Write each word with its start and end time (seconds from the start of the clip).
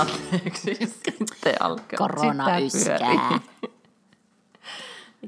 Anteeksi, 0.00 0.74
sitten 0.86 1.54
alkaa. 1.60 1.98
Korona 1.98 2.58
yskää. 2.58 3.40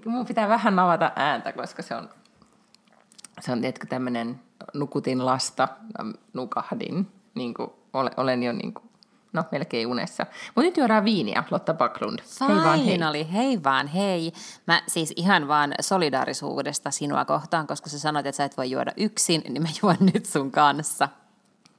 mun 0.07 0.27
pitää 0.27 0.49
vähän 0.49 0.79
avata 0.79 1.13
ääntä, 1.17 1.53
koska 1.53 1.83
se 1.83 1.95
on, 1.95 2.09
se 3.41 3.53
on 3.53 3.61
tiedätkö, 3.61 3.87
tämmöinen 3.87 4.41
nukutin 4.75 5.27
lasta, 5.27 5.69
nukahdin, 6.33 7.07
niin 7.35 7.55
kuin, 7.55 7.71
olen, 7.93 8.13
olen 8.17 8.43
jo 8.43 8.53
niin 8.53 8.75
kuin, 8.75 8.91
no 9.33 9.45
melkein 9.53 9.87
unessa. 9.87 10.27
Mutta 10.47 10.61
nyt 10.61 10.77
juodaan 10.77 11.05
viiniä, 11.05 11.45
Lotta 11.51 11.75
Backlund. 11.75 12.19
Hei 12.49 12.57
vaan 12.57 12.79
hei. 12.79 12.93
Finally, 12.93 13.27
hei 13.33 13.63
vaan 13.63 13.87
hei. 13.87 14.33
Mä 14.67 14.83
siis 14.89 15.13
ihan 15.17 15.49
vaan 15.49 15.75
solidaarisuudesta 15.81 16.91
sinua 16.91 17.25
kohtaan, 17.25 17.67
koska 17.67 17.91
sä 17.91 17.99
sanoit, 17.99 18.27
että 18.27 18.37
sä 18.37 18.45
et 18.45 18.57
voi 18.57 18.71
juoda 18.71 18.93
yksin, 18.97 19.43
niin 19.49 19.63
mä 19.63 19.69
juon 19.83 19.97
nyt 20.15 20.27
sun 20.27 20.51
kanssa. 20.51 21.09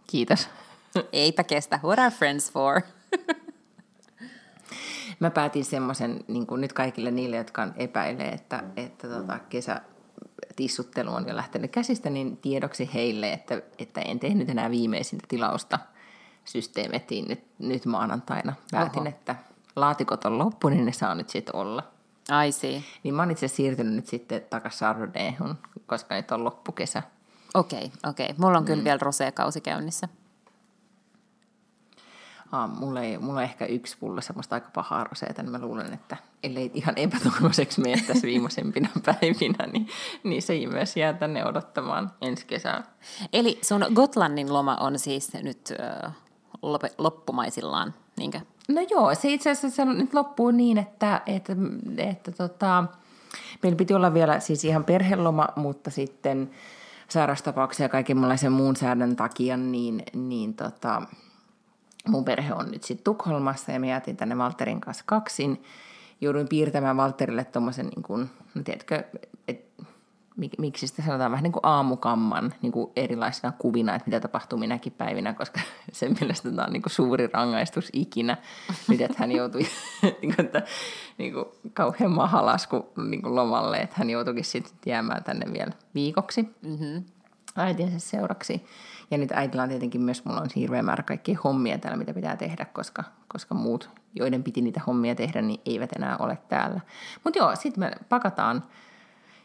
Kiitos. 0.08 0.50
Eipä 1.12 1.44
kestä. 1.44 1.80
What 1.84 2.00
are 2.00 2.12
friends 2.12 2.52
for? 2.52 2.82
Mä 5.20 5.32
päätin 5.32 5.66
semmoisen 5.66 6.24
niin 6.28 6.48
nyt 6.58 6.74
kaikille 6.74 7.12
niille, 7.12 7.36
jotka 7.36 7.68
epäilee, 7.76 8.30
että, 8.30 8.64
että 8.76 9.08
tota, 9.08 9.40
kesä 9.50 9.82
tissuttelu 10.56 11.14
on 11.14 11.28
jo 11.28 11.36
lähtenyt 11.36 11.72
käsistä, 11.72 12.10
niin 12.10 12.38
tiedoksi 12.38 12.90
heille, 12.94 13.34
että, 13.34 13.62
että 13.80 14.02
en 14.02 14.20
tehnyt 14.20 14.50
enää 14.50 14.72
viimeisintä 14.72 15.26
tilausta 15.28 15.80
systeemettiin 16.46 17.28
nyt, 17.28 17.44
nyt 17.60 17.86
maanantaina. 17.86 18.54
Päätin, 18.72 19.02
Oho. 19.02 19.10
että 19.10 19.36
laatikot 19.76 20.26
on 20.26 20.38
loppu, 20.38 20.70
niin 20.70 20.86
ne 20.86 20.92
saa 20.92 21.16
nyt 21.16 21.30
sitten 21.30 21.56
olla. 21.56 21.84
I 22.48 22.52
see. 22.52 22.84
Niin 23.04 23.14
mä 23.16 23.22
oon 23.22 23.32
itse 23.32 23.48
siirtynyt 23.48 23.94
nyt 23.94 24.08
sitten 24.08 24.42
takaisin 24.50 24.78
Chardonnayhun, 24.78 25.58
koska 25.88 26.16
nyt 26.16 26.32
on 26.32 26.44
loppukesä. 26.44 27.04
Okei, 27.54 27.86
okay, 27.86 28.10
okei. 28.10 28.26
Okay. 28.26 28.36
Mulla 28.38 28.58
on 28.58 28.66
kyllä 28.66 28.84
vielä 28.84 29.00
roseekausi 29.02 29.62
käynnissä. 29.62 30.08
Mulla, 32.80 33.02
ei, 33.02 33.18
mulla 33.18 33.40
on 33.40 33.44
ehkä 33.44 33.66
yksi 33.66 33.98
pullo 34.00 34.22
semmoista 34.22 34.56
aika 34.56 34.70
pahaa 34.74 35.04
roseeta, 35.04 35.44
niin 35.44 35.52
mä 35.52 35.60
luulen, 35.60 35.94
että 35.94 36.18
ellei 36.44 36.72
ihan 36.74 36.98
epätoivoiseksi 36.98 37.82
mene 37.82 38.04
tässä 38.08 38.28
viimeisempinä 38.32 38.90
päivinä, 39.06 39.68
niin, 39.74 39.88
niin 40.24 40.42
se 40.42 40.54
myös 40.72 40.98
jää 40.98 41.14
tänne 41.14 41.46
odottamaan 41.46 42.12
ensi 42.22 42.46
kesää. 42.46 42.84
Eli 43.34 43.60
sun 43.62 43.86
Gotlannin 43.94 44.54
loma 44.54 44.76
on 44.76 45.00
siis 45.00 45.34
nyt 45.34 45.74
äh, 46.06 46.14
lop- 46.56 46.96
loppumaisillaan, 46.98 47.94
niinkö? 48.18 48.40
No 48.70 48.82
joo, 48.90 49.16
se 49.16 49.30
itse 49.30 49.52
asiassa 49.52 49.76
se 49.76 49.86
nyt 49.86 50.14
loppuu 50.14 50.52
niin, 50.52 50.78
että, 50.78 51.22
että, 51.26 51.54
että 51.98 52.32
tota, 52.32 52.84
meillä 53.64 53.78
piti 53.78 53.94
olla 53.94 54.14
vielä 54.14 54.40
siis 54.40 54.66
ihan 54.66 54.84
perheloma, 54.84 55.48
mutta 55.56 55.90
sitten 55.90 56.52
sairastapauksia 57.08 57.86
ja 57.86 57.90
kaikenlaisen 57.90 58.52
muun 58.52 58.76
säädön 58.76 59.16
takia, 59.16 59.58
niin, 59.58 60.04
niin 60.14 60.54
tota, 60.54 61.02
mun 62.08 62.26
perhe 62.26 62.54
on 62.54 62.72
nyt 62.72 62.84
sitten 62.84 63.04
Tukholmassa 63.04 63.72
ja 63.72 63.80
me 63.80 63.88
jäätiin 63.88 64.18
tänne 64.18 64.38
Valterin 64.38 64.82
kanssa 64.82 65.04
kaksin. 65.08 65.64
Jouduin 66.22 66.48
piirtämään 66.48 66.98
Valterille 66.98 67.44
tuommoisen, 67.44 67.88
niin 67.88 68.04
kuin, 68.04 68.30
no 68.56 68.64
tiedätkö, 68.64 69.04
et, 69.48 69.66
mik, 70.38 70.52
miksi 70.58 70.88
sitä 70.88 71.02
sanotaan 71.02 71.32
vähän 71.32 71.44
niin 71.44 71.52
kuin 71.52 71.66
aamukamman 71.66 72.54
niin 72.62 72.72
kuin 72.72 72.92
erilaisina 72.96 73.54
kuvina, 73.60 73.96
että 73.96 74.08
mitä 74.08 74.20
tapahtuu 74.20 74.60
minäkin 74.60 74.94
päivinä, 74.94 75.34
koska 75.34 75.60
sen 75.92 76.18
mielestä 76.20 76.50
tämä 76.50 76.66
on 76.66 76.74
niin 76.74 76.82
kuin 76.82 76.94
suuri 76.94 77.28
rangaistus 77.28 77.90
ikinä. 77.94 78.38
Nyt, 78.88 79.02
että 79.02 79.18
hän 79.20 79.32
joutui 79.32 79.62
niin 80.02 80.36
kuin, 80.36 80.46
että, 80.46 80.62
niin 81.18 81.34
kuin, 81.34 81.46
kauhean 81.74 82.12
mahalasku 82.12 82.92
niin 83.10 83.22
kuin 83.22 83.36
lomalle, 83.36 83.78
että 83.78 83.96
hän 84.00 84.10
joutuikin 84.10 84.46
sitten 84.46 84.74
jäämään 84.86 85.24
tänne 85.24 85.54
vielä 85.54 85.72
viikoksi 85.96 86.42
Mm-hmm. 86.62 87.04
äitinsä 87.56 88.00
seuraksi. 88.00 88.66
Ja 89.12 89.18
nyt 89.18 89.32
äitillä 89.32 89.64
on 89.64 89.70
tietenkin 89.70 90.02
myös, 90.02 90.26
mulla 90.26 90.42
on 90.42 90.48
hirveä 90.56 90.84
määrä 90.84 91.04
kaikkia 91.04 91.40
hommia 91.44 91.78
täällä, 91.78 91.98
mitä 91.98 92.14
pitää 92.14 92.38
tehdä, 92.38 92.66
koska, 92.66 93.04
koska 93.28 93.56
muut, 93.56 93.90
joiden 94.16 94.44
piti 94.44 94.62
niitä 94.62 94.82
hommia 94.88 95.16
tehdä, 95.16 95.42
niin 95.42 95.62
eivät 95.66 95.92
enää 95.96 96.18
ole 96.18 96.38
täällä. 96.50 96.80
Mutta 97.24 97.40
joo, 97.40 97.56
sitten 97.56 97.80
me 97.80 97.92
pakataan, 98.10 98.64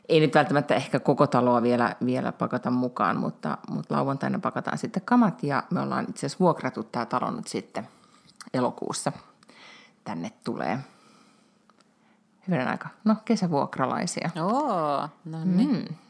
ei 0.09 0.21
nyt 0.21 0.35
välttämättä 0.35 0.75
ehkä 0.75 1.01
koko 1.01 1.27
taloa 1.27 1.63
vielä, 1.63 1.97
vielä 2.05 2.33
pakata 2.33 2.71
mukaan, 2.71 3.17
mutta, 3.17 3.59
mutta 3.71 3.95
lauantaina 3.95 4.39
pakataan 4.39 4.79
sitten 4.79 5.03
kamat 5.05 5.43
ja 5.43 5.63
me 5.71 5.81
ollaan 5.81 6.07
itse 6.09 6.27
asiassa 6.27 6.41
vuokrattu 6.41 6.83
tämä 6.83 7.07
talo 7.07 7.31
nyt 7.31 7.47
sitten 7.47 7.89
elokuussa. 8.55 9.13
Tänne 10.05 10.33
tulee 10.45 10.79
hyvän 12.49 12.69
aika, 12.69 12.89
no 13.05 13.17
kesävuokralaisia. 13.25 14.31
Oo, 14.43 15.09
no 15.25 15.45
niin. 15.45 15.71
Mm. 15.71 16.06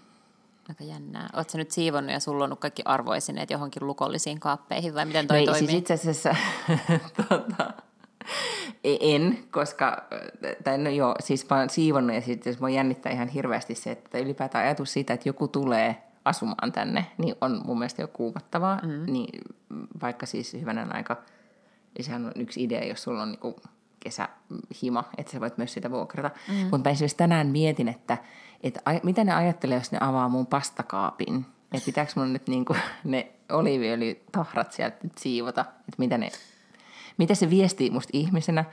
Aika 0.68 0.84
jännää. 0.84 1.28
Oletko 1.32 1.52
sä 1.52 1.58
nyt 1.58 1.70
siivonnut 1.70 2.12
ja 2.12 2.20
sullonnut 2.20 2.60
kaikki 2.60 2.82
arvoisineet 2.84 3.50
johonkin 3.50 3.86
lukollisiin 3.86 4.40
kaappeihin 4.40 4.94
vai 4.94 5.04
miten 5.04 5.26
toi 5.26 5.38
ei, 5.38 5.46
toimii? 5.46 5.66
siis 5.66 5.78
itse 5.78 5.94
asiassa 5.94 6.36
tota, 7.28 7.72
en, 8.84 9.38
koska, 9.50 10.04
tai 10.64 10.78
no 10.78 10.90
joo, 10.90 11.14
siis 11.20 11.50
mä 11.50 11.58
oon 11.58 11.70
siivonnut 11.70 12.14
ja 12.14 12.20
sitten 12.20 12.56
mua 12.60 12.70
jännittää 12.70 13.12
ihan 13.12 13.28
hirveästi 13.28 13.74
se, 13.74 13.90
että 13.90 14.18
ylipäätään 14.18 14.64
ajatus 14.64 14.92
siitä, 14.92 15.14
että 15.14 15.28
joku 15.28 15.48
tulee 15.48 16.02
asumaan 16.24 16.72
tänne, 16.72 17.06
niin 17.18 17.34
on 17.40 17.62
mun 17.64 17.78
mielestä 17.78 18.02
jo 18.02 18.08
kuumattavaa. 18.08 18.80
Mm. 18.82 19.12
Niin, 19.12 19.40
vaikka 20.02 20.26
siis 20.26 20.52
hyvänen 20.52 20.94
aika, 20.94 21.16
sehän 22.00 22.26
on 22.26 22.32
yksi 22.36 22.64
idea, 22.64 22.84
jos 22.84 23.02
sulla 23.02 23.22
on 23.22 23.30
niinku 23.30 23.56
kesähima, 24.00 25.04
että 25.18 25.32
sä 25.32 25.40
voit 25.40 25.58
myös 25.58 25.72
sitä 25.72 25.90
vuokrata. 25.90 26.30
Mm. 26.48 26.54
Mutta 26.54 26.88
mä 26.88 26.92
esimerkiksi 26.92 27.16
tänään 27.16 27.46
mietin, 27.46 27.88
että, 27.88 28.18
että 28.62 28.80
mitä 29.02 29.24
ne 29.24 29.34
ajattelee, 29.34 29.78
jos 29.78 29.92
ne 29.92 29.98
avaa 30.00 30.28
mun 30.28 30.46
pastakaapin. 30.46 31.46
Että 31.72 31.86
pitääkö 31.86 32.12
mun 32.16 32.32
nyt 32.32 32.48
niinku 32.48 32.76
ne 33.04 33.32
oliiviöljytahrat 33.52 34.72
sieltä 34.72 34.96
nyt 35.02 35.18
siivota, 35.18 35.60
että 35.60 35.98
mitä 35.98 36.18
ne 36.18 36.30
mitä 37.18 37.34
se 37.34 37.50
viestii 37.50 37.90
musta 37.90 38.10
ihmisenä, 38.12 38.64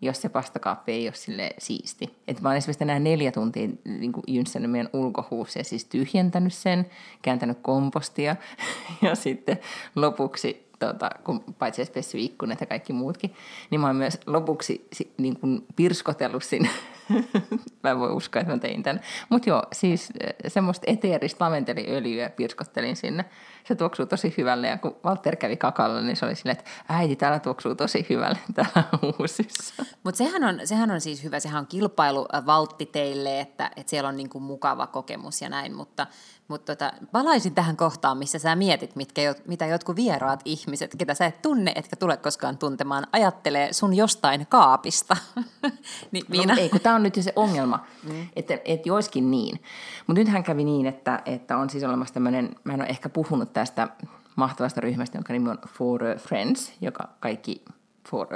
jos 0.00 0.22
se 0.22 0.28
pastakaappi 0.28 0.92
ei 0.92 1.06
ole 1.06 1.14
sille 1.14 1.50
siisti. 1.58 2.16
Et 2.28 2.40
mä 2.40 2.48
oon 2.48 2.56
esimerkiksi 2.56 2.78
tänään 2.78 3.04
neljä 3.04 3.32
tuntia 3.32 3.68
niin 3.84 4.12
jynssännyt 4.26 4.70
meidän 4.70 4.90
ulkohuussa 4.92 5.58
ja 5.58 5.64
siis 5.64 5.84
tyhjentänyt 5.84 6.54
sen, 6.54 6.86
kääntänyt 7.22 7.58
kompostia 7.62 8.36
ja 9.02 9.14
sitten 9.14 9.58
lopuksi, 9.96 10.70
tota, 10.78 11.10
kun 11.24 11.44
paitsi 11.58 11.82
edes 11.82 11.90
pessy 11.90 12.18
ikkunat 12.18 12.60
ja 12.60 12.66
kaikki 12.66 12.92
muutkin, 12.92 13.34
niin 13.70 13.80
mä 13.80 13.86
oon 13.86 13.96
myös 13.96 14.18
lopuksi 14.26 14.86
si- 14.92 15.12
niin 15.18 15.40
kuin 15.40 15.66
pirskotellut 15.76 16.44
sinne. 16.44 16.68
mä 17.82 17.90
en 17.90 17.98
voi 17.98 18.10
uskoa, 18.10 18.40
että 18.40 18.52
mä 18.52 18.58
tein 18.58 18.82
tämän. 18.82 19.00
Mutta 19.28 19.48
joo, 19.48 19.62
siis 19.72 20.12
eh, 20.20 20.34
semmoista 20.48 20.84
eteeristä 20.86 21.44
lamenteliöljyä 21.44 22.30
pirskottelin 22.30 22.96
sinne. 22.96 23.24
Se 23.64 23.74
tuoksuu 23.74 24.06
tosi 24.06 24.34
hyvälle 24.38 24.66
ja 24.66 24.78
kun 24.78 24.96
Walter 25.04 25.36
kävi 25.36 25.56
kakalla, 25.56 26.00
niin 26.00 26.16
se 26.16 26.26
oli 26.26 26.34
silleen, 26.34 26.58
että 26.58 26.70
äiti, 26.88 27.16
täällä 27.16 27.38
tuoksuu 27.38 27.74
tosi 27.74 28.06
hyvälle 28.10 28.38
täällä 28.54 28.84
uusissa. 29.18 29.84
Mutta 30.04 30.18
sehän 30.18 30.44
on, 30.44 30.60
sehän 30.64 30.90
on 30.90 31.00
siis 31.00 31.24
hyvä, 31.24 31.40
sehän 31.40 31.60
on 31.60 31.66
kilpailuvaltti 31.66 32.86
teille, 32.86 33.40
että, 33.40 33.70
että 33.76 33.90
siellä 33.90 34.08
on 34.08 34.16
niinku 34.16 34.40
mukava 34.40 34.86
kokemus 34.86 35.42
ja 35.42 35.48
näin, 35.48 35.76
mutta, 35.76 36.06
mutta 36.48 36.76
tota, 36.76 36.92
palaisin 37.12 37.54
tähän 37.54 37.76
kohtaan, 37.76 38.18
missä 38.18 38.38
sä 38.38 38.56
mietit, 38.56 38.96
mitkä, 38.96 39.34
mitä 39.48 39.66
jotkut 39.66 39.96
vieraat 39.96 40.40
ihmiset, 40.44 40.94
ketä 40.98 41.14
sä 41.14 41.26
et 41.26 41.42
tunne, 41.42 41.72
etkä 41.74 41.96
tule 41.96 42.16
koskaan 42.16 42.58
tuntemaan, 42.58 43.06
ajattelee 43.12 43.72
sun 43.72 43.94
jostain 43.94 44.46
kaapista. 44.46 45.16
niin 46.12 46.24
Miina, 46.28 46.54
No, 46.54 46.60
ei, 46.60 46.68
kun 46.68 46.80
tämä 46.80 46.94
on 46.94 46.99
nyt 47.02 47.16
jo 47.16 47.22
se 47.22 47.32
ongelma, 47.36 47.86
mm. 48.02 48.26
että, 48.36 48.58
että 48.64 48.88
joiskin 48.88 49.30
niin. 49.30 49.60
Mutta 50.06 50.20
nythän 50.20 50.42
kävi 50.42 50.64
niin, 50.64 50.86
että, 50.86 51.22
että 51.26 51.56
on 51.56 51.70
siis 51.70 51.84
olemassa 51.84 52.14
tämmöinen, 52.14 52.56
mä 52.64 52.74
en 52.74 52.80
ole 52.80 52.88
ehkä 52.88 53.08
puhunut 53.08 53.52
tästä 53.52 53.88
mahtavasta 54.36 54.80
ryhmästä, 54.80 55.18
jonka 55.18 55.32
nimi 55.32 55.50
on 55.50 55.58
For 55.68 56.00
Friends, 56.18 56.72
joka 56.80 57.08
kaikki 57.20 57.64
For, 58.08 58.26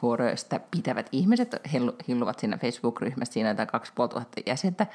Foröstä 0.00 0.60
pitävät 0.70 1.08
ihmiset 1.12 1.54
hillu- 1.72 1.96
hilluvat 2.08 2.38
siinä 2.38 2.58
Facebook-ryhmässä, 2.58 3.32
siinä 3.32 3.50
on 3.50 3.66
2500 3.66 4.42
jäsentä, 4.46 4.86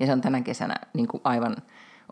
ja 0.00 0.06
se 0.06 0.12
on 0.12 0.20
tänä 0.20 0.40
kesänä 0.40 0.74
niin 0.92 1.08
kuin 1.08 1.20
aivan 1.24 1.56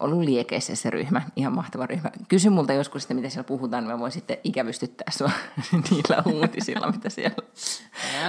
ollut 0.01 0.25
liekeissä 0.25 0.77
se 0.77 0.91
ryhmä, 0.91 1.23
ihan 1.37 1.55
mahtava 1.55 1.87
ryhmä. 1.87 2.11
Kysy 2.29 2.51
multa 2.51 2.73
joskus 2.73 3.03
sitten, 3.03 3.17
mitä 3.17 3.29
siellä 3.29 3.47
puhutaan, 3.47 3.85
niin 3.85 3.93
mä 3.93 3.99
voin 3.99 4.13
sitten 4.13 4.37
ikävystyttää 4.45 5.11
sua 5.11 5.31
niillä 5.91 6.23
uutisilla, 6.27 6.93
mitä 6.93 7.11
siellä 7.11 7.37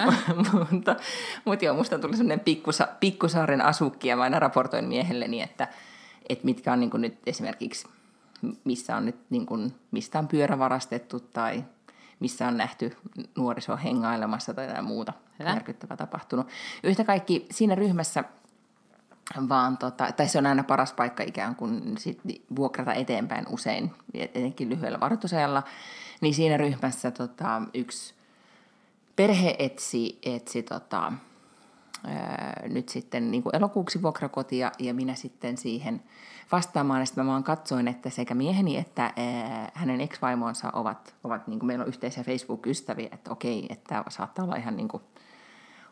mutta, 0.72 0.96
mutta 1.46 1.66
joo, 1.66 1.76
musta 1.76 2.00
tuli 2.00 2.18
semmoinen 2.18 2.40
pikkusa, 2.40 2.88
pikkusaaren 3.00 3.62
asukki, 3.62 4.08
ja 4.08 4.16
mä 4.16 4.24
aina 4.24 4.40
raportoin 4.40 4.86
miehelleni, 4.86 5.42
että, 5.42 5.68
että 6.30 6.46
mitkä 6.46 6.74
on 6.74 6.80
niin 6.80 6.92
nyt 6.94 7.18
esimerkiksi, 7.26 7.88
missä 8.64 8.96
on 8.96 9.06
nyt, 9.06 9.16
niin 9.30 9.46
kuin, 9.46 9.76
mistä 9.92 10.20
on 10.20 10.28
pyörä 10.28 10.60
varastettu, 10.60 11.20
tai 11.20 11.64
missä 12.20 12.48
on 12.48 12.58
nähty 12.58 12.98
nuoriso 13.38 13.78
hengailemassa 13.78 14.54
tai 14.54 14.82
muuta 14.82 15.14
Hyvä. 15.40 15.50
järkyttävää 15.50 15.98
tapahtunut. 15.98 16.48
Yhtä 16.84 17.04
kaikki 17.04 17.46
siinä 17.52 17.76
ryhmässä 17.76 18.24
vaan 19.50 19.78
tota, 19.78 20.12
tai 20.12 20.28
se 20.28 20.38
on 20.38 20.46
aina 20.46 20.64
paras 20.64 20.94
paikka 20.94 21.24
ikään 21.24 21.56
kuin 21.56 21.98
sit 21.98 22.22
vuokrata 22.56 22.94
eteenpäin 22.94 23.46
usein, 23.50 23.92
etenkin 24.14 24.70
lyhyellä 24.70 25.00
varoitusajalla, 25.00 25.64
niin 26.22 26.34
siinä 26.34 26.58
ryhmässä 26.58 27.12
tota, 27.12 27.62
yksi 27.74 28.14
perhe 29.16 29.56
etsi, 29.60 30.20
etsi 30.24 30.64
tota, 30.64 31.14
ää, 32.08 32.64
nyt 32.68 32.90
sitten 32.90 33.32
niin 33.32 33.44
kuin 33.44 33.56
elokuuksi 33.56 34.02
vuokrakotia 34.02 34.72
ja 34.80 34.94
minä 34.94 35.16
sitten 35.16 35.58
siihen 35.58 36.04
vastaamaan. 36.52 37.00
Ja 37.00 37.06
sitten 37.06 37.26
mä 37.26 37.32
vaan 37.32 37.44
katsoin, 37.44 37.88
että 37.88 38.10
sekä 38.10 38.34
mieheni 38.34 38.78
että 38.78 39.04
ää, 39.04 39.72
hänen 39.74 40.02
ex-vaimonsa 40.02 40.70
ovat, 40.74 41.16
ovat 41.24 41.48
niin 41.48 41.60
kuin 41.60 41.68
meillä 41.68 41.82
on 41.82 41.88
yhteisiä 41.88 42.24
Facebook-ystäviä, 42.24 43.10
että 43.12 43.32
okei, 43.32 43.66
että 43.70 43.90
tämä 43.90 44.04
saattaa 44.10 44.46
olla 44.46 44.56
ihan 44.56 44.76
niin 44.76 44.88
kuin 44.88 45.04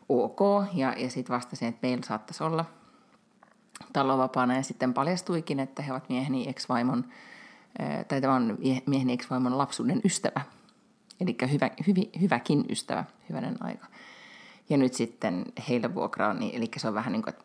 ok. 0.08 0.40
Ja, 0.74 0.94
ja 0.96 1.10
sitten 1.10 1.34
vastasin, 1.34 1.68
että 1.68 1.86
meillä 1.86 2.06
saattaisi 2.06 2.44
olla 2.44 2.64
talovapaana 3.92 4.56
ja 4.56 4.62
sitten 4.62 4.94
paljastuikin, 4.94 5.60
että 5.60 5.82
he 5.82 5.92
ovat 5.92 6.08
mieheni 6.08 6.48
ex-vaimon, 6.48 7.04
tai 8.08 8.20
tämä 8.20 8.34
on 8.34 8.58
mieheni 8.86 9.12
ex-vaimon 9.12 9.58
lapsuuden 9.58 10.00
ystävä. 10.04 10.40
Eli 11.20 11.36
hyvä, 11.52 11.70
hyvi, 11.86 12.10
hyväkin 12.20 12.64
ystävä, 12.70 13.04
hyvänen 13.28 13.56
aika. 13.60 13.86
Ja 14.70 14.76
nyt 14.76 14.94
sitten 14.94 15.44
heille 15.68 15.94
vuokraa, 15.94 16.34
niin, 16.34 16.54
eli 16.54 16.70
se 16.76 16.88
on 16.88 16.94
vähän 16.94 17.12
niin 17.12 17.22
kuin, 17.22 17.34
että 17.34 17.44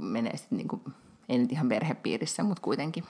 menee 0.00 0.36
sitten 0.36 0.58
niin 0.58 0.68
kuin, 0.68 0.82
ei 1.28 1.38
nyt 1.38 1.52
ihan 1.52 1.68
perhepiirissä, 1.68 2.42
mutta 2.42 2.62
kuitenkin. 2.62 3.04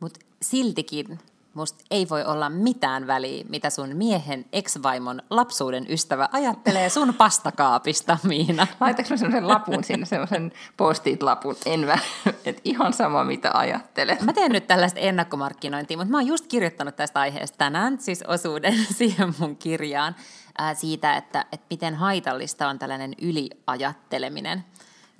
Mutta 0.00 0.20
siltikin 0.42 1.18
musta 1.54 1.84
ei 1.90 2.08
voi 2.08 2.24
olla 2.24 2.50
mitään 2.50 3.06
väliä, 3.06 3.44
mitä 3.48 3.70
sun 3.70 3.96
miehen 3.96 4.44
ex-vaimon 4.52 5.22
lapsuuden 5.30 5.86
ystävä 5.88 6.28
ajattelee 6.32 6.88
sun 6.88 7.14
pastakaapista, 7.18 8.18
Miina. 8.22 8.66
Laitatko 8.80 9.10
mä 9.10 9.16
sellaisen 9.16 9.48
lapun 9.48 9.84
sinne, 9.84 10.06
sellaisen 10.06 10.52
post-it-lapun? 10.76 11.56
En 11.66 11.80
mä, 11.80 11.98
että 12.44 12.62
ihan 12.64 12.92
sama 12.92 13.24
mitä 13.24 13.50
ajattelet. 13.54 14.20
Mä 14.22 14.32
teen 14.32 14.52
nyt 14.52 14.66
tällaista 14.66 15.00
ennakkomarkkinointia, 15.00 15.96
mutta 15.96 16.10
mä 16.10 16.16
oon 16.16 16.26
just 16.26 16.46
kirjoittanut 16.46 16.96
tästä 16.96 17.20
aiheesta 17.20 17.58
tänään, 17.58 18.00
siis 18.00 18.22
osuuden 18.22 18.74
siihen 18.98 19.34
mun 19.38 19.56
kirjaan, 19.56 20.16
ää, 20.58 20.74
siitä, 20.74 21.16
että, 21.16 21.44
että 21.52 21.66
miten 21.70 21.94
haitallista 21.94 22.68
on 22.68 22.78
tällainen 22.78 23.14
yliajatteleminen. 23.22 24.64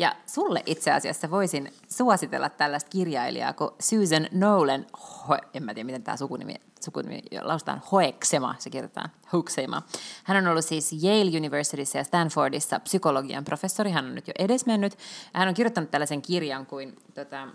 Ja 0.00 0.17
sulle 0.26 0.62
itse 0.67 0.93
asiassa 0.93 1.31
voisin 1.31 1.73
suositella 1.88 2.49
tällaista 2.49 2.91
kirjailijaa 2.91 3.52
kuin 3.52 3.70
Susan 3.81 4.29
Nolan, 4.32 4.87
Ho- 4.97 5.49
en 5.55 5.62
mä 5.62 5.75
tiedä 5.75 5.87
miten 5.87 6.02
tämä 6.02 6.17
sukunimi, 6.17 6.55
sukunimi 6.85 7.23
lausutaan, 7.41 7.82
Hoeksema, 7.93 8.55
se 8.58 8.70
kirjoitetaan, 8.70 9.11
Hoeksema. 9.32 9.82
Hän 10.25 10.37
on 10.37 10.52
ollut 10.52 10.64
siis 10.64 10.93
Yale 11.05 11.38
Universityssä 11.38 11.99
ja 11.99 12.05
Stanfordissa 12.05 12.81
psykologian 12.81 13.44
professori, 13.44 13.91
hän 13.91 14.05
on 14.05 14.14
nyt 14.14 14.29
jo 14.29 14.35
edesmennyt. 14.38 14.99
Hän 15.32 15.49
on 15.49 15.55
kirjoittanut 15.55 15.91
tällaisen 15.91 16.23
kirjan 16.23 16.67
kuin 16.67 16.97
tota, 17.14 17.49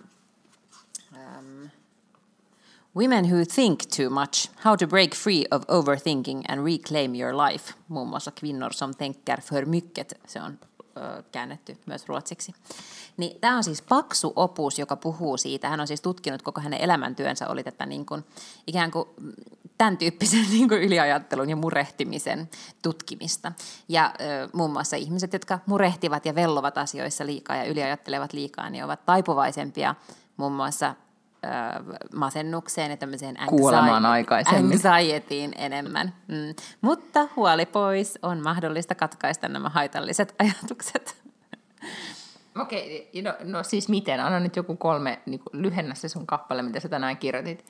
um, 1.11 1.69
Women 2.95 3.25
Who 3.25 3.45
Think 3.55 3.79
Too 3.97 4.09
Much, 4.09 4.49
How 4.65 4.77
to 4.77 4.87
Break 4.87 5.15
Free 5.15 5.45
of 5.51 5.63
Overthinking 5.67 6.43
and 6.47 6.65
Reclaim 6.65 7.15
Your 7.15 7.33
Life, 7.37 7.73
muun 7.87 8.07
muassa 8.07 8.31
Kvinnor 8.31 8.71
som 8.71 8.93
tänker 8.93 9.41
för 9.41 9.65
mycket, 9.65 10.13
se 10.27 10.41
on 10.41 10.57
käännetty 11.31 11.77
myös 11.85 12.07
ruotsiksi. 12.07 12.55
Niin 13.17 13.39
tämä 13.41 13.57
on 13.57 13.63
siis 13.63 13.81
paksu 13.81 14.33
opus, 14.35 14.79
joka 14.79 14.95
puhuu 14.95 15.37
siitä. 15.37 15.69
Hän 15.69 15.79
on 15.79 15.87
siis 15.87 16.01
tutkinut 16.01 16.41
koko 16.41 16.61
hänen 16.61 16.81
elämäntyönsä, 16.81 17.47
oli 17.47 17.63
tätä 17.63 17.85
niin 17.85 18.05
kuin, 18.05 18.25
ikään 18.67 18.91
kuin 18.91 19.09
tämän 19.77 19.97
tyyppisen 19.97 20.45
niin 20.51 20.69
kuin 20.69 20.81
yliajattelun 20.81 21.49
ja 21.49 21.55
murehtimisen 21.55 22.49
tutkimista. 22.81 23.51
Ja 23.89 24.13
ö, 24.21 24.49
muun 24.53 24.71
muassa 24.71 24.95
ihmiset, 24.95 25.33
jotka 25.33 25.59
murehtivat 25.65 26.25
ja 26.25 26.35
vellovat 26.35 26.77
asioissa 26.77 27.25
liikaa 27.25 27.55
ja 27.55 27.63
yliajattelevat 27.63 28.33
liikaa, 28.33 28.69
niin 28.69 28.83
ovat 28.83 29.05
taipuvaisempia 29.05 29.95
muun 30.37 30.51
muassa 30.51 30.95
masennukseen 32.15 32.91
ja 32.91 32.97
tämmöiseen 32.97 33.35
Kuolemaan 33.47 34.05
aikaisemmin. 34.05 34.79
anxietyin 34.91 35.51
enemmän. 35.57 36.13
Mm. 36.27 36.55
Mutta 36.81 37.27
huoli 37.35 37.65
pois, 37.65 38.19
on 38.21 38.43
mahdollista 38.43 38.95
katkaista 38.95 39.47
nämä 39.47 39.69
haitalliset 39.69 40.35
ajatukset. 40.39 41.25
Okei, 42.61 43.09
no, 43.23 43.33
no 43.43 43.63
siis 43.63 43.89
miten? 43.89 44.19
Anna 44.19 44.39
nyt 44.39 44.55
joku 44.55 44.75
kolme, 44.75 45.19
niin 45.25 45.41
lyhennä 45.51 45.95
se 45.95 46.09
sun 46.09 46.27
kappale, 46.27 46.61
mitä 46.61 46.79
sä 46.79 46.89
tänään 46.89 47.17
kirjoitit. 47.17 47.65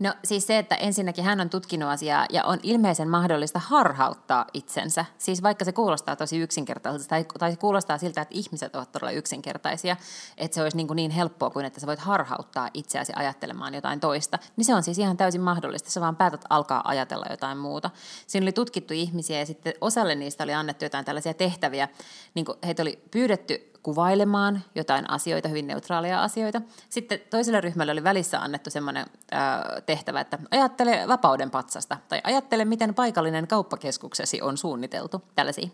No 0.00 0.14
siis 0.24 0.46
se, 0.46 0.58
että 0.58 0.74
ensinnäkin 0.74 1.24
hän 1.24 1.40
on 1.40 1.50
tutkinut 1.50 1.88
asiaa 1.88 2.26
ja 2.30 2.44
on 2.44 2.58
ilmeisen 2.62 3.08
mahdollista 3.08 3.58
harhauttaa 3.58 4.46
itsensä. 4.54 5.04
Siis 5.18 5.42
vaikka 5.42 5.64
se 5.64 5.72
kuulostaa 5.72 6.16
tosi 6.16 6.38
yksinkertaiselta 6.38 7.08
tai, 7.08 7.24
tai 7.38 7.56
kuulostaa 7.56 7.98
siltä, 7.98 8.20
että 8.20 8.34
ihmiset 8.34 8.76
ovat 8.76 8.92
todella 8.92 9.10
yksinkertaisia, 9.10 9.96
että 10.38 10.54
se 10.54 10.62
olisi 10.62 10.76
niin, 10.76 10.86
kuin 10.86 10.96
niin 10.96 11.10
helppoa 11.10 11.50
kuin 11.50 11.66
että 11.66 11.80
sä 11.80 11.86
voit 11.86 11.98
harhauttaa 11.98 12.70
itseäsi 12.74 13.12
ajattelemaan 13.16 13.74
jotain 13.74 14.00
toista, 14.00 14.38
niin 14.56 14.64
se 14.64 14.74
on 14.74 14.82
siis 14.82 14.98
ihan 14.98 15.16
täysin 15.16 15.40
mahdollista. 15.40 15.90
Sä 15.90 16.00
vaan 16.00 16.16
päätät 16.16 16.44
alkaa 16.50 16.82
ajatella 16.84 17.26
jotain 17.30 17.58
muuta. 17.58 17.90
Siinä 18.26 18.44
oli 18.44 18.52
tutkittu 18.52 18.94
ihmisiä 18.94 19.38
ja 19.38 19.46
sitten 19.46 19.74
osalle 19.80 20.14
niistä 20.14 20.44
oli 20.44 20.54
annettu 20.54 20.84
jotain 20.84 21.04
tällaisia 21.04 21.34
tehtäviä, 21.34 21.88
niin 22.34 22.44
kuin 22.44 22.58
heitä 22.64 22.82
oli 22.82 23.02
pyydetty 23.10 23.69
kuvailemaan 23.82 24.62
jotain 24.74 25.10
asioita, 25.10 25.48
hyvin 25.48 25.66
neutraaleja 25.66 26.22
asioita. 26.22 26.60
Sitten 26.88 27.20
toiselle 27.30 27.60
ryhmälle 27.60 27.92
oli 27.92 28.04
välissä 28.04 28.40
annettu 28.40 28.70
semmoinen 28.70 29.06
äh, 29.32 29.40
tehtävä, 29.86 30.20
että 30.20 30.38
ajattele 30.50 31.04
vapauden 31.08 31.50
patsasta 31.50 31.96
tai 32.08 32.20
ajattele, 32.24 32.64
miten 32.64 32.94
paikallinen 32.94 33.48
kauppakeskuksesi 33.48 34.42
on 34.42 34.58
suunniteltu, 34.58 35.22
tällaisia. 35.34 35.68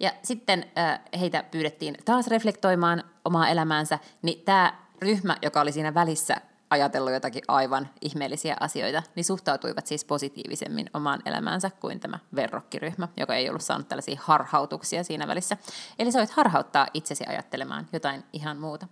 Ja 0.00 0.12
sitten 0.22 0.64
äh, 0.78 1.00
heitä 1.20 1.44
pyydettiin 1.50 1.96
taas 2.04 2.26
reflektoimaan 2.26 3.04
omaa 3.24 3.48
elämäänsä, 3.48 3.98
niin 4.22 4.44
tämä 4.44 4.74
ryhmä, 5.02 5.36
joka 5.42 5.60
oli 5.60 5.72
siinä 5.72 5.94
välissä 5.94 6.36
ajatellut 6.70 7.12
jotakin 7.12 7.42
aivan 7.48 7.88
ihmeellisiä 8.00 8.56
asioita, 8.60 9.02
niin 9.14 9.24
suhtautuivat 9.24 9.86
siis 9.86 10.04
positiivisemmin 10.04 10.90
omaan 10.94 11.22
elämäänsä 11.24 11.70
kuin 11.80 12.00
tämä 12.00 12.18
verrokkiryhmä, 12.34 13.08
joka 13.16 13.34
ei 13.34 13.48
ollut 13.48 13.62
saanut 13.62 13.88
tällaisia 13.88 14.20
harhautuksia 14.22 15.04
siinä 15.04 15.26
välissä. 15.26 15.56
Eli 15.98 16.12
sä 16.12 16.18
voit 16.18 16.30
harhauttaa 16.30 16.86
itsesi 16.94 17.24
ajattelemaan 17.26 17.88
jotain 17.92 18.24
ihan 18.32 18.56
muuta. 18.56 18.88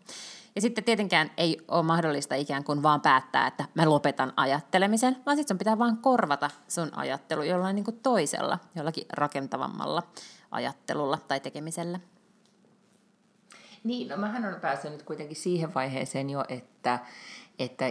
Ja 0.54 0.60
sitten 0.60 0.84
tietenkään 0.84 1.30
ei 1.36 1.60
ole 1.68 1.82
mahdollista 1.82 2.34
ikään 2.34 2.64
kuin 2.64 2.82
vaan 2.82 3.00
päättää, 3.00 3.46
että 3.46 3.64
mä 3.74 3.90
lopetan 3.90 4.32
ajattelemisen, 4.36 5.16
vaan 5.26 5.36
sitten 5.36 5.54
sun 5.54 5.58
pitää 5.58 5.78
vaan 5.78 5.96
korvata 5.96 6.50
sun 6.68 6.90
ajattelu 6.96 7.42
jollain 7.42 7.74
niin 7.76 7.84
kuin 7.84 8.00
toisella, 8.02 8.58
jollakin 8.74 9.06
rakentavammalla 9.12 10.02
ajattelulla 10.50 11.18
tai 11.28 11.40
tekemisellä. 11.40 12.00
Niin, 13.84 14.08
no 14.08 14.16
mähän 14.16 14.44
on 14.44 14.60
päässyt 14.60 14.92
nyt 14.92 15.02
kuitenkin 15.02 15.36
siihen 15.36 15.74
vaiheeseen 15.74 16.30
jo, 16.30 16.44
että, 16.48 16.98
että, 17.58 17.84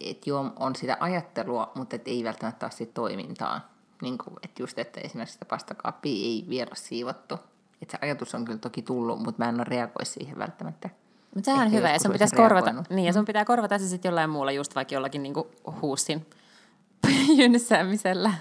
että 0.00 0.30
jo 0.30 0.52
on 0.56 0.76
sitä 0.76 0.96
ajattelua, 1.00 1.72
mutta 1.74 1.96
et 1.96 2.08
ei 2.08 2.24
välttämättä 2.24 2.66
ole 2.66 2.72
sitä 2.72 2.92
toimintaa. 2.92 3.68
Niin 4.02 4.18
kuin, 4.18 4.36
että 4.42 4.62
just, 4.62 4.78
että 4.78 5.00
esimerkiksi 5.00 5.32
sitä 5.32 5.44
pastakaappia 5.44 6.24
ei 6.24 6.46
vielä 6.48 6.68
ole 6.68 6.76
siivottu. 6.76 7.34
Että 7.82 7.92
se 7.92 7.98
ajatus 8.02 8.34
on 8.34 8.44
kyllä 8.44 8.58
toki 8.58 8.82
tullut, 8.82 9.22
mutta 9.22 9.44
mä 9.44 9.48
en 9.48 9.54
ole 9.54 9.64
reagoi 9.64 10.06
siihen 10.06 10.38
välttämättä. 10.38 10.90
Mutta 11.34 11.50
sehän 11.50 11.66
on 11.66 11.72
hyvä, 11.72 11.90
ja 11.90 11.98
sun 11.98 12.12
pitäisi 12.12 12.36
korvata, 12.36 12.74
niin, 12.90 13.04
ja 13.04 13.12
sun 13.12 13.24
pitää 13.24 13.44
korvata 13.44 13.78
se 13.78 13.88
sitten 13.88 14.08
jollain 14.08 14.30
muulla, 14.30 14.52
just 14.52 14.74
vaikka 14.74 14.94
jollakin 14.94 15.22
niinku 15.22 15.50
huussin 15.82 16.26
jynsäämisellä. 17.38 18.32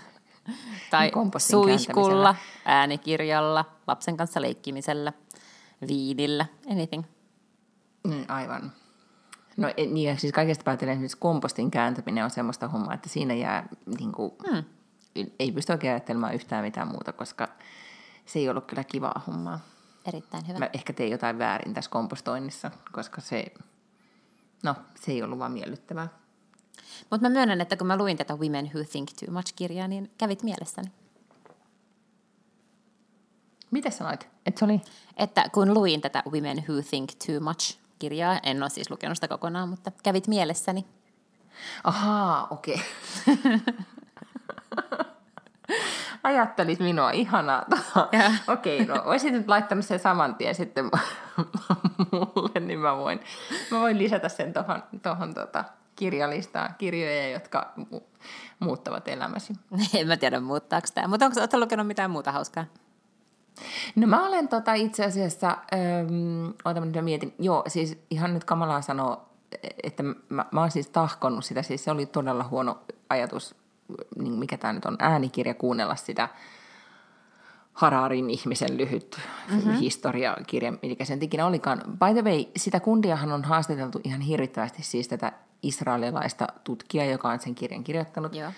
Tai 0.91 1.11
Niin, 1.15 1.39
suihkulla, 1.39 2.35
äänikirjalla, 2.65 3.65
lapsen 3.87 4.17
kanssa 4.17 4.41
leikkimisellä, 4.41 5.13
viinillä, 5.87 6.45
anything. 6.71 7.03
Mm, 8.07 8.25
aivan. 8.27 8.71
No 9.57 9.67
e- 9.77 9.85
niin, 9.85 10.09
ja 10.09 10.17
siis 10.17 10.33
kaikesta 10.33 10.63
päätellen 10.63 10.93
esimerkiksi 10.93 11.17
kompostin 11.17 11.71
kääntäminen 11.71 12.23
on 12.23 12.29
semmoista 12.29 12.67
hommaa, 12.67 12.93
että 12.93 13.09
siinä 13.09 13.33
jää, 13.33 13.67
niin 13.99 14.11
kuin, 14.11 14.31
Hmm. 14.51 14.63
ei 15.39 15.51
pysty 15.51 15.71
oikein 15.71 15.93
ajattelemaan 15.93 16.35
yhtään 16.35 16.63
mitään 16.65 16.87
muuta, 16.87 17.13
koska 17.13 17.47
se 18.25 18.39
ei 18.39 18.49
ollut 18.49 18.65
kyllä 18.65 18.83
kivaa 18.83 19.21
hommaa. 19.27 19.59
Erittäin 20.05 20.47
hyvä. 20.47 20.59
Mä 20.59 20.69
ehkä 20.73 20.93
tein 20.93 21.11
jotain 21.11 21.37
väärin 21.39 21.73
tässä 21.73 21.91
kompostoinnissa, 21.91 22.71
koska 22.91 23.21
se, 23.21 23.45
no, 24.63 24.75
se 24.95 25.11
ei 25.11 25.23
ollut 25.23 25.39
vaan 25.39 25.51
miellyttävää. 25.51 26.07
Mutta 27.11 27.29
mä 27.29 27.33
myönnän, 27.33 27.61
että 27.61 27.77
kun 27.77 27.87
mä 27.87 27.97
luin 27.97 28.17
tätä 28.17 28.35
Women 28.35 28.71
Who 28.73 28.83
Think 28.91 29.09
Too 29.19 29.33
Much-kirjaa, 29.33 29.87
niin 29.87 30.11
kävit 30.17 30.43
mielessäni. 30.43 30.91
Mitä 33.71 33.89
sanoit? 33.89 34.27
Että 34.45 34.59
se 34.59 34.65
oli? 34.65 34.81
Että 35.17 35.49
kun 35.53 35.73
luin 35.73 36.01
tätä 36.01 36.23
Women 36.31 36.57
Who 36.69 36.81
Think 36.89 37.09
Too 37.25 37.39
Much-kirjaa, 37.95 38.39
en 38.43 38.63
ole 38.63 38.69
siis 38.69 38.89
lukenut 38.89 39.17
sitä 39.17 39.27
kokonaan, 39.27 39.69
mutta 39.69 39.91
kävit 40.03 40.27
mielessäni. 40.27 40.85
Ahaa, 41.83 42.47
okei. 42.49 42.81
Ajattelit 46.23 46.79
minua, 46.79 47.11
ihanaa. 47.11 47.65
Okei, 48.47 48.85
no 48.85 49.01
olisit 49.05 49.31
nyt 49.33 49.47
laittanut 49.47 49.85
sen 49.85 49.99
saman 49.99 50.35
tien 50.35 50.55
sitten 50.55 50.85
mulle, 52.11 52.59
niin 52.59 52.79
mä 52.79 52.97
voin, 52.97 53.19
mä 53.71 53.79
voin 53.79 53.97
lisätä 53.97 54.29
sen 54.29 54.53
tuohon 54.53 54.83
tohon, 55.01 55.33
tota, 55.33 55.63
kirjalistaa, 55.95 56.69
kirjoja, 56.77 57.29
jotka 57.29 57.73
mu- 57.79 58.03
muuttavat 58.59 59.07
elämäsi. 59.07 59.53
en 59.99 60.07
mä 60.07 60.17
tiedä 60.17 60.39
muuttaako 60.39 60.87
tämä, 60.93 61.07
mutta 61.07 61.25
onko 61.25 61.39
oletko 61.39 61.57
lukenut 61.59 61.87
mitään 61.87 62.11
muuta 62.11 62.31
hauskaa? 62.31 62.65
No 63.95 64.07
mä 64.07 64.27
olen 64.27 64.47
tota 64.47 64.73
itse 64.73 65.05
asiassa, 65.05 65.57
ähm, 65.73 66.45
oota 66.65 66.81
mä 66.81 67.01
mietin, 67.01 67.33
joo 67.39 67.63
siis 67.67 67.97
ihan 68.09 68.33
nyt 68.33 68.43
kamalaa 68.43 68.81
sanoa, 68.81 69.29
että 69.83 70.03
mä, 70.03 70.45
mä 70.51 70.61
oon 70.61 70.71
siis 70.71 70.89
tahkonut 70.89 71.45
sitä, 71.45 71.61
siis 71.61 71.83
se 71.83 71.91
oli 71.91 72.05
todella 72.05 72.43
huono 72.43 72.77
ajatus, 73.09 73.55
niin 74.17 74.33
mikä 74.33 74.57
tämä 74.57 74.73
nyt 74.73 74.85
on, 74.85 74.95
äänikirja 74.99 75.53
kuunnella 75.53 75.95
sitä 75.95 76.29
Hararin 77.73 78.29
ihmisen 78.29 78.77
lyhyt 78.77 79.19
mm-hmm. 79.49 79.73
historiakirja, 79.73 80.73
mikä 80.81 81.05
sen 81.05 81.23
ikinä 81.23 81.45
olikaan. 81.45 81.81
By 81.87 82.21
the 82.21 82.31
way, 82.31 82.45
sitä 82.57 82.79
kundiahan 82.79 83.31
on 83.31 83.43
haastateltu 83.43 84.01
ihan 84.03 84.21
hirvittävästi 84.21 84.83
siis 84.83 85.07
tätä 85.07 85.31
israelilaista 85.63 86.47
tutkijaa, 86.63 87.05
joka 87.05 87.29
on 87.29 87.39
sen 87.39 87.55
kirjan 87.55 87.83
kirjoittanut, 87.83 88.35
Joo. 88.35 88.51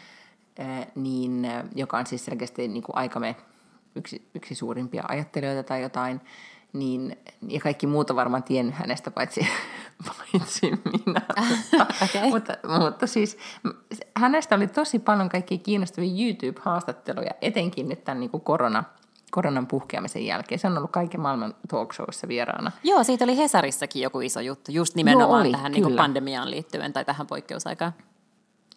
Äh, 0.60 0.88
niin, 0.96 1.48
joka 1.76 1.98
on 1.98 2.06
siis 2.06 2.26
selkeästi 2.26 2.68
niin 2.68 2.84
kuin 2.84 2.98
aikamme 2.98 3.36
yksi, 3.98 4.30
yksi 4.36 4.56
suurimpia 4.56 5.04
ajattelijoita 5.08 5.64
tai 5.64 5.82
jotain, 5.82 6.22
niin, 6.74 7.18
ja 7.48 7.60
kaikki 7.60 7.88
muut 7.88 8.10
on 8.10 8.16
varmaan 8.16 8.44
tiennyt 8.44 8.76
hänestä, 8.76 9.12
paitsi, 9.12 9.48
paitsi 10.08 10.72
minä. 10.72 11.22
okay. 12.04 12.30
mutta, 12.30 12.54
mutta 12.80 13.08
siis 13.08 13.38
hänestä 14.16 14.56
oli 14.56 14.68
tosi 14.68 15.00
paljon 15.00 15.30
kaikkia 15.30 15.58
kiinnostavia 15.58 16.26
YouTube-haastatteluja, 16.26 17.32
etenkin 17.42 17.90
nyt 17.90 18.04
tämän 18.04 18.20
niin 18.20 18.30
kuin 18.30 18.42
korona, 18.42 18.84
koronan 19.32 19.68
puhkeamisen 19.68 20.26
jälkeen. 20.26 20.60
Se 20.60 20.68
on 20.68 20.78
ollut 20.78 20.92
kaiken 20.92 21.22
maailman 21.22 21.56
talk 21.68 21.94
showissa 21.94 22.28
vieraana. 22.28 22.72
Joo, 22.84 23.04
siitä 23.04 23.24
oli 23.24 23.38
Hesarissakin 23.38 24.02
joku 24.02 24.20
iso 24.20 24.40
juttu, 24.40 24.72
just 24.72 24.96
nimenomaan 24.96 25.30
Joo, 25.30 25.42
oli, 25.42 25.52
tähän 25.52 25.72
niin 25.72 25.84
kuin 25.84 25.92
kyllä. 25.92 26.02
pandemiaan 26.02 26.52
liittyen 26.52 26.94
tai 26.94 27.06
tähän 27.06 27.28
poikkeusaikaan. 27.28 27.94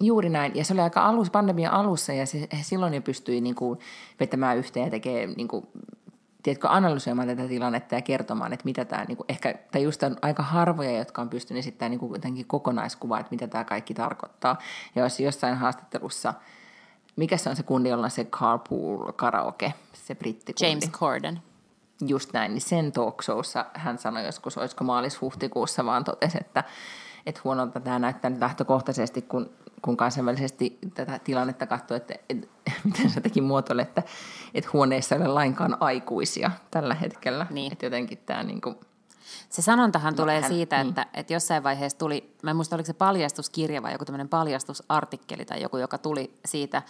Juuri 0.00 0.28
näin. 0.28 0.52
Ja 0.54 0.64
se 0.64 0.72
oli 0.72 0.80
aika 0.80 1.06
alus, 1.06 1.30
pandemian 1.30 1.72
alussa 1.72 2.12
ja 2.12 2.26
se, 2.26 2.48
silloin 2.62 2.94
jo 2.94 3.00
pystyi 3.00 3.40
niin 3.40 3.54
kuin, 3.54 3.78
vetämään 4.20 4.58
yhteen 4.58 4.84
ja 4.84 4.90
tekemään, 4.90 5.32
niin 5.36 5.48
kuin, 5.48 5.66
tiedätkö, 6.42 6.68
analysoimaan 6.68 7.28
tätä 7.28 7.48
tilannetta 7.48 7.94
ja 7.94 8.02
kertomaan, 8.02 8.52
että 8.52 8.64
mitä 8.64 8.84
tämä, 8.84 9.04
niin 9.04 9.16
kuin, 9.16 9.26
ehkä, 9.28 9.54
tai 9.72 9.82
just 9.82 10.02
on 10.02 10.16
aika 10.22 10.42
harvoja, 10.42 10.98
jotka 10.98 11.22
on 11.22 11.28
pystynyt 11.28 11.58
esittämään 11.58 11.98
niin 11.98 12.12
jotenkin 12.12 12.46
kokonaiskuvaa, 12.46 13.20
että 13.20 13.30
mitä 13.30 13.46
tämä 13.46 13.64
kaikki 13.64 13.94
tarkoittaa. 13.94 14.58
Ja 14.94 15.02
jos 15.02 15.20
jossain 15.20 15.56
haastattelussa, 15.56 16.34
mikä 17.16 17.36
se 17.36 17.50
on 17.50 17.56
se 17.56 17.62
kundi, 17.62 17.88
jolla 17.88 18.04
on 18.04 18.10
se 18.10 18.24
carpool 18.24 19.12
karaoke, 19.12 19.74
se 19.92 20.14
brittikundi. 20.14 20.70
James 20.70 20.90
Corden. 20.90 21.42
Just 22.06 22.32
näin, 22.32 22.54
niin 22.54 22.60
sen 22.60 22.92
talk 22.92 23.22
showssa 23.22 23.66
hän 23.74 23.98
sanoi 23.98 24.24
joskus, 24.24 24.58
olisiko 24.58 24.84
maalis-huhtikuussa, 24.84 25.84
vaan 25.84 26.04
totesi, 26.04 26.38
että, 26.40 26.64
että 27.26 27.40
huonolta 27.44 27.80
tämä 27.80 27.98
näyttää 27.98 28.30
nyt 28.30 28.40
lähtökohtaisesti, 28.40 29.22
kun, 29.22 29.50
kun 29.82 29.96
kansainvälisesti 29.96 30.78
tätä 30.94 31.18
tilannetta 31.18 31.66
katsoo, 31.66 31.96
että, 31.96 32.14
että 32.28 32.46
miten 32.84 33.10
se 33.10 33.20
teki 33.20 33.40
muotoille, 33.40 33.82
että, 33.82 34.02
että 34.54 34.70
huoneissa 34.72 35.14
ei 35.14 35.20
ole 35.20 35.28
lainkaan 35.28 35.76
aikuisia 35.80 36.50
tällä 36.70 36.94
hetkellä. 36.94 37.46
Niin. 37.50 37.72
Että 37.72 37.86
jotenkin 37.86 38.18
tämä 38.18 38.42
niin 38.42 38.60
kuin, 38.60 38.76
Se 39.48 39.62
sanontahan 39.62 40.14
tulee 40.14 40.36
No, 40.36 40.42
hän- 40.42 40.52
siitä, 40.52 40.76
niin. 40.78 40.88
että, 40.88 41.06
että 41.14 41.32
jossain 41.32 41.62
vaiheessa 41.62 41.98
tuli, 41.98 42.36
mä 42.42 42.50
en 42.50 42.56
muista 42.56 42.76
oliko 42.76 42.86
se 42.86 42.92
paljastuskirja 42.92 43.82
vai 43.82 43.92
joku 43.92 44.04
tämmöinen 44.04 44.28
paljastusartikkeli 44.28 45.44
tai 45.44 45.62
joku, 45.62 45.76
joka 45.76 45.98
tuli 45.98 46.34
siitä, 46.44 46.82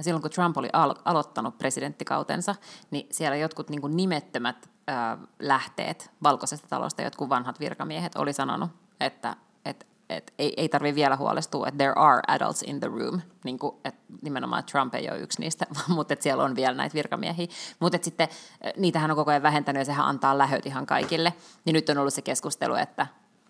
silloin 0.00 0.22
kun 0.22 0.30
Trump 0.30 0.56
oli 0.56 0.68
al- 0.72 0.94
aloittanut 1.04 1.58
presidenttikautensa, 1.58 2.54
niin 2.90 3.06
siellä 3.10 3.36
jotkut 3.36 3.70
niin 3.70 3.80
kuin 3.80 3.96
nimettömät 3.96 4.68
äh, 4.90 5.18
lähteet 5.38 6.10
valkoisesta 6.22 6.68
talosta, 6.68 7.02
jotkut 7.02 7.28
vanhat 7.28 7.60
virkamiehet 7.60 8.16
oli 8.16 8.32
sanonut, 8.32 8.70
että, 9.00 9.36
että 9.64 9.86
et 10.08 10.34
ei, 10.38 10.54
ei 10.56 10.68
tarvitse 10.68 10.94
vielä 10.94 11.16
huolestua, 11.16 11.68
että 11.68 11.78
there 11.78 11.92
are 11.96 12.20
adults 12.28 12.62
in 12.62 12.80
the 12.80 12.88
room, 12.88 13.20
niin 13.44 13.58
kuin, 13.58 13.76
että 13.84 14.00
nimenomaan 14.22 14.64
Trump 14.64 14.94
ei 14.94 15.10
ole 15.10 15.18
yksi 15.18 15.40
niistä, 15.40 15.66
mutta 15.88 16.12
että 16.12 16.22
siellä 16.22 16.44
on 16.44 16.56
vielä 16.56 16.74
näitä 16.74 16.94
virkamiehiä. 16.94 17.46
Mutta 17.80 17.96
että 17.96 18.04
sitten 18.04 18.28
äh, 18.66 18.72
niitähän 18.76 19.10
on 19.10 19.16
koko 19.16 19.30
ajan 19.30 19.42
vähentänyt 19.42 19.80
ja 19.80 19.84
sehän 19.84 20.06
antaa 20.06 20.38
lähöt 20.38 20.66
ihan 20.66 20.86
kaikille. 20.86 21.32
Niin 21.64 21.74
nyt 21.74 21.88
on 21.88 21.98
ollut 21.98 22.14
se 22.14 22.22
keskustelu, 22.22 22.74
että 22.74 23.06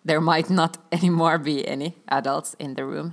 there 0.06 0.20
might 0.20 0.50
not 0.50 0.80
anymore 0.94 1.38
be 1.38 1.72
any 1.72 1.92
adults 2.10 2.56
in 2.58 2.74
the 2.74 2.82
room. 2.82 3.10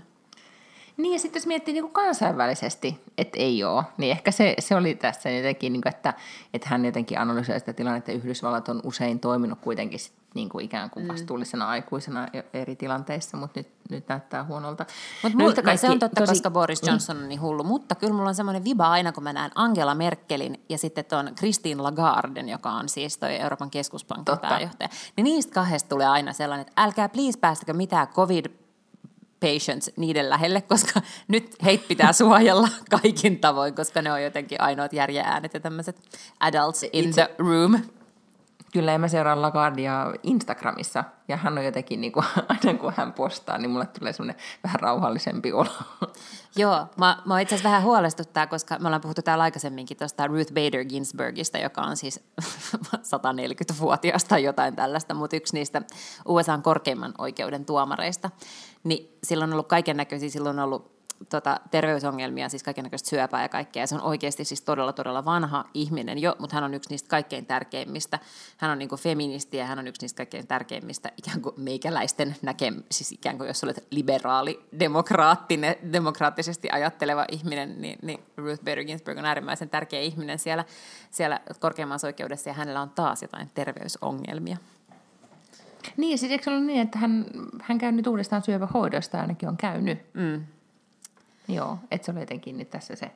Niin 0.97 1.13
ja 1.13 1.19
sitten 1.19 1.39
jos 1.39 1.47
miettii 1.47 1.73
niin 1.73 1.83
kuin 1.83 1.93
kansainvälisesti, 1.93 3.03
että 3.17 3.39
ei 3.39 3.63
ole, 3.63 3.83
niin 3.97 4.11
ehkä 4.11 4.31
se, 4.31 4.55
se 4.59 4.75
oli 4.75 4.95
tässä 4.95 5.29
jotenkin, 5.29 5.73
niin 5.73 5.81
kuin, 5.81 5.95
että, 5.95 6.13
että 6.53 6.69
hän 6.69 6.85
jotenkin 6.85 7.19
analysoi 7.19 7.59
sitä 7.59 7.73
tilannetta, 7.73 8.11
että 8.11 8.23
Yhdysvallat 8.23 8.69
on 8.69 8.81
usein 8.83 9.19
toiminut 9.19 9.59
kuitenkin 9.59 9.99
niin 10.35 10.49
kuin 10.49 10.65
ikään 10.65 10.89
kuin 10.89 11.07
vastuullisena 11.07 11.67
aikuisena 11.69 12.27
jo- 12.33 12.43
eri 12.53 12.75
tilanteissa, 12.75 13.37
mutta 13.37 13.59
nyt, 13.59 13.67
nyt 13.89 14.07
näyttää 14.07 14.43
huonolta. 14.43 14.85
Mutta 15.23 15.37
No 15.37 15.71
no, 15.71 15.77
se 15.77 15.89
on 15.89 15.99
totta, 15.99 16.21
tosi- 16.21 16.31
koska 16.31 16.51
Boris 16.51 16.81
Johnson 16.87 17.17
on 17.17 17.29
niin 17.29 17.41
hullu, 17.41 17.63
mutta 17.63 17.95
kyllä 17.95 18.13
mulla 18.13 18.29
on 18.29 18.35
semmoinen 18.35 18.63
viba 18.63 18.87
aina, 18.89 19.11
kun 19.11 19.23
mä 19.23 19.33
näen 19.33 19.51
Angela 19.55 19.95
Merkelin 19.95 20.63
ja 20.69 20.77
sitten 20.77 21.05
tuon 21.05 21.31
Christine 21.37 21.81
Lagarden, 21.81 22.49
joka 22.49 22.71
on 22.71 22.89
siis 22.89 23.17
toi 23.17 23.35
Euroopan 23.35 23.69
keskuspankin 23.69 24.25
Totta. 24.25 24.47
pääjohtaja. 24.47 24.89
Niin 25.17 25.23
niistä 25.23 25.53
kahdesta 25.53 25.89
tulee 25.89 26.07
aina 26.07 26.33
sellainen, 26.33 26.67
että 26.67 26.81
älkää 26.83 27.09
please 27.09 27.39
päästäkö 27.39 27.73
mitään 27.73 28.07
covid 28.07 28.45
patients 29.39 29.91
niiden 29.97 30.29
lähelle, 30.29 30.61
koska 30.61 31.01
nyt 31.27 31.55
heitä 31.63 31.85
pitää 31.87 32.13
suojella 32.13 32.67
kaikin 33.01 33.39
tavoin, 33.39 33.75
koska 33.75 34.01
ne 34.01 34.11
on 34.11 34.23
jotenkin 34.23 34.61
ainoat 34.61 34.93
järjeäänet 34.93 35.53
ja 35.53 35.59
tämmöiset 35.59 36.01
adults 36.39 36.83
in 36.83 37.05
Itse- 37.05 37.13
the 37.13 37.35
room. 37.37 37.79
Kyllä, 38.75 38.91
ja 38.91 39.00
mä 39.00 39.08
seuraan 39.08 39.41
Lagardia 39.41 40.13
Instagramissa, 40.24 41.03
ja 41.27 41.38
hän 41.38 41.58
on 41.58 41.65
jotenkin, 41.65 42.01
niin 42.01 42.12
kuin, 42.12 42.25
aina 42.65 42.79
kun 42.79 42.94
hän 42.98 43.13
postaa, 43.13 43.58
niin 43.58 43.70
mulle 43.70 43.86
tulee 43.86 44.13
semmoinen 44.13 44.36
vähän 44.63 44.79
rauhallisempi 44.79 45.53
olo. 45.53 45.70
Joo, 46.55 46.88
mä, 46.98 47.17
mä 47.25 47.39
itse 47.39 47.55
asiassa 47.55 47.70
vähän 47.70 47.84
huolestuttaa, 47.84 48.48
koska 48.48 48.79
me 48.79 48.88
ollaan 48.88 49.01
puhuttu 49.01 49.22
täällä 49.22 49.44
aikaisemminkin 49.44 49.98
tuosta 49.98 50.27
Ruth 50.27 50.53
Bader 50.53 50.86
Ginsburgista, 50.86 51.58
joka 51.58 51.82
on 51.82 51.98
siis 51.98 52.24
140-vuotias 53.13 54.24
tai 54.24 54.44
jotain 54.44 54.75
tällaista, 54.75 55.13
mutta 55.13 55.36
yksi 55.36 55.53
niistä 55.53 55.82
USAn 56.27 56.62
korkeimman 56.62 57.13
oikeuden 57.17 57.65
tuomareista. 57.65 58.29
Niin 58.84 59.17
silloin 59.24 59.50
on 59.50 59.53
ollut 59.53 59.67
kaiken 59.67 59.98
näköisiä, 59.98 60.29
silloin 60.29 60.60
on 60.60 60.65
ollut 60.65 60.94
tota, 61.29 61.60
terveysongelmia, 61.72 62.50
siis 62.50 62.63
kaikennäköistä 62.63 63.10
syöpää 63.10 63.41
ja 63.41 63.50
kaikkea. 63.50 63.84
Ja 63.84 63.88
se 63.88 63.96
on 63.96 64.01
oikeasti 64.01 64.46
siis 64.46 64.62
todella, 64.62 64.94
todella 64.94 65.25
vanha 65.25 65.65
ihminen 65.74 66.20
jo, 66.22 66.36
mutta 66.39 66.55
hän 66.55 66.63
on 66.63 66.74
yksi 66.74 66.89
niistä 66.89 67.10
kaikkein 67.10 67.46
tärkeimmistä. 67.46 68.20
Hän 68.58 68.72
on 68.72 68.79
niin 68.79 68.89
kuin 68.89 69.01
feministi 69.01 69.58
ja 69.58 69.65
hän 69.65 69.79
on 69.79 69.88
yksi 69.88 70.01
niistä 70.01 70.17
kaikkein 70.17 70.48
tärkeimmistä 70.48 71.12
ikään 71.17 71.41
kuin 71.41 71.55
meikäläisten 71.58 72.36
näkem, 72.41 72.84
siis 72.91 73.12
ikään 73.12 73.38
kuin 73.38 73.48
jos 73.48 73.63
olet 73.63 73.88
liberaali, 73.91 74.65
demokraattinen, 74.79 75.75
demokraattisesti 75.94 76.70
ajatteleva 76.72 77.25
ihminen, 77.32 77.82
niin, 77.82 78.00
niin 78.01 78.20
Ruth 78.38 78.63
Bader 78.63 78.84
Ginsburg 78.84 79.17
on 79.17 79.25
äärimmäisen 79.25 79.70
tärkeä 79.70 80.00
ihminen 80.00 80.39
siellä, 80.39 80.65
siellä 81.12 81.39
korkeimmassa 81.60 82.08
oikeudessa 82.08 82.50
ja 82.50 82.53
hänellä 82.53 82.82
on 82.82 82.89
taas 82.89 83.22
jotain 83.22 83.50
terveysongelmia. 83.53 84.58
niin, 85.98 86.17
sitten 86.17 86.32
eikö 86.32 86.44
se 86.44 86.50
ollut 86.50 86.65
niin, 86.65 86.82
että 86.82 87.00
hän, 87.00 87.25
hän 87.62 87.77
käy 87.77 87.91
nyt 87.91 88.08
uudestaan 88.08 88.41
syöpähoidosta, 88.41 89.22
ainakin 89.22 89.50
on 89.50 89.58
käynyt. 89.58 90.00
Mm. 90.13 90.46
Joo, 91.47 91.77
että 91.91 92.05
se 92.05 92.11
oli 92.11 92.19
jotenkin 92.19 92.57
nyt 92.57 92.69
tässä 92.69 92.95
se 92.95 93.11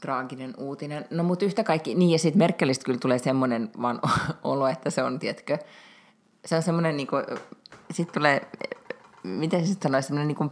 traaginen 0.00 0.54
uutinen. 0.58 1.04
No 1.10 1.24
mutta 1.24 1.44
yhtä 1.44 1.64
kaikki, 1.64 1.94
niin 1.94 2.10
ja 2.10 2.18
sitten 2.18 2.38
Merkelistä 2.38 2.84
kyllä 2.84 2.98
tulee 2.98 3.18
semmoinen 3.18 3.70
vaan 3.82 4.00
olo, 4.42 4.66
että 4.66 4.90
se 4.90 5.02
on, 5.02 5.18
tiedätkö, 5.18 5.58
se 6.44 6.56
on 6.56 6.62
semmoinen 6.62 6.96
niin 6.96 7.08
sitten 7.90 8.14
tulee, 8.14 8.48
miten 9.22 9.66
se 9.66 9.76
sanoisi, 9.82 10.06
semmoinen 10.06 10.28
niin 10.28 10.36
kuin, 10.36 10.50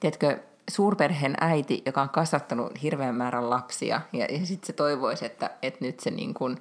tiedätkö, 0.00 0.38
suurperheen 0.70 1.34
äiti, 1.40 1.82
joka 1.86 2.02
on 2.02 2.08
kasvattanut 2.08 2.82
hirveän 2.82 3.14
määrän 3.14 3.50
lapsia, 3.50 4.00
ja, 4.12 4.24
ja 4.24 4.46
sitten 4.46 4.66
se 4.66 4.72
toivoisi, 4.72 5.26
että, 5.26 5.50
että 5.62 5.84
nyt 5.84 6.00
se 6.00 6.10
niin 6.10 6.34
kuin, 6.34 6.58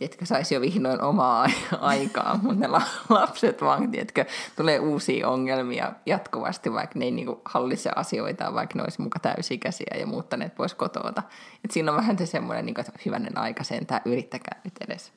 tiedätkö, 0.00 0.26
saisi 0.26 0.54
jo 0.54 0.60
vihdoin 0.60 1.02
omaa 1.02 1.46
aikaa, 1.80 2.38
mutta 2.42 2.60
ne 2.60 2.66
la- 2.66 2.82
lapset 3.08 3.62
vaan, 3.62 3.90
tiedätkö, 3.90 4.24
tulee 4.56 4.78
uusia 4.78 5.28
ongelmia 5.28 5.92
jatkuvasti, 6.06 6.72
vaikka 6.72 6.98
ne 6.98 7.04
ei 7.04 7.10
niinku 7.10 7.40
hallitse 7.44 7.90
asioita, 7.96 8.54
vaikka 8.54 8.74
ne 8.76 8.82
olisi 8.82 9.02
muka 9.02 9.18
täysikäisiä 9.18 9.96
ja 9.98 10.06
muuttaneet 10.06 10.54
pois 10.54 10.74
kotoota. 10.74 11.22
Et 11.64 11.70
siinä 11.70 11.92
on 11.92 11.96
vähän 11.96 12.18
se 12.18 12.26
semmoinen, 12.26 12.66
niinku, 12.66 12.80
että 12.80 12.92
hyvänen 13.06 13.38
aika 13.38 13.64
sentään, 13.64 14.02
yrittäkää 14.04 14.60
nyt 14.64 14.74
edes. 14.80 15.12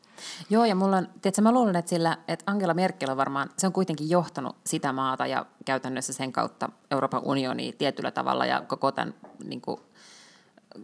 Joo, 0.50 0.66
ja 0.66 0.75
mulla 0.75 0.98
on, 0.98 1.08
tiedätkö, 1.22 1.42
mä 1.42 1.52
luulen, 1.52 1.75
että, 1.75 1.90
sillä, 1.90 2.18
että 2.28 2.52
Angela 2.52 2.74
Merkel 2.74 3.10
on 3.10 3.18
varmaan, 3.18 3.50
se 3.58 3.68
on 3.68 3.74
kuitenkin 3.74 4.10
johtanut 4.10 4.56
sitä 4.66 4.94
maata 4.94 5.28
ja 5.28 5.46
käytännössä 5.66 6.13
sen 6.13 6.32
kautta 6.32 6.70
Euroopan 6.92 7.22
unionia 7.25 7.74
tietyllä 7.78 8.12
tavalla 8.12 8.46
ja 8.46 8.62
koko 8.62 8.92
tämän 8.92 9.13
niin 9.44 9.62
kuin, 9.62 9.80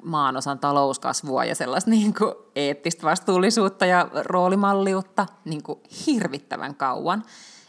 maanosan 0.04 0.60
talouskasvua 0.60 1.46
ja 1.46 1.56
sellaista 1.56 1.90
niin 1.90 2.14
kuin, 2.14 2.34
eettistä 2.56 3.04
vastuullisuutta 3.04 3.86
ja 3.86 4.10
roolimalliutta 4.14 5.26
niin 5.46 5.64
kuin, 5.64 5.80
hirvittävän 6.06 6.76
kauan. 6.76 7.24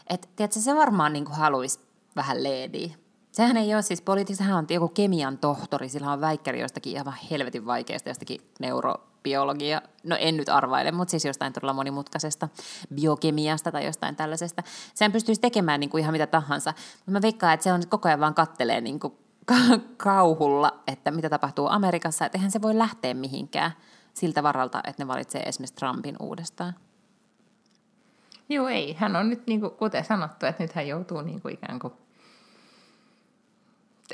Et, 0.09 0.29
tiedätkö, 0.35 0.59
se 0.59 0.75
varmaan 0.75 1.13
niin 1.13 1.25
kuin, 1.25 1.35
haluaisi 1.35 1.79
vähän 2.15 2.43
leediä. 2.43 2.95
Sehän 3.31 3.57
ei 3.57 3.73
ole 3.73 3.81
siis 3.81 4.01
poliitiksi, 4.01 4.43
hän 4.43 4.57
on 4.57 4.65
joku 4.69 4.87
kemian 4.87 5.37
tohtori, 5.37 5.89
sillä 5.89 6.11
on 6.11 6.21
väikkäri 6.21 6.61
jostakin 6.61 6.93
ihan 6.93 7.13
helvetin 7.31 7.65
vaikeasta, 7.65 8.09
jostakin 8.09 8.41
neurobiologia, 8.59 9.81
no 10.03 10.15
en 10.19 10.37
nyt 10.37 10.49
arvaile, 10.49 10.91
mutta 10.91 11.11
siis 11.11 11.25
jostain 11.25 11.53
todella 11.53 11.73
monimutkaisesta 11.73 12.49
biokemiasta 12.95 13.71
tai 13.71 13.85
jostain 13.85 14.15
tällaisesta. 14.15 14.63
Sen 14.93 15.11
pystyisi 15.11 15.41
tekemään 15.41 15.79
niin 15.79 15.89
kuin 15.89 16.01
ihan 16.01 16.13
mitä 16.13 16.27
tahansa, 16.27 16.73
mutta 16.95 17.11
mä 17.11 17.21
veikkaan, 17.21 17.53
että 17.53 17.63
se 17.63 17.73
on 17.73 17.81
koko 17.89 18.07
ajan 18.09 18.19
vaan 18.19 18.33
kattelee 18.33 18.81
niin 18.81 18.99
kuin 18.99 19.13
kauhulla, 19.97 20.79
että 20.87 21.11
mitä 21.11 21.29
tapahtuu 21.29 21.67
Amerikassa, 21.67 22.25
että 22.25 22.37
eihän 22.37 22.51
se 22.51 22.61
voi 22.61 22.77
lähteä 22.77 23.13
mihinkään 23.13 23.71
siltä 24.13 24.43
varalta, 24.43 24.81
että 24.87 25.03
ne 25.03 25.07
valitsee 25.07 25.41
esimerkiksi 25.41 25.75
Trumpin 25.75 26.15
uudestaan. 26.19 26.75
Joo, 28.49 28.67
ei. 28.67 28.93
Hän 28.93 29.15
on 29.15 29.29
nyt, 29.29 29.47
niin 29.47 29.59
kuin, 29.59 29.71
kuten 29.71 30.05
sanottu, 30.05 30.45
että 30.45 30.63
nyt 30.63 30.73
hän 30.73 30.87
joutuu 30.87 31.21
niin 31.21 31.41
kuin 31.41 31.53
ikään 31.53 31.79
kuin 31.79 31.93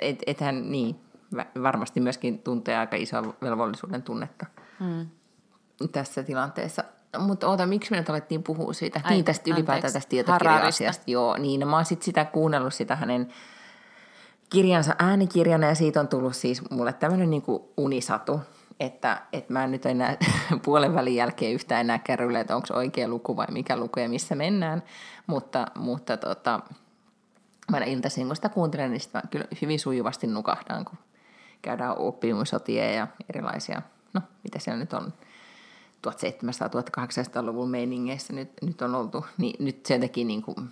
et, 0.02 0.24
et 0.28 0.42
hän 0.42 0.72
niin, 0.72 0.96
varmasti 1.64 2.00
myöskin 2.00 2.40
tuntee 2.40 2.78
aika 2.78 2.96
isoa 2.96 3.34
velvollisuuden 3.42 4.04
tunnetta 4.04 4.46
hmm. 4.80 5.10
tässä 5.92 6.24
tilanteessa. 6.24 6.84
Mutta 7.20 7.48
oota, 7.48 7.66
miksi 7.66 7.92
me 7.92 7.98
nyt 7.98 8.10
alettiin 8.10 8.44
puhua 8.44 8.74
siitä? 8.74 9.02
Ai, 9.04 9.12
niin, 9.12 9.26
tästä 9.26 9.52
ylipäätään 9.54 9.94
tästä 9.94 10.10
tietokirja-asiasta. 10.10 11.04
Joo, 11.08 11.38
niin. 11.38 11.60
No, 11.60 11.68
mä 11.68 11.76
oon 11.76 11.86
sitten 11.86 12.06
sitä 12.06 12.26
kuunnellut 12.26 12.74
sitä 12.74 12.96
hänen 12.96 13.34
kirjansa 14.50 14.96
äänikirjana 15.00 15.68
ja 15.68 15.76
siitä 15.76 16.00
on 16.00 16.08
tullut 16.08 16.36
siis 16.36 16.70
mulle 16.72 16.94
tämmöinen 16.94 17.30
niin 17.30 17.44
unisatu, 17.78 18.40
että, 18.80 19.22
että 19.34 19.54
mä 19.54 19.64
en 19.64 19.72
nyt 19.72 19.86
enää 19.86 20.18
puolen 20.66 20.96
välin 20.96 21.16
jälkeen 21.16 21.54
yhtään 21.54 21.82
enää 21.82 22.00
kärryllä, 22.00 22.40
että 22.40 22.56
onko 22.56 22.68
oikea 22.74 23.08
luku 23.08 23.36
vai 23.36 23.48
mikä 23.52 23.78
luku 23.78 24.00
ja 24.00 24.10
missä 24.10 24.36
mennään, 24.36 24.84
mutta, 25.28 25.68
mutta 25.76 26.18
tota, 26.18 26.60
mä 27.72 27.78
iltaisin, 27.78 28.28
kun 28.28 28.36
sitä 28.36 28.50
kuuntelen, 28.50 28.92
niin 28.92 29.02
sitä 29.02 29.22
kyllä 29.32 29.46
hyvin 29.62 29.80
sujuvasti 29.80 30.28
nukahdaan, 30.28 30.86
kun 30.86 30.98
käydään 31.62 31.98
oppimusotia 31.98 32.92
ja 32.92 33.08
erilaisia, 33.30 33.82
no 34.14 34.22
mitä 34.44 34.60
siellä 34.60 34.80
nyt 34.80 34.94
on, 34.94 35.14
1700-1800-luvun 36.08 37.70
meiningeissä 37.70 38.34
nyt, 38.34 38.52
nyt 38.62 38.82
on 38.82 38.96
oltu, 38.96 39.26
niin 39.38 39.66
nyt 39.66 39.86
se 39.86 40.00
teki 40.00 40.24
niin 40.24 40.42
kuin, 40.42 40.70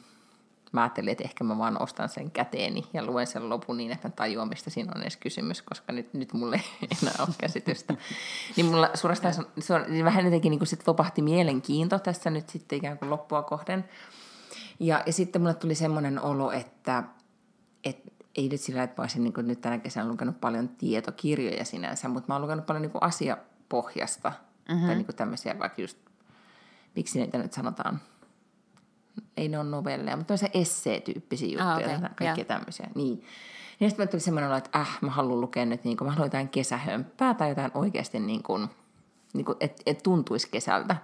mä 0.75 0.81
ajattelin, 0.81 1.09
että 1.09 1.23
ehkä 1.23 1.43
mä 1.43 1.57
vaan 1.57 1.81
ostan 1.81 2.09
sen 2.09 2.31
käteeni 2.31 2.85
ja 2.93 3.05
luen 3.05 3.27
sen 3.27 3.49
lopun 3.49 3.77
niin, 3.77 3.91
että 3.91 4.09
tajuan, 4.09 4.49
mistä 4.49 4.69
siinä 4.69 4.91
on 4.95 5.01
edes 5.01 5.17
kysymys, 5.17 5.61
koska 5.61 5.93
nyt, 5.93 6.13
nyt 6.13 6.33
mulle 6.33 6.55
ei 6.81 6.87
enää 7.01 7.15
ole 7.19 7.35
käsitystä. 7.37 7.95
niin 8.55 8.65
mulla 8.65 8.89
suorastaan 8.93 9.33
se 9.59 9.73
on, 9.73 9.85
niin 9.87 10.05
vähän 10.05 10.25
jotenkin 10.25 10.49
niin 10.49 10.59
kuin 10.59 10.67
sit 10.67 10.87
vopahti 10.87 11.21
mielenkiinto 11.21 11.99
tässä 11.99 12.29
nyt 12.29 12.49
sitten 12.49 12.77
ikään 12.77 12.97
kuin 12.97 13.09
loppua 13.09 13.43
kohden. 13.43 13.85
Ja, 14.79 15.03
ja 15.05 15.13
sitten 15.13 15.41
mulle 15.41 15.53
tuli 15.53 15.75
semmoinen 15.75 16.21
olo, 16.21 16.51
että, 16.51 17.03
että 17.83 18.11
ei 18.35 18.49
nyt 18.49 18.61
sillä, 18.61 18.83
että 18.83 19.01
mä 19.01 19.03
olisin 19.03 19.23
niin 19.23 19.33
nyt 19.37 19.61
tänä 19.61 19.77
kesänä 19.77 20.07
lukenut 20.07 20.41
paljon 20.41 20.69
tietokirjoja 20.69 21.65
sinänsä, 21.65 22.07
mutta 22.07 22.27
mä 22.27 22.35
oon 22.35 22.41
lukenut 22.41 22.65
paljon 22.65 22.81
niin 22.81 22.91
kuin 22.91 23.03
asiapohjasta. 23.03 24.31
Mm-hmm. 24.69 24.85
Tai 24.85 24.95
niin 24.95 25.05
kuin 25.05 25.15
tämmöisiä 25.15 25.59
vaikka 25.59 25.81
just, 25.81 25.97
miksi 26.95 27.19
niitä 27.19 27.37
nyt 27.37 27.53
sanotaan, 27.53 27.99
ei 29.37 29.49
ne 29.49 29.59
ole 29.59 29.69
novelleja, 29.69 30.17
mutta 30.17 30.27
tämmöisiä 30.27 30.61
essee-tyyppisiä 30.61 31.47
juttuja, 31.47 31.71
ah, 31.71 31.77
okay. 31.77 31.99
kaikkia 31.99 32.25
yeah. 32.25 32.47
tämmöisiä. 32.47 32.87
Niin. 32.95 33.23
Ja 33.79 33.89
sitten 33.89 34.07
tuli 34.07 34.21
semmoinen 34.21 34.49
olo, 34.49 34.57
että 34.57 34.79
äh, 34.79 34.97
mä 35.01 35.11
haluan 35.11 35.41
lukea 35.41 35.65
nyt, 35.65 35.83
niin 35.83 35.97
kuin, 35.97 36.05
mä 36.05 36.11
haluan 36.11 36.25
jotain 36.25 36.49
kesähömppää 36.49 37.33
tai 37.33 37.49
jotain 37.49 37.71
oikeasti 37.73 38.19
niin 38.19 38.43
kuin, 38.43 38.67
niin 39.33 39.45
kuin, 39.45 39.57
et, 39.59 39.81
et 39.85 40.03
tuntuisi 40.03 40.49
kesältä. 40.49 40.95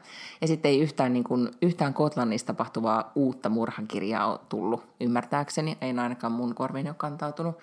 Ja 0.42 0.48
sitten 0.48 0.72
ei 0.72 0.80
yhtään, 0.82 1.14
niin 1.14 1.24
kuin, 1.24 1.52
yhtään 1.62 1.94
Kotlannissa 1.94 2.48
tapahtuvaa 2.48 3.12
uutta 3.16 3.50
murhakirjaa 3.50 4.32
ole 4.32 4.40
tullut, 4.50 4.84
ymmärtääkseni. 5.00 5.78
Ei 5.82 5.90
ainakaan 5.90 6.34
mun 6.34 6.56
korviin 6.56 6.88
ole 6.88 6.96
kantautunut 6.96 7.58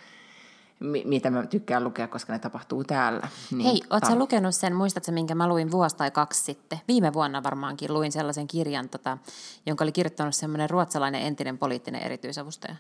mitä 0.81 1.31
mä 1.31 1.47
tykkään 1.47 1.85
lukea, 1.85 2.09
koska 2.09 2.33
ne 2.33 2.39
tapahtuu 2.39 2.85
täällä. 2.85 3.29
Niin, 3.51 3.63
Hei, 3.63 3.83
ootko 3.91 4.09
ta- 4.09 4.19
lukenut 4.19 4.55
sen, 4.55 4.75
muistatko 4.75 5.13
minkä 5.13 5.35
mä 5.35 5.49
luin 5.49 5.71
vuosi 5.71 5.97
tai 5.97 6.11
kaksi 6.11 6.45
sitten? 6.45 6.81
Viime 6.89 7.13
vuonna 7.13 7.43
varmaankin 7.43 7.95
luin 7.95 8.13
sellaisen 8.13 8.47
kirjan, 8.47 8.89
tota, 8.89 9.19
jonka 9.67 9.85
oli 9.85 9.93
kirjoittanut 9.93 10.35
semmoinen 10.35 10.71
ruotsalainen 10.71 11.23
entinen 11.23 11.59
poliittinen 11.59 12.03
erityisavustaja. 12.03 12.77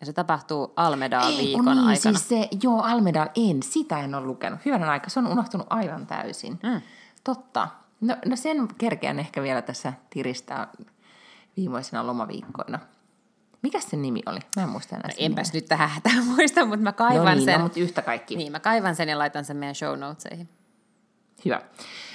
Ja 0.00 0.06
se 0.06 0.12
tapahtuu 0.12 0.72
Almedal 0.76 1.36
viikon 1.36 1.64
niin, 1.64 1.78
aikana. 1.78 2.18
Siis 2.18 2.28
se, 2.28 2.48
joo, 2.62 2.82
Almedal 2.82 3.28
en, 3.36 3.62
sitä 3.62 4.00
en 4.00 4.14
ole 4.14 4.26
lukenut. 4.26 4.60
Hyvänä 4.64 4.90
aika, 4.90 5.10
se 5.10 5.18
on 5.18 5.26
unohtunut 5.26 5.66
aivan 5.70 6.06
täysin. 6.06 6.58
Mm. 6.62 6.80
Totta. 7.24 7.68
No, 8.00 8.16
no 8.26 8.36
sen 8.36 8.68
kerkeän 8.78 9.18
ehkä 9.18 9.42
vielä 9.42 9.62
tässä 9.62 9.92
tiristää 10.10 10.68
viimeisina 11.56 12.06
lomaviikkoina. 12.06 12.78
Mikä 13.62 13.80
se 13.80 13.96
nimi 13.96 14.22
oli? 14.26 14.38
Mä 14.56 14.62
en 14.62 14.68
muista 14.68 14.96
enää 14.96 15.08
no, 15.08 15.14
enpäs 15.18 15.52
nimeä. 15.52 15.60
nyt 15.60 15.68
tähän 15.68 15.88
hätään 15.88 16.24
muista, 16.36 16.64
mutta 16.64 16.82
mä 16.82 16.92
kaivan 16.92 17.24
no 17.24 17.34
niin, 17.34 17.44
sen. 17.44 17.54
No, 17.54 17.62
mutta 17.62 17.80
yhtä 17.80 18.02
kaikki. 18.02 18.36
Niin, 18.36 18.52
mä 18.52 18.60
kaivan 18.60 18.96
sen 18.96 19.08
ja 19.08 19.18
laitan 19.18 19.44
sen 19.44 19.56
meidän 19.56 19.74
show 19.74 19.98
notesihin. 19.98 20.48
Hyvä. 21.44 21.62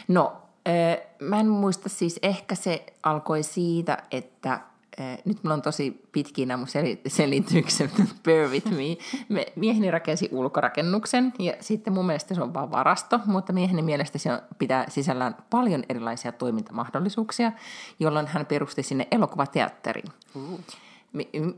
No, 0.07 0.41
äh, 0.67 1.07
mä 1.21 1.39
en 1.39 1.47
muista 1.47 1.89
siis, 1.89 2.19
ehkä 2.23 2.55
se 2.55 2.85
alkoi 3.03 3.43
siitä, 3.43 3.97
että 4.11 4.53
äh, 4.53 5.17
nyt 5.25 5.43
mulla 5.43 5.53
on 5.53 5.61
tosi 5.61 6.07
pitkin 6.11 6.47
nämä 6.47 6.57
mun 6.57 6.67
sel- 6.67 7.01
selitykset, 7.07 7.91
bear 8.25 8.49
with 8.49 8.71
me. 8.71 8.97
me. 9.29 9.45
Mieheni 9.55 9.91
rakensi 9.91 10.29
ulkorakennuksen 10.31 11.33
ja 11.39 11.53
sitten 11.59 11.93
mun 11.93 12.05
mielestä 12.05 12.35
se 12.35 12.41
on 12.41 12.53
vaan 12.53 12.71
varasto, 12.71 13.19
mutta 13.25 13.53
mieheni 13.53 13.81
mielestä 13.81 14.17
se 14.17 14.33
on, 14.33 14.41
pitää 14.59 14.85
sisällään 14.89 15.35
paljon 15.49 15.83
erilaisia 15.89 16.31
toimintamahdollisuuksia, 16.31 17.51
jolloin 17.99 18.27
hän 18.27 18.45
perusti 18.45 18.83
sinne 18.83 19.07
elokuvateatterin. 19.11 20.05
Uh 20.35 20.59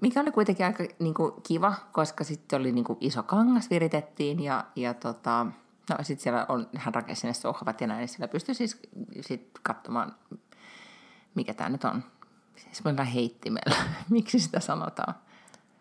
mikä 0.02 0.22
oli 0.22 0.32
kuitenkin 0.32 0.66
aika 0.66 0.84
niin 1.00 1.14
kuin, 1.14 1.32
kiva, 1.48 1.74
koska 1.92 2.24
sitten 2.24 2.60
oli 2.60 2.72
niin 2.72 2.86
kuin, 2.86 2.98
iso 3.02 3.24
kangas 3.24 3.70
viritettiin 3.70 4.44
ja, 4.44 4.66
ja 4.76 4.94
tota, 4.94 5.46
no, 5.90 5.96
sitten 6.02 6.24
siellä 6.24 6.46
on, 6.50 6.68
hän 6.76 6.96
rakensi 6.96 7.28
ne 7.28 7.34
sohvat 7.34 7.82
ja 7.82 7.88
näin, 7.88 8.00
niin 8.00 8.08
siellä 8.08 8.28
pystyi 8.28 8.56
siis 8.56 8.82
sit 9.22 9.60
katsomaan, 9.64 10.16
mikä 11.36 11.54
tämä 11.54 11.70
nyt 11.70 11.84
on. 11.84 12.04
Siis 12.56 12.84
meillä 12.84 13.04
heittimellä. 13.04 13.76
Miksi 14.10 14.40
sitä 14.40 14.60
sanotaan? 14.60 15.16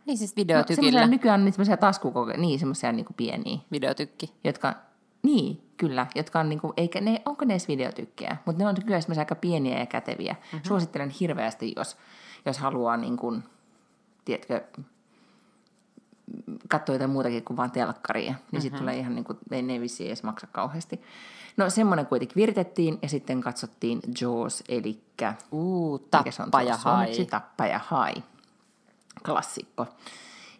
Niin 0.06 0.18
siis 0.18 0.36
videotykillä. 0.36 1.00
No, 1.00 1.06
nykyään 1.06 1.42
on 1.42 1.52
semmoisia 1.52 1.76
taskukokeja, 1.76 2.38
niin 2.38 2.58
semmoisia 2.58 2.92
niin 2.92 3.06
pieniä. 3.16 3.58
Videotykki. 3.70 4.32
Jotka, 4.44 4.74
niin, 5.22 5.62
kyllä, 5.76 6.06
jotka 6.14 6.40
on 6.40 6.48
niinku, 6.48 6.72
eikä 6.76 7.00
ne, 7.00 7.22
onko 7.24 7.44
ne 7.44 7.54
edes 7.54 7.68
videotykkejä, 7.68 8.36
mutta 8.46 8.62
ne 8.62 8.68
on 8.68 8.76
kyllä 8.84 9.00
semmoisia 9.00 9.20
aika 9.20 9.34
pieniä 9.34 9.78
ja 9.78 9.86
käteviä. 9.86 10.32
Mm-hmm. 10.32 10.60
Suosittelen 10.68 11.10
hirveästi, 11.10 11.72
jos, 11.76 11.96
jos 12.46 12.58
haluaa 12.58 12.96
niin 12.96 13.16
kuin, 13.16 13.44
tiedätkö, 14.24 14.62
katsoo 16.68 16.94
jotain 16.94 17.10
muutakin 17.10 17.44
kuin 17.44 17.56
vain 17.56 17.70
telkkaria, 17.70 18.30
niin 18.30 18.34
mm-hmm. 18.34 18.60
sitten 18.60 18.80
tulee 18.80 18.98
ihan 18.98 19.14
niin 19.14 19.24
kuin, 19.24 19.38
ei 19.50 19.62
ne 19.62 19.80
vissiin 19.80 20.06
edes 20.06 20.22
maksa 20.22 20.46
kauheasti. 20.46 21.00
No 21.56 21.70
semmoinen 21.70 22.06
kuitenkin 22.06 22.36
viritettiin 22.36 22.98
ja 23.02 23.08
sitten 23.08 23.40
katsottiin 23.40 24.00
Jaws, 24.20 24.64
eli 24.68 25.00
Uu, 25.52 25.98
tappaja 25.98 26.76
hai. 26.76 27.26
Tappaja 27.30 27.80
hai. 27.86 28.14
Klassikko. 29.24 29.86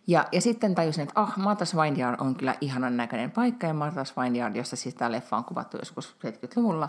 Ja, 0.07 0.27
ja 0.33 0.40
sitten 0.40 0.75
tajusin, 0.75 1.03
että 1.03 1.20
ah, 1.20 1.35
Martha's 1.38 1.83
Vineyard 1.83 2.20
on 2.20 2.35
kyllä 2.35 2.55
ihanan 2.61 2.96
näköinen 2.96 3.31
paikka, 3.31 3.66
ja 3.66 3.72
Martha's 3.72 4.22
Vineyard, 4.22 4.57
jossa 4.57 4.77
siis 4.77 4.94
tämä 4.94 5.12
leffa 5.12 5.37
on 5.37 5.44
kuvattu 5.44 5.77
joskus 5.77 6.16
70-luvulla, 6.27 6.88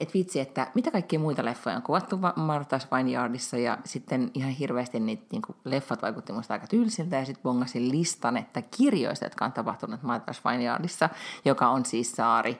että 0.00 0.14
vitsi, 0.14 0.40
että 0.40 0.70
mitä 0.74 0.90
kaikkia 0.90 1.18
muita 1.18 1.44
leffoja 1.44 1.76
on 1.76 1.82
kuvattu 1.82 2.16
Martha's 2.16 2.96
Vineyardissa 2.96 3.56
ja 3.58 3.78
sitten 3.84 4.30
ihan 4.34 4.50
hirveästi 4.50 5.00
niitä 5.00 5.26
niin 5.32 5.42
kuin, 5.42 5.56
leffat 5.64 6.02
vaikutti 6.02 6.32
musta 6.32 6.54
aika 6.54 6.66
tylsiltä 6.66 7.16
ja 7.16 7.24
sitten 7.24 7.42
bongasin 7.42 7.90
listan, 7.90 8.36
että 8.36 8.62
kirjoista, 8.62 9.26
jotka 9.26 9.44
on 9.44 9.52
tapahtunut 9.52 10.00
Martha's 10.02 10.50
Vineyardissa, 10.50 11.08
joka 11.44 11.68
on 11.68 11.84
siis 11.84 12.12
saari 12.12 12.58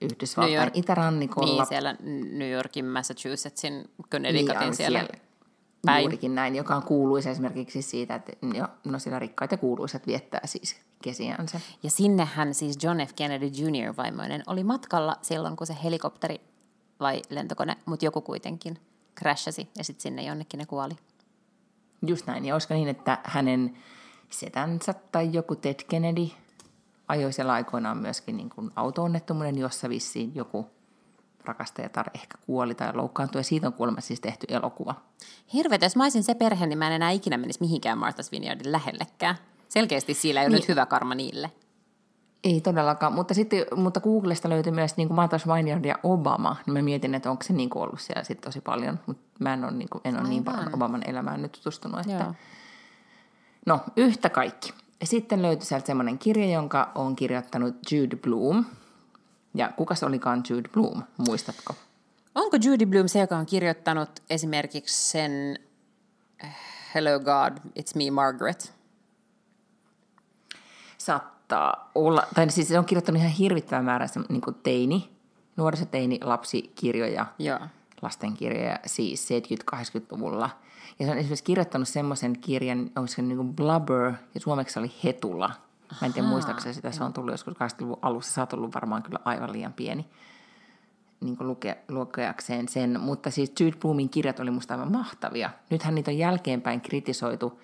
Yhdysvaltain 0.00 0.56
York, 0.56 0.76
itärannikolla. 0.76 1.62
Niin, 1.62 1.66
siellä 1.68 1.96
New 2.32 2.50
Yorkin, 2.50 2.84
Massachusettsin, 2.84 3.90
Connecticutin 4.10 4.60
niin, 4.60 4.74
siellä. 4.74 4.98
siellä 4.98 5.28
päin. 5.86 6.02
Juurikin 6.02 6.34
näin, 6.34 6.56
joka 6.56 6.76
on 6.76 6.82
kuuluisa 6.82 7.30
esimerkiksi 7.30 7.82
siitä, 7.82 8.14
että 8.14 8.32
jo, 8.54 8.68
no 8.84 8.98
siellä 8.98 9.18
rikkaita 9.18 9.56
kuuluisat 9.56 10.06
viettää 10.06 10.40
siis 10.44 10.76
kesiänsä. 11.02 11.60
Ja 11.82 11.90
sinnehän 11.90 12.54
siis 12.54 12.78
John 12.82 12.98
F. 13.06 13.12
Kennedy 13.16 13.46
Jr. 13.46 13.96
vaimoinen 13.96 14.42
oli 14.46 14.64
matkalla 14.64 15.16
silloin, 15.22 15.56
kun 15.56 15.66
se 15.66 15.76
helikopteri 15.84 16.40
vai 17.00 17.22
lentokone, 17.30 17.76
mutta 17.86 18.04
joku 18.04 18.20
kuitenkin 18.20 18.78
crashasi 19.18 19.68
ja 19.78 19.84
sitten 19.84 20.02
sinne 20.02 20.22
jonnekin 20.22 20.58
ne 20.58 20.66
kuoli. 20.66 20.94
Just 22.06 22.26
näin, 22.26 22.44
ja 22.44 22.54
olisiko 22.54 22.74
niin, 22.74 22.88
että 22.88 23.18
hänen 23.24 23.76
setänsä 24.30 24.94
tai 25.12 25.28
joku 25.32 25.56
Ted 25.56 25.84
Kennedy 25.88 26.28
ajoi 27.08 27.32
siellä 27.32 27.52
aikoinaan 27.52 27.98
myöskin 27.98 28.36
niin 28.36 28.50
kuin 28.50 28.70
auto-onnettomuuden, 28.76 29.58
jossa 29.58 29.88
vissiin 29.88 30.34
joku 30.34 30.66
rakastajatar 31.44 32.10
ehkä 32.14 32.38
kuoli 32.46 32.74
tai 32.74 32.94
loukkaantui, 32.94 33.40
ja 33.40 33.44
siitä 33.44 33.66
on 33.66 33.72
kuulemma 33.72 34.00
siis 34.00 34.20
tehty 34.20 34.46
elokuva. 34.48 34.94
Hirveet, 35.52 35.82
jos 35.82 35.96
mä 35.96 36.02
olisin 36.04 36.22
se 36.22 36.34
perhe, 36.34 36.66
niin 36.66 36.78
mä 36.78 36.86
en 36.86 36.92
enää 36.92 37.10
ikinä 37.10 37.38
menisi 37.38 37.60
mihinkään 37.60 37.98
Martha's 37.98 38.30
Vineyardin 38.32 38.72
lähellekään. 38.72 39.36
Selkeästi 39.68 40.14
siellä 40.14 40.40
ei 40.40 40.46
ole 40.46 40.54
niin. 40.54 40.60
nyt 40.60 40.68
hyvä 40.68 40.86
karma 40.86 41.14
niille. 41.14 41.50
Ei 42.44 42.60
todellakaan, 42.60 43.12
mutta 43.12 43.34
sitten 43.34 43.66
mutta 43.76 44.00
Googlesta 44.00 44.48
löytyi 44.48 44.72
myös 44.72 44.96
niin 44.96 45.08
kuin 45.08 45.18
Martha's 45.18 45.54
Vineyard 45.54 45.84
ja 45.84 45.98
Obama, 46.02 46.56
niin 46.66 46.74
mä 46.74 46.82
mietin, 46.82 47.14
että 47.14 47.30
onko 47.30 47.42
se 47.42 47.52
niin 47.52 47.70
kuin 47.70 47.82
ollut 47.82 48.00
siellä 48.00 48.24
sitten 48.24 48.48
tosi 48.48 48.60
paljon, 48.60 49.00
mutta 49.06 49.22
mä 49.38 49.54
en 49.54 49.64
ole, 49.64 49.72
niin, 49.72 49.88
kuin, 49.88 50.02
en 50.04 50.20
ole 50.20 50.28
niin 50.28 50.44
paljon 50.44 50.74
Obaman 50.74 51.02
elämään 51.08 51.42
nyt 51.42 51.52
tutustunut, 51.52 52.00
että... 52.00 52.12
Joo. 52.12 52.34
No, 53.66 53.80
yhtä 53.96 54.30
kaikki. 54.30 54.72
Sitten 55.04 55.42
löytyi 55.42 55.66
sieltä 55.66 55.86
semmoinen 55.86 56.18
kirja, 56.18 56.46
jonka 56.46 56.92
on 56.94 57.16
kirjoittanut 57.16 57.74
Jude 57.92 58.16
Bloom. 58.16 58.64
Ja 59.54 59.72
kuka 59.76 59.94
se 59.94 60.06
olikaan 60.06 60.42
Jude 60.50 60.68
Bloom, 60.68 61.02
muistatko? 61.16 61.74
Onko 62.34 62.56
Judy 62.64 62.86
Bloom 62.86 63.08
se, 63.08 63.20
joka 63.20 63.36
on 63.36 63.46
kirjoittanut 63.46 64.10
esimerkiksi 64.30 65.10
sen 65.10 65.58
eh, 66.44 66.56
Hello 66.94 67.20
God, 67.20 67.58
It's 67.78 67.96
Me 67.96 68.10
Margaret? 68.10 68.77
Saattaa 71.08 71.90
olla, 71.94 72.22
tai 72.34 72.50
siis 72.50 72.68
se 72.68 72.78
on 72.78 72.84
kirjoittanut 72.84 73.20
ihan 73.20 73.32
hirvittävän 73.32 73.84
määrän 73.84 74.08
niin 74.28 74.42
teini, 74.62 75.10
nuorisoteini, 75.56 76.20
lapsikirjoja, 76.22 77.26
Joo. 77.38 77.58
lastenkirjoja, 78.02 78.78
siis 78.86 79.28
70-80-luvulla. 79.74 80.50
Ja 80.98 81.06
se 81.06 81.12
on 81.12 81.18
esimerkiksi 81.18 81.44
kirjoittanut 81.44 81.88
semmoisen 81.88 82.38
kirjan, 82.40 82.90
onko 82.96 83.06
se 83.06 83.22
niin 83.22 83.36
kuin 83.36 83.56
Blubber, 83.56 84.12
ja 84.34 84.40
suomeksi 84.40 84.78
oli 84.78 84.92
Hetula. 85.04 85.50
Mä 86.00 86.06
en 86.06 86.12
tiedä 86.12 86.28
muistaakseni 86.28 86.74
sitä, 86.74 86.90
se 86.90 87.04
on 87.04 87.12
tullut 87.12 87.32
joskus 87.32 87.54
80-luvun 87.54 87.98
alussa, 88.02 88.32
sä 88.32 88.42
oot 88.42 88.52
ollut 88.52 88.74
varmaan 88.74 89.02
kyllä 89.02 89.18
aivan 89.24 89.52
liian 89.52 89.72
pieni 89.72 90.06
niin 91.20 91.36
luke, 91.40 91.78
lukeakseen 91.88 92.68
sen, 92.68 93.00
mutta 93.00 93.30
siis 93.30 93.52
Jude 93.60 93.76
Bloomin 93.76 94.08
kirjat 94.08 94.40
oli 94.40 94.50
musta 94.50 94.74
aivan 94.74 94.92
mahtavia. 94.92 95.50
Nythän 95.70 95.94
niitä 95.94 96.10
on 96.10 96.18
jälkeenpäin 96.18 96.80
kritisoitu 96.80 97.60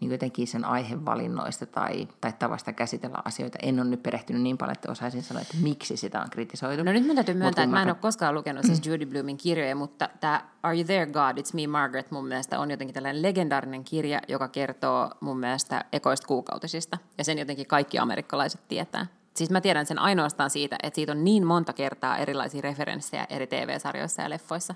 niin 0.00 0.10
jotenkin 0.10 0.46
sen 0.46 0.64
aihevalinnoista 0.64 1.66
tai, 1.66 2.08
tai 2.20 2.32
tavasta 2.38 2.72
käsitellä 2.72 3.18
asioita. 3.24 3.58
En 3.62 3.80
ole 3.80 3.88
nyt 3.88 4.02
perehtynyt 4.02 4.42
niin 4.42 4.58
paljon, 4.58 4.72
että 4.72 4.90
osaisin 4.90 5.22
sanoa, 5.22 5.42
että 5.42 5.56
miksi 5.62 5.96
sitä 5.96 6.20
on 6.20 6.30
kritisoitu. 6.30 6.82
No 6.82 6.92
nyt 6.92 7.02
minun 7.02 7.16
täytyy 7.16 7.34
myöntää, 7.34 7.64
että 7.64 7.76
mä 7.76 7.82
en 7.82 7.88
ole 7.88 7.96
koskaan 8.00 8.34
lukenut 8.34 8.64
siis 8.64 8.86
Judy 8.86 9.06
Bloomin 9.06 9.36
kirjoja, 9.36 9.76
mutta 9.76 10.08
tämä 10.20 10.48
Are 10.62 10.76
You 10.76 10.84
There 10.84 11.06
God, 11.06 11.38
It's 11.38 11.54
Me 11.54 11.66
Margaret 11.66 12.10
mun 12.10 12.28
mielestä 12.28 12.60
on 12.60 12.70
jotenkin 12.70 12.94
tällainen 12.94 13.22
legendaarinen 13.22 13.84
kirja, 13.84 14.20
joka 14.28 14.48
kertoo 14.48 15.10
mun 15.20 15.38
mielestä 15.38 15.84
ekoista 15.92 16.26
kuukautisista. 16.26 16.98
Ja 17.18 17.24
sen 17.24 17.38
jotenkin 17.38 17.66
kaikki 17.66 17.98
amerikkalaiset 17.98 18.60
tietää. 18.68 19.06
Siis 19.34 19.50
mä 19.50 19.60
tiedän 19.60 19.86
sen 19.86 19.98
ainoastaan 19.98 20.50
siitä, 20.50 20.76
että 20.82 20.94
siitä 20.94 21.12
on 21.12 21.24
niin 21.24 21.46
monta 21.46 21.72
kertaa 21.72 22.16
erilaisia 22.16 22.60
referenssejä 22.60 23.26
eri 23.30 23.46
TV-sarjoissa 23.46 24.22
ja 24.22 24.30
leffoissa. 24.30 24.74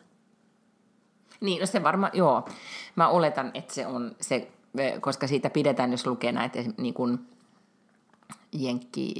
Niin, 1.40 1.60
no 1.60 1.66
se 1.66 1.82
varmaan, 1.82 2.12
joo. 2.14 2.48
Mä 2.96 3.08
oletan, 3.08 3.50
että 3.54 3.74
se 3.74 3.86
on 3.86 4.16
se, 4.20 4.52
koska 5.00 5.26
siitä 5.26 5.50
pidetään, 5.50 5.90
jos 5.90 6.06
lukee 6.06 6.32
näitä 6.32 6.58
niin 6.76 6.94
kuin 6.94 7.26
jenkki 8.52 9.14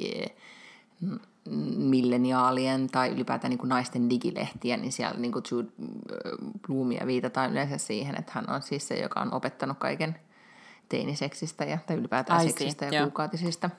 mm, 1.01 1.19
milleniaalien 1.77 2.91
tai 2.91 3.11
ylipäätään 3.11 3.51
niin 3.51 3.59
kuin 3.59 3.69
naisten 3.69 4.11
digilehtiä, 4.11 4.77
niin 4.77 4.93
siellä 4.93 5.21
niin 5.21 5.33
kuin 5.33 5.43
Jude 5.51 5.69
Bloomia 6.67 7.07
viitataan 7.07 7.51
yleensä 7.51 7.79
siihen, 7.79 8.19
että 8.19 8.33
hän 8.35 8.51
on 8.51 8.63
siis 8.63 8.89
se, 8.89 8.99
joka 8.99 9.21
on 9.21 9.35
opettanut 9.35 9.79
kaiken 9.79 10.19
teiniseksistä 10.89 11.65
ja, 11.65 11.79
tai 11.87 11.97
ylipäätään 11.97 12.41
I 12.41 12.43
see, 12.43 12.51
seksistä 12.51 12.85
ja 12.85 12.93
joo. 12.93 13.03
kuukautisista. 13.03 13.71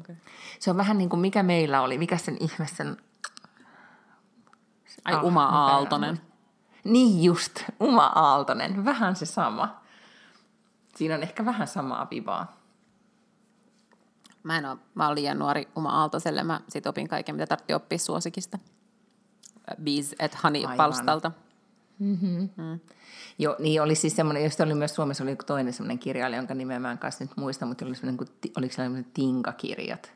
Okay. 0.00 0.16
Se 0.58 0.70
on 0.70 0.76
vähän 0.76 0.98
niin 0.98 1.08
kuin 1.08 1.20
mikä 1.20 1.42
meillä 1.42 1.82
oli, 1.82 1.98
mikä 1.98 2.16
sen 2.16 2.36
ihme 2.40 2.66
sen... 2.66 2.96
Ai 5.04 5.14
Ah, 5.14 5.24
Uma 5.24 5.42
en 5.42 5.54
Aaltonen. 5.54 6.20
Niin 6.84 7.24
just, 7.24 7.62
Uma 7.80 8.06
Aaltonen, 8.06 8.84
vähän 8.84 9.16
se 9.16 9.26
sama. 9.26 9.85
Siinä 10.96 11.14
on 11.14 11.22
ehkä 11.22 11.44
vähän 11.44 11.68
samaa 11.68 12.08
vivaa. 12.10 12.60
Mä 14.42 14.58
en 14.58 14.66
ole, 14.66 14.78
mä 14.94 15.06
olen 15.06 15.14
liian 15.14 15.38
nuori 15.38 15.68
Uma 15.76 15.90
Aaltoselle, 15.90 16.42
mä 16.42 16.60
sit 16.68 16.86
opin 16.86 17.08
kaiken, 17.08 17.34
mitä 17.34 17.46
tarvitsi 17.46 17.74
oppia 17.74 17.98
suosikista. 17.98 18.58
Bees 19.82 20.14
at 20.22 20.42
Honey 20.44 20.62
Aivan. 20.62 20.76
palstalta. 20.76 21.32
Joo, 23.38 23.56
niin 23.58 23.82
oli 23.82 23.94
siis 23.94 24.16
semmoinen, 24.16 24.44
josta 24.44 24.64
oli 24.64 24.74
myös 24.74 24.94
Suomessa 24.94 25.24
oli 25.24 25.36
toinen 25.36 25.72
semmoinen 25.72 25.98
kirjailija, 25.98 26.38
jonka 26.38 26.54
nimeä 26.54 26.78
mä 26.78 26.92
en 26.92 26.98
kanssa 26.98 27.24
nyt 27.24 27.36
muista, 27.36 27.66
mutta 27.66 27.84
oli 27.84 27.94
semmoinen, 27.94 28.28
oliko 28.56 28.74
sellainen 28.74 29.06
Tinka-kirjat? 29.14 30.15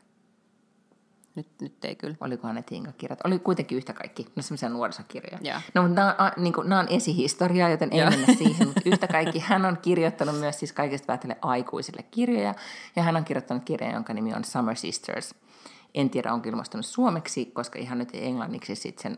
Nyt, 1.35 1.47
nyt 1.61 1.85
ei 1.85 1.95
kyllä. 1.95 2.15
Olikohan 2.21 2.55
ne 2.55 2.61
Tinka-kirjat? 2.61 3.19
Oli 3.23 3.39
kuitenkin 3.39 3.77
yhtä 3.77 3.93
kaikki, 3.93 4.27
no 4.35 4.41
semmoisia 4.41 4.69
nuorisokirjoja. 4.69 5.39
Joo. 5.41 5.59
No, 5.73 5.81
mutta 5.81 5.95
nämä 5.95 6.15
on, 6.19 6.43
niin 6.43 6.53
kuin, 6.53 6.69
nämä 6.69 6.81
on 6.81 6.87
esihistoriaa, 6.89 7.69
joten 7.69 7.89
ei 7.91 7.99
Joo. 7.99 8.09
mennä 8.09 8.33
siihen, 8.37 8.67
mutta 8.67 8.81
yhtä 8.85 9.07
kaikki. 9.17 9.39
Hän 9.39 9.65
on 9.65 9.77
kirjoittanut 9.81 10.39
myös 10.39 10.59
siis 10.59 10.73
kaikista 10.73 11.05
päätelle 11.05 11.37
aikuisille 11.41 12.03
kirjoja, 12.03 12.55
ja 12.95 13.03
hän 13.03 13.15
on 13.15 13.25
kirjoittanut 13.25 13.63
kirjan, 13.63 13.93
jonka 13.93 14.13
nimi 14.13 14.33
on 14.33 14.43
Summer 14.43 14.75
Sisters. 14.75 15.35
En 15.93 16.09
tiedä, 16.09 16.33
onko 16.33 16.49
ilmastunut 16.49 16.85
suomeksi, 16.85 17.45
koska 17.45 17.79
ihan 17.79 17.97
nyt 17.97 18.09
englanniksi 18.13 18.75
sitten 18.75 19.17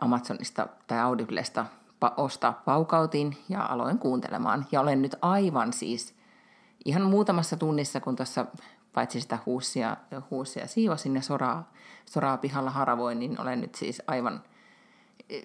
Amazonista 0.00 0.68
tai 0.86 0.98
Audiblesta 0.98 1.66
pa- 2.04 2.14
ostaa 2.16 2.52
paukautin 2.52 3.36
ja 3.48 3.66
aloin 3.66 3.98
kuuntelemaan. 3.98 4.66
Ja 4.72 4.80
olen 4.80 5.02
nyt 5.02 5.16
aivan 5.22 5.72
siis 5.72 6.14
ihan 6.84 7.02
muutamassa 7.02 7.56
tunnissa, 7.56 8.00
kun 8.00 8.16
tuossa 8.16 8.46
paitsi 8.98 9.20
sitä 9.20 9.38
huussia, 9.46 9.96
huussia 10.30 10.66
siivosin 10.66 11.14
ja 11.14 11.22
soraa, 11.22 11.72
soraa 12.06 12.36
pihalla 12.36 12.70
haravoin, 12.70 13.18
niin 13.18 13.40
olen 13.40 13.60
nyt 13.60 13.74
siis 13.74 14.02
aivan 14.06 14.42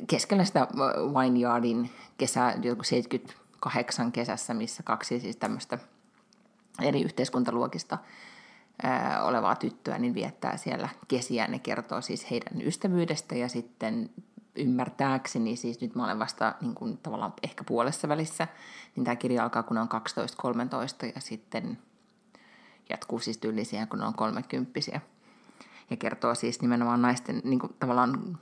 keskellä 0.07 0.43
sitä 0.43 0.67
Wineyardin 1.13 1.89
kesää, 2.17 2.57
joku 2.61 2.83
78 2.83 4.11
kesässä, 4.11 4.53
missä 4.53 4.83
kaksi 4.83 5.19
siis 5.19 5.35
tämmöistä 5.35 5.77
eri 6.81 7.01
yhteiskuntaluokista 7.01 7.97
ää, 8.83 9.23
olevaa 9.23 9.55
tyttöä, 9.55 9.97
niin 9.97 10.13
viettää 10.13 10.57
siellä 10.57 10.89
kesiä. 11.07 11.47
Ne 11.47 11.59
kertoo 11.59 12.01
siis 12.01 12.31
heidän 12.31 12.61
ystävyydestä 12.61 13.35
ja 13.35 13.49
sitten 13.49 14.09
ymmärtääkseni, 14.55 15.55
siis 15.55 15.81
nyt 15.81 15.95
mä 15.95 16.05
olen 16.05 16.19
vasta 16.19 16.55
niin 16.61 16.75
kuin, 16.75 16.97
tavallaan 16.97 17.33
ehkä 17.43 17.63
puolessa 17.63 18.07
välissä, 18.07 18.47
niin 18.95 19.03
tämä 19.03 19.15
kirja 19.15 19.43
alkaa 19.43 19.63
kun 19.63 19.77
on 19.77 19.89
12-13 21.05 21.11
ja 21.15 21.21
sitten 21.21 21.77
jatkuu 22.89 23.19
siis 23.19 23.37
tyyliin 23.37 23.65
siihen, 23.65 23.87
kun 23.87 23.99
ne 23.99 24.05
on 24.05 24.13
kolmekymppisiä. 24.13 25.01
Ja 25.89 25.97
kertoo 25.97 26.35
siis 26.35 26.61
nimenomaan 26.61 27.01
naisten, 27.01 27.41
niin 27.43 27.59
kuin, 27.59 27.75
tavallaan 27.79 28.39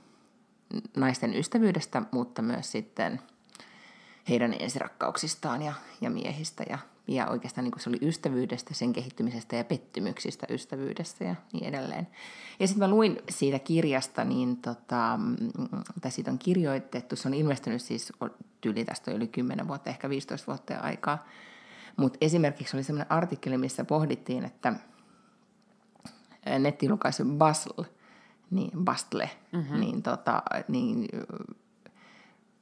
naisten 0.97 1.35
ystävyydestä, 1.35 2.01
mutta 2.11 2.41
myös 2.41 2.71
sitten 2.71 3.21
heidän 4.29 4.55
ensirakkauksistaan 4.59 5.61
ja, 5.61 5.73
ja 6.01 6.09
miehistä. 6.09 6.63
Ja, 6.69 6.77
ja 7.07 7.27
oikeastaan 7.27 7.63
niin 7.63 7.71
kuin 7.71 7.81
se 7.81 7.89
oli 7.89 7.97
ystävyydestä, 8.01 8.73
sen 8.73 8.93
kehittymisestä 8.93 9.55
ja 9.55 9.63
pettymyksistä 9.63 10.47
ystävyydessä 10.49 11.23
ja 11.23 11.35
niin 11.53 11.65
edelleen. 11.65 12.07
Ja 12.59 12.67
sitten 12.67 12.89
mä 12.89 12.95
luin 12.95 13.19
siitä 13.29 13.59
kirjasta, 13.59 14.23
niin 14.23 14.57
tota, 14.57 15.19
tai 16.01 16.11
siitä 16.11 16.31
on 16.31 16.39
kirjoitettu, 16.39 17.15
se 17.15 17.27
on 17.27 17.33
ilmestynyt 17.33 17.81
siis 17.81 18.13
tyyli 18.61 18.85
tästä 18.85 19.11
yli 19.11 19.27
10 19.27 19.67
vuotta, 19.67 19.89
ehkä 19.89 20.09
15 20.09 20.47
vuotta 20.47 20.77
aikaa. 20.77 21.25
Mutta 21.97 22.17
esimerkiksi 22.21 22.77
oli 22.77 22.83
sellainen 22.83 23.11
artikkeli, 23.11 23.57
missä 23.57 23.85
pohdittiin, 23.85 24.45
että 24.45 24.73
nettilukaisu 26.59 27.23
Bustle, 27.25 27.85
niin 28.51 28.85
Bustle, 28.85 29.29
mm-hmm. 29.51 29.79
niin, 29.79 30.03
tota, 30.03 30.43
niin 30.67 31.07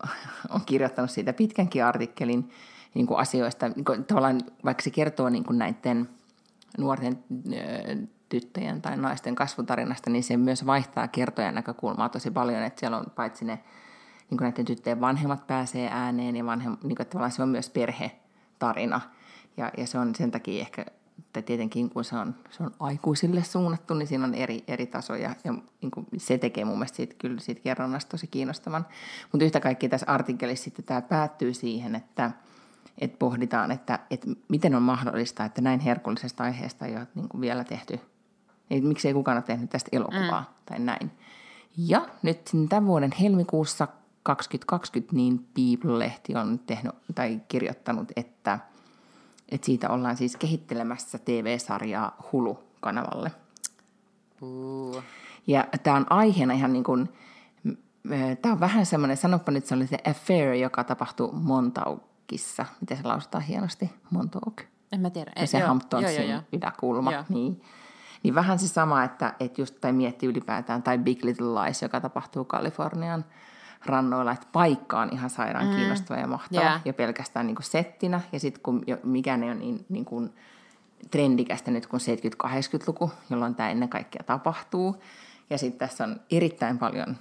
on 0.56 0.62
kirjoittanut 0.66 1.12
siitä 1.12 1.34
pitkänkin 1.34 1.86
artikkelin 1.86 2.50
niin 2.94 3.08
kuin 3.08 3.20
asioista, 3.20 3.70
niin 3.70 3.86
kuin, 3.86 4.06
tavallaan 4.06 4.42
vaikka 4.66 4.84
se 4.84 4.90
kertoo 4.90 5.30
niin 5.30 5.44
kuin 5.44 5.58
näiden 5.58 6.10
nuorten 6.78 7.24
tyttöjen 8.30 8.82
tai 8.82 8.98
naisten 8.98 9.36
kasvutarinasta, 9.36 10.10
niin 10.10 10.24
se 10.24 10.38
myös 10.38 10.66
vaihtaa 10.66 11.08
kertojan 11.08 11.56
näkökulmaa 11.56 12.10
tosi 12.10 12.32
paljon, 12.32 12.64
että 12.64 12.80
siellä 12.80 12.98
on 12.98 13.06
paitsi 13.16 13.46
ne 13.46 13.64
niin 14.30 14.38
kuin 14.38 14.46
näiden 14.46 14.66
tyttöjen 14.66 15.02
vanhemmat 15.02 15.48
pääsee 15.48 15.90
ääneen 15.92 16.36
ja 16.36 16.46
vanhem, 16.46 16.78
niin 16.84 16.96
kuin, 16.96 17.08
tavallaan 17.08 17.32
se 17.32 17.44
on 17.44 17.50
myös 17.50 17.70
perhetarina 17.70 19.02
ja, 19.60 19.72
ja 19.78 19.88
se 19.88 20.00
on 20.00 20.16
sen 20.16 20.32
takia 20.32 20.62
ehkä 20.62 20.86
tai 21.34 21.44
tietenkin 21.44 21.90
kun 21.90 22.04
se 22.04 22.18
on, 22.18 22.36
se 22.50 22.64
on 22.64 22.72
aikuisille 22.80 23.44
suunnattu, 23.44 23.94
niin 23.94 24.08
siinä 24.08 24.24
on 24.24 24.34
eri, 24.34 24.64
eri 24.68 24.86
tasoja 24.86 25.36
ja 25.44 25.54
niin 25.82 25.92
kuin 25.92 26.08
se 26.18 26.38
tekee 26.38 26.66
mun 26.66 26.78
mielestä 26.78 26.96
siitä, 26.96 27.16
kyllä 27.18 27.40
siitä 27.40 27.62
kerronnasta 27.62 28.10
tosi 28.10 28.28
kiinnostavan. 28.28 28.86
Mutta 29.32 29.46
yhtä 29.46 29.60
kaikki 29.60 29.90
tässä 29.90 30.08
artikkelissa 30.10 30.64
sitten 30.64 30.86
tämä 30.86 31.02
päättyy 31.02 31.54
siihen, 31.54 31.96
että, 31.96 32.32
että 32.98 33.18
pohditaan, 33.18 33.72
että, 33.72 34.00
että 34.10 34.28
miten 34.48 34.76
on 34.76 34.84
mahdollista, 34.84 35.46
että 35.46 35.62
näin 35.62 35.80
herkullisesta 35.80 36.44
aiheesta 36.44 36.86
ei 36.86 36.96
ole 36.96 37.08
niin 37.16 37.30
kuin 37.30 37.42
vielä 37.42 37.64
tehty, 37.64 38.00
että 38.70 38.88
miksei 38.88 39.14
kukaan 39.14 39.38
ole 39.38 39.44
tehnyt 39.44 39.70
tästä 39.70 39.90
elokuvaa 39.92 40.42
mm. 40.42 40.56
tai 40.66 40.80
näin. 40.80 41.12
Ja 41.78 42.08
nyt 42.22 42.52
tämän 42.70 42.86
vuoden 42.86 43.12
helmikuussa 43.22 43.88
2020 44.24 45.16
niin 45.16 45.40
People-lehti 45.54 46.36
on 46.36 46.60
tehnyt 46.60 46.96
tai 47.16 47.42
kirjoittanut, 47.48 48.12
että 48.16 48.60
että 49.52 49.66
siitä 49.66 49.90
ollaan 49.90 50.18
siis 50.18 50.36
kehittelemässä 50.36 51.18
TV-sarjaa 51.18 52.16
Hulu-kanavalle. 52.32 53.32
Uh. 54.42 55.04
Ja 55.48 55.68
tämä 55.84 55.98
on 55.98 56.06
aiheena 56.10 56.54
ihan 56.54 56.74
niin 56.74 56.84
kuin, 56.84 57.10
tämä 58.42 58.54
on 58.54 58.60
vähän 58.60 58.86
semmoinen, 58.86 59.18
sanoppa 59.18 59.52
nyt 59.52 59.66
se 59.66 59.76
oli 59.76 59.88
se 59.88 59.98
affair, 60.10 60.54
joka 60.54 60.84
tapahtui 60.84 61.30
Montaukissa. 61.34 62.66
Miten 62.82 62.98
se 62.98 63.04
lausutaan 63.04 63.44
hienosti? 63.44 63.90
Montauk. 64.10 64.62
En 64.92 65.02
mä 65.02 65.10
tiedä. 65.10 65.32
Ja 65.36 65.48
se 65.48 65.58
joo, 65.58 65.68
Hamptonsin 65.68 66.42
yläkulma. 66.52 67.12
Joo. 67.12 67.24
Niin. 67.30 67.62
niin 68.24 68.36
vähän 68.36 68.60
se 68.60 68.68
sama, 68.68 69.04
että, 69.04 69.34
että 69.40 69.62
just, 69.62 69.76
tai 69.82 69.94
miettii 69.94 70.30
ylipäätään, 70.30 70.84
tai 70.84 70.98
Big 70.98 71.24
Little 71.24 71.64
Lies, 71.64 71.82
joka 71.82 72.02
tapahtuu 72.02 72.46
Kalifornian 72.46 73.26
rannoilla, 73.86 74.32
että 74.32 74.48
paikka 74.52 75.00
on 75.00 75.10
ihan 75.12 75.30
sairaan 75.30 75.68
mm. 75.68 75.76
kiinnostava 75.76 76.20
ja 76.20 76.28
mahtava 76.28 76.62
Yeah. 76.62 76.82
jo 76.86 76.94
pelkästään 76.94 77.48
niin 77.48 77.56
kuin 77.56 77.66
settinä. 77.66 78.22
Ja 78.32 78.40
sitten 78.40 78.64
kun 78.64 78.84
jo, 78.88 78.98
mikään 79.04 79.44
ei 79.44 79.50
ole 79.50 79.60
niin, 79.60 79.86
niin 79.90 80.06
kuin 80.06 80.34
trendikästä 81.12 81.72
nyt 81.72 81.88
kuin 81.88 82.02
70-80-luku, 82.02 83.12
jolloin 83.30 83.56
tämä 83.56 83.70
ennen 83.70 83.90
kaikkea 83.90 84.24
tapahtuu. 84.26 85.04
Ja 85.50 85.58
sitten 85.58 85.88
tässä 85.88 86.04
on 86.04 86.20
erittäin 86.32 86.78
paljon 86.78 87.18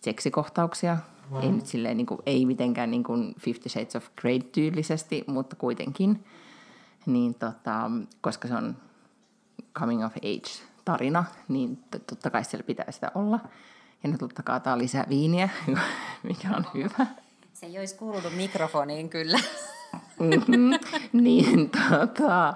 seksikohtauksia. 0.00 0.96
Wow. 1.32 1.42
Ei 1.42 1.52
nyt 1.52 1.66
silleen, 1.66 1.96
niin 1.96 2.06
kuin, 2.06 2.20
ei 2.26 2.46
mitenkään 2.46 2.90
niin 2.90 3.04
kuin 3.04 3.34
Fifty 3.40 3.68
Shades 3.68 3.96
of 3.96 4.06
Grey-tyylisesti, 4.20 5.24
mutta 5.26 5.56
kuitenkin. 5.56 6.24
Niin 7.06 7.34
tota, 7.34 7.90
koska 8.20 8.48
se 8.48 8.54
on 8.54 8.76
coming 9.74 10.04
of 10.04 10.16
age 10.16 10.64
tarina, 10.84 11.24
niin 11.48 11.84
totta 12.06 12.30
kai 12.30 12.44
siellä 12.44 12.66
pitää 12.66 12.90
sitä 12.90 13.12
olla. 13.14 13.40
Ja 14.02 14.10
ne 14.10 14.18
totta 14.18 14.42
kaataa 14.42 14.78
lisää 14.78 15.06
viiniä, 15.08 15.48
mikä 16.28 16.48
on 16.56 16.66
hyvä. 16.74 17.06
Se 17.52 17.66
ei 17.66 17.78
olisi 17.78 17.94
kuulunut 17.94 18.36
mikrofoniin 18.36 19.08
kyllä. 19.08 19.38
Mm-hmm. 20.20 20.70
niin, 21.22 21.70
tota, 21.70 22.54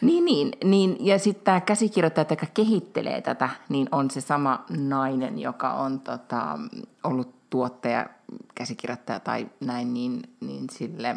niin, 0.00 0.24
niin, 0.24 0.52
niin, 0.64 0.96
ja 1.06 1.18
sitten 1.18 1.44
tämä 1.44 1.60
käsikirjoittaja, 1.60 2.26
joka 2.30 2.46
kehittelee 2.54 3.20
tätä, 3.20 3.48
niin 3.68 3.88
on 3.92 4.10
se 4.10 4.20
sama 4.20 4.64
nainen, 4.70 5.38
joka 5.38 5.72
on 5.72 6.00
tota, 6.00 6.58
ollut 7.04 7.34
tuottaja, 7.50 8.06
käsikirjoittaja 8.54 9.20
tai 9.20 9.46
näin, 9.60 9.94
niin, 9.94 10.22
niin 10.40 10.70
sille 10.70 11.16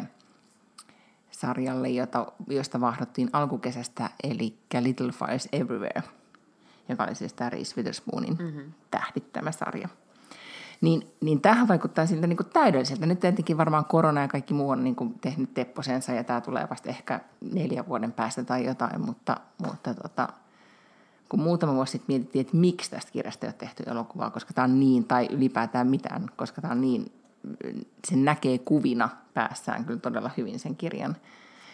sarjalle, 1.30 1.88
jota, 1.88 2.26
josta 2.46 2.80
vahdottiin 2.80 3.30
alkukesästä, 3.32 4.10
eli 4.22 4.54
Little 4.80 5.12
Fires 5.12 5.48
Everywhere, 5.52 6.02
joka 6.88 7.04
oli 7.04 7.14
siis 7.14 7.32
tämä 7.32 7.50
Reese 7.50 7.76
Witherspoonin 7.76 8.36
mm-hmm. 8.40 8.72
tähdittämä 8.90 9.52
sarja. 9.52 9.88
Niin, 10.80 11.06
niin 11.20 11.40
tämähän 11.40 11.68
vaikuttaa 11.68 12.06
siltä 12.06 12.26
niin 12.26 12.36
kuin 12.36 12.50
täydelliseltä. 12.52 13.06
Nyt 13.06 13.20
tietenkin 13.20 13.56
varmaan 13.56 13.84
korona 13.84 14.20
ja 14.20 14.28
kaikki 14.28 14.54
muu 14.54 14.70
on 14.70 14.84
niin 14.84 14.96
kuin 14.96 15.18
tehnyt 15.20 15.54
tepposensa 15.54 16.12
ja 16.12 16.24
tämä 16.24 16.40
tulee 16.40 16.66
vasta 16.70 16.88
ehkä 16.88 17.20
neljän 17.52 17.88
vuoden 17.88 18.12
päästä 18.12 18.44
tai 18.44 18.64
jotain, 18.64 19.00
mutta, 19.00 19.36
mutta 19.66 19.94
tota, 19.94 20.28
kun 21.28 21.40
muutama 21.40 21.74
vuosi 21.74 21.92
sitten 21.92 22.14
mietittiin, 22.14 22.40
että 22.40 22.56
miksi 22.56 22.90
tästä 22.90 23.12
kirjasta 23.12 23.46
ei 23.46 23.48
ole 23.48 23.54
tehty 23.58 23.82
elokuvaa, 23.86 24.30
koska 24.30 24.52
tämä 24.54 24.64
on 24.64 24.80
niin, 24.80 25.04
tai 25.04 25.28
ylipäätään 25.30 25.86
mitään, 25.86 26.26
koska 26.36 26.62
tämä 26.62 26.72
on 26.72 26.80
niin, 26.80 27.12
se 28.06 28.16
näkee 28.16 28.58
kuvina 28.58 29.08
päässään 29.34 29.84
kyllä 29.84 30.00
todella 30.00 30.30
hyvin 30.36 30.58
sen 30.58 30.76
kirjan. 30.76 31.16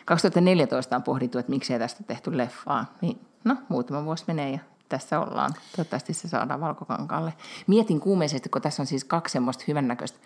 2014 0.04 0.96
on 0.96 1.02
pohdittu, 1.02 1.38
että 1.38 1.50
miksei 1.50 1.78
tästä 1.78 2.04
tehty 2.04 2.38
leffaa, 2.38 2.92
niin 3.00 3.20
no 3.44 3.56
muutama 3.68 4.04
vuosi 4.04 4.24
menee 4.26 4.50
ja 4.50 4.58
tässä 4.88 5.20
ollaan. 5.20 5.54
Toivottavasti 5.76 6.14
se 6.14 6.28
saadaan 6.28 6.60
valkokankaalle. 6.60 7.34
Mietin 7.66 8.00
kuumeisesti, 8.00 8.48
kun 8.48 8.62
tässä 8.62 8.82
on 8.82 8.86
siis 8.86 9.04
kaksi 9.04 9.32
semmoista 9.32 9.64
hyvännäköistä 9.68 10.18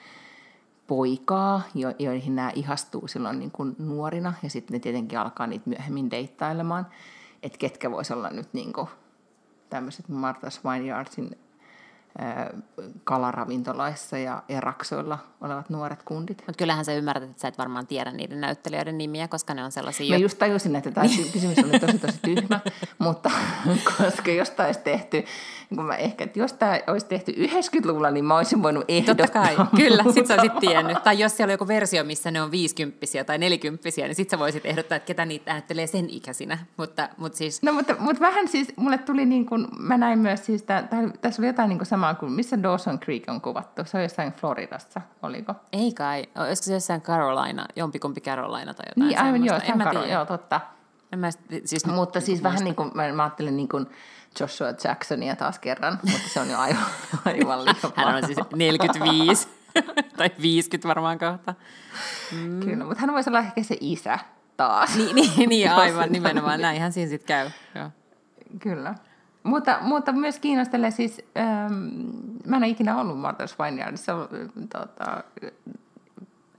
poikaa, 0.87 1.63
jo- 1.75 1.95
joihin 1.99 2.37
nämä 2.37 2.51
ihastuu 2.55 3.09
silloin 3.09 3.39
niin 3.39 3.51
kuin 3.51 3.77
nuorina, 3.79 4.35
ja 4.43 4.51
sitten 4.51 4.75
ne 4.75 4.79
tietenkin 4.79 5.19
alkaa 5.19 5.47
niitä 5.47 5.71
myöhemmin 5.71 6.11
deittailemaan, 6.11 6.87
että 7.43 7.59
ketkä 7.59 7.91
vois 7.91 8.11
olla 8.11 8.31
nyt 8.31 8.49
niin 8.53 8.73
kuin 8.73 8.89
tämmöiset 9.71 10.09
Martha 10.09 10.51
Swineyardsin 10.51 11.39
kalaravintolaissa 13.05 14.19
ja, 14.19 14.43
ja 14.49 14.61
raksoilla 14.61 15.19
olevat 15.41 15.71
nuoret 15.71 16.03
kundit. 16.03 16.39
Mutta 16.39 16.59
kyllähän 16.59 16.85
sä 16.85 16.95
ymmärrät, 16.95 17.25
että 17.25 17.41
sä 17.41 17.49
et 17.49 17.59
varmaan 17.59 17.87
tiedä 17.87 18.11
niiden 18.11 18.41
näyttelijöiden 18.41 18.99
nimiä, 18.99 19.29
koska 19.29 19.55
ne 19.55 19.65
on 19.65 19.73
sellaisia... 19.73 20.09
Mä 20.09 20.17
jo- 20.17 20.23
just 20.23 20.39
tajusin, 20.39 20.77
että 20.77 20.91
tämä 20.91 21.07
kysymys 21.33 21.59
oli 21.59 21.81
tosi 21.81 21.99
tosi 21.99 22.19
tyhmä, 22.23 22.61
mutta 22.99 23.31
koska 23.99 24.31
jos 24.31 24.51
tämä 24.51 24.67
olisi 24.67 24.81
tehty, 24.81 25.25
kun 25.69 25.85
mä 25.85 25.97
ehkä, 25.97 26.25
että 26.25 26.39
jos 26.39 26.53
tämä 26.53 26.81
olisi 26.87 27.07
tehty 27.07 27.33
90-luvulla, 27.33 28.11
niin 28.11 28.25
mä 28.25 28.37
olisin 28.37 28.63
voinut 28.63 28.85
ehdottaa. 28.89 29.27
Totta 29.27 29.41
kai, 29.41 29.67
kyllä, 29.77 30.05
sit 30.15 30.27
sä 30.27 30.35
olisit 30.35 30.59
tiennyt. 30.61 31.03
Tai 31.03 31.19
jos 31.19 31.37
siellä 31.37 31.51
on 31.51 31.55
joku 31.55 31.69
versio, 31.69 32.05
missä 32.05 32.31
ne 32.31 32.43
on 32.43 32.51
viisikymppisiä 32.51 33.25
tai 33.25 33.39
nelikymppisiä, 33.39 34.07
niin 34.07 34.15
sit 34.15 34.31
sä 34.31 34.39
voisit 34.39 34.67
ehdottaa, 34.67 34.97
että 34.97 35.07
ketä 35.07 35.25
niitä 35.25 35.53
näyttelee 35.53 35.87
sen 35.87 36.11
ikäisinä. 36.11 36.59
Mutta, 36.77 37.09
mutta 37.17 37.39
siis, 37.39 37.63
No 37.63 37.73
mutta, 37.73 37.97
mutta 37.99 38.21
vähän 38.21 38.49
siis, 38.49 38.73
mulle 38.77 38.99
tuli 38.99 39.27
niin 39.27 39.47
kuin, 39.47 39.67
mä 39.79 39.99
näin 39.99 40.19
myös 40.19 40.47
siis, 40.47 40.63
tää, 40.63 40.83
tää, 40.83 41.01
tässä 41.21 41.43
oli 41.43 41.47
jotain 41.47 41.69
niin 41.69 41.79
kuin 41.79 41.87
samaa 41.87 42.08
kuin, 42.17 42.33
missä 42.33 42.63
Dawson 42.63 43.01
Creek 43.01 43.25
on 43.29 43.41
kuvattu. 43.41 43.85
Se 43.85 43.97
on 43.97 44.03
jossain 44.03 44.33
Floridassa, 44.33 45.01
oliko? 45.23 45.55
ei 45.73 45.93
kai, 45.93 46.25
olisiko 46.39 46.65
se 46.65 46.73
jossain 46.73 47.01
Carolina, 47.01 47.67
jompikumpi 47.77 48.21
Carolina 48.21 48.75
tai 48.75 48.87
jotain 48.89 49.09
Niin, 49.09 49.21
aivan 49.21 49.45
joo. 49.45 49.61
En 49.63 49.79
mä 49.79 49.91
tiedä. 49.91 50.07
joo, 50.07 50.25
totta. 50.25 50.61
En 51.13 51.19
mä, 51.19 51.31
siis, 51.65 51.87
Mutta 51.87 52.21
siis 52.21 52.43
vähän 52.43 52.65
niin 52.65 52.75
kuin, 52.75 52.91
mä, 52.95 53.13
mä 53.13 53.23
ajattelin 53.23 53.57
niin 53.57 53.69
kuin 53.69 53.87
Joshua 54.41 54.69
Jacksonia 54.85 55.37
taas 55.37 55.59
kerran, 55.59 55.99
mutta 56.03 56.29
se 56.29 56.41
on 56.41 56.51
jo 56.51 56.59
aivan, 56.59 56.85
aivan 57.25 57.65
liian 57.65 57.93
Hän 57.97 58.15
on 58.15 58.27
siis 58.27 58.39
45 58.57 59.49
tai 60.17 60.31
50 60.43 60.89
varmaan 60.89 61.19
kohta. 61.19 61.55
Mm. 62.33 62.61
Kyllä, 62.61 62.85
mutta 62.85 63.01
hän 63.01 63.13
voisi 63.15 63.31
olla 63.31 63.39
ehkä 63.39 63.63
se 63.63 63.77
isä 63.81 64.19
taas. 64.57 64.97
Niin, 64.97 65.17
niin, 65.17 65.49
niin 65.49 65.71
aivan 65.71 66.13
nimenomaan, 66.13 66.61
näinhän 66.61 66.93
siinä 66.93 67.11
sitten 67.11 67.27
käy. 67.27 67.51
Joo. 67.75 67.91
Kyllä. 68.59 68.95
Mutta, 69.43 69.79
mutta 69.81 70.13
myös 70.13 70.39
kiinnostelee 70.39 70.91
siis, 70.91 71.23
ähm, 71.37 71.73
mä 72.47 72.57
en 72.57 72.63
ole 72.63 72.69
ikinä 72.69 73.01
ollut 73.01 73.19
Martha 73.19 73.47
Svineyardissa, 73.47 74.29
tota, 74.73 75.25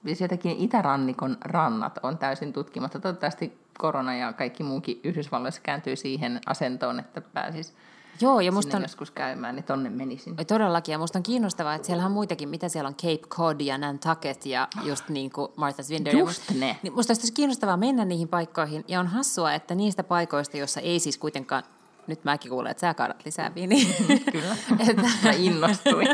siis 0.05 0.21
jotenkin 0.21 0.57
itärannikon 0.57 1.37
rannat 1.41 1.99
on 2.03 2.17
täysin 2.17 2.53
tutkimatta. 2.53 2.99
Toivottavasti 2.99 3.59
korona 3.77 4.15
ja 4.15 4.33
kaikki 4.33 4.63
muukin 4.63 4.99
Yhdysvalloissa 5.03 5.61
kääntyy 5.61 5.95
siihen 5.95 6.39
asentoon, 6.45 6.99
että 6.99 7.21
pääsis 7.21 7.73
Joo, 8.21 8.39
ja 8.39 8.51
musta 8.51 8.77
on... 8.77 8.83
joskus 8.83 9.11
käymään, 9.11 9.55
niin 9.55 9.63
tonne 9.63 9.89
menisin. 9.89 10.35
Todellakin, 10.47 10.91
ja 10.91 10.97
musta 10.99 11.19
on 11.19 11.23
kiinnostavaa, 11.23 11.75
että 11.75 11.85
siellä 11.85 12.05
on 12.05 12.11
muitakin, 12.11 12.49
mitä 12.49 12.69
siellä 12.69 12.87
on 12.87 12.95
Cape 12.95 13.27
Cod 13.27 13.61
ja 13.61 13.77
Nantucket 13.77 14.45
ja 14.45 14.67
just 14.83 15.09
niin 15.09 15.31
kuin 15.31 15.51
Martha 15.55 15.83
Swinder. 15.83 16.15
Just 16.15 16.51
ne. 16.51 16.77
Niin 16.83 16.93
musta 16.93 17.11
olisi 17.11 17.33
kiinnostavaa 17.33 17.77
mennä 17.77 18.05
niihin 18.05 18.27
paikkoihin, 18.27 18.83
ja 18.87 18.99
on 18.99 19.07
hassua, 19.07 19.53
että 19.53 19.75
niistä 19.75 20.03
paikoista, 20.03 20.57
joissa 20.57 20.79
ei 20.81 20.99
siis 20.99 21.17
kuitenkaan, 21.17 21.63
nyt 22.09 22.23
mäkin 22.23 22.49
kuulen, 22.49 22.71
että 22.71 22.81
sä 22.81 22.93
kaadat 22.93 23.25
lisää 23.25 23.55
viiniä. 23.55 23.85
Kyllä, 24.31 24.57
että, 24.89 25.01
mä 25.23 25.31
innostuin. 25.37 26.07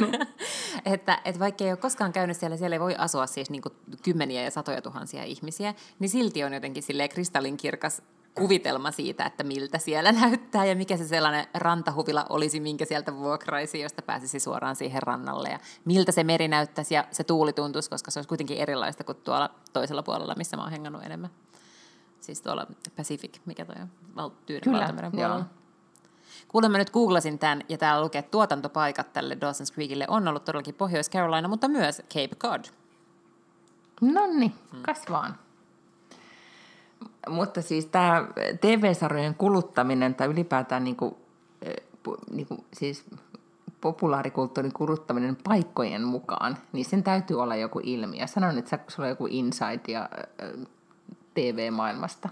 että, 0.85 1.19
että 1.25 1.39
vaikka 1.39 1.63
ei 1.63 1.69
ole 1.69 1.77
koskaan 1.77 2.13
käynyt 2.13 2.37
siellä, 2.37 2.57
siellä 2.57 2.75
ei 2.75 2.79
voi 2.79 2.95
asua 2.97 3.27
siis 3.27 3.49
niin 3.49 3.61
kymmeniä 4.03 4.43
ja 4.43 4.51
satoja 4.51 4.81
tuhansia 4.81 5.23
ihmisiä, 5.23 5.73
niin 5.99 6.09
silti 6.09 6.43
on 6.43 6.53
jotenkin 6.53 6.83
silleen 6.83 7.09
kristallinkirkas 7.09 8.01
kuvitelma 8.35 8.91
siitä, 8.91 9.25
että 9.25 9.43
miltä 9.43 9.79
siellä 9.79 10.11
näyttää 10.11 10.65
ja 10.65 10.75
mikä 10.75 10.97
se 10.97 11.07
sellainen 11.07 11.45
rantahuvila 11.53 12.25
olisi, 12.29 12.59
minkä 12.59 12.85
sieltä 12.85 13.15
vuokraisi, 13.15 13.81
josta 13.81 14.01
pääsisi 14.01 14.39
suoraan 14.39 14.75
siihen 14.75 15.03
rannalle 15.03 15.49
ja 15.49 15.59
miltä 15.85 16.11
se 16.11 16.23
meri 16.23 16.47
näyttäisi 16.47 16.93
ja 16.93 17.07
se 17.11 17.23
tuuli 17.23 17.53
tuntuisi, 17.53 17.89
koska 17.89 18.11
se 18.11 18.19
olisi 18.19 18.29
kuitenkin 18.29 18.57
erilaista 18.57 19.03
kuin 19.03 19.17
tuolla 19.23 19.49
toisella 19.73 20.03
puolella, 20.03 20.35
missä 20.37 20.57
mä 20.57 20.63
oon 20.63 20.71
hengannut 20.71 21.03
enemmän. 21.03 21.29
Siis 22.21 22.41
tuolla 22.41 22.67
Pacific, 22.95 23.39
mikä 23.45 23.65
toi 23.65 23.75
on, 23.81 23.89
Val- 24.15 24.29
Tyynen 24.45 24.63
Kyllä, 24.63 24.79
valtameren 24.79 25.11
joo. 25.19 25.41
Puolella. 26.55 26.67
Kuulemma 26.69 26.77
nyt 26.77 26.89
googlasin 26.89 27.39
tämän, 27.39 27.61
ja 27.69 27.77
täällä 27.77 28.03
lukee, 28.03 28.19
että 28.19 28.31
tuotantopaikat 28.31 29.13
tälle 29.13 29.35
Dawson's 29.35 29.73
Creekille 29.73 30.05
on 30.07 30.27
ollut 30.27 30.45
todellakin 30.45 30.75
Pohjois-Carolina, 30.75 31.47
mutta 31.47 31.67
myös 31.67 32.01
Cape 32.09 32.35
Cod. 32.35 32.65
No 34.01 34.27
niin, 34.27 34.53
kas 34.81 35.01
vaan. 35.09 35.35
Mutta 37.29 37.61
siis 37.61 37.85
tämä 37.85 38.27
TV-sarjojen 38.61 39.35
kuluttaminen 39.35 40.15
tai 40.15 40.27
ylipäätään 40.27 40.83
niinku, 40.83 41.17
pu- 42.07 42.23
niinku, 42.31 42.65
siis 42.73 43.05
populaarikulttuurin 43.81 44.73
kuluttaminen 44.73 45.35
paikkojen 45.35 46.03
mukaan, 46.03 46.57
niin 46.73 46.85
sen 46.85 47.03
täytyy 47.03 47.41
olla 47.41 47.55
joku 47.55 47.79
ilmiö. 47.83 48.27
Sanon, 48.27 48.57
että 48.57 48.69
sä- 48.69 48.79
sulla 48.87 49.07
on 49.07 49.09
joku 49.09 49.27
insight 49.29 49.87
ja 49.87 50.09
äh, 50.43 50.67
TV-maailmasta. 51.33 52.29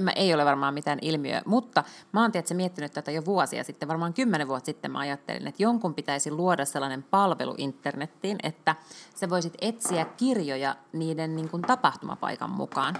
Mä, 0.00 0.10
ei 0.10 0.34
ole 0.34 0.44
varmaan 0.44 0.74
mitään 0.74 0.98
ilmiöä, 1.02 1.42
mutta 1.46 1.84
mä 2.12 2.22
oon 2.22 2.32
tietysti 2.32 2.54
miettinyt 2.54 2.92
tätä 2.92 3.10
jo 3.10 3.24
vuosia 3.24 3.64
sitten, 3.64 3.88
varmaan 3.88 4.14
kymmenen 4.14 4.48
vuotta 4.48 4.66
sitten 4.66 4.90
mä 4.90 4.98
ajattelin, 4.98 5.46
että 5.46 5.62
jonkun 5.62 5.94
pitäisi 5.94 6.30
luoda 6.30 6.64
sellainen 6.64 7.02
palvelu 7.02 7.54
internettiin, 7.58 8.38
että 8.42 8.76
sä 9.14 9.30
voisit 9.30 9.54
etsiä 9.60 10.04
kirjoja 10.04 10.76
niiden 10.92 11.36
niin 11.36 11.48
kuin 11.48 11.62
tapahtumapaikan 11.62 12.50
mukaan. 12.50 12.98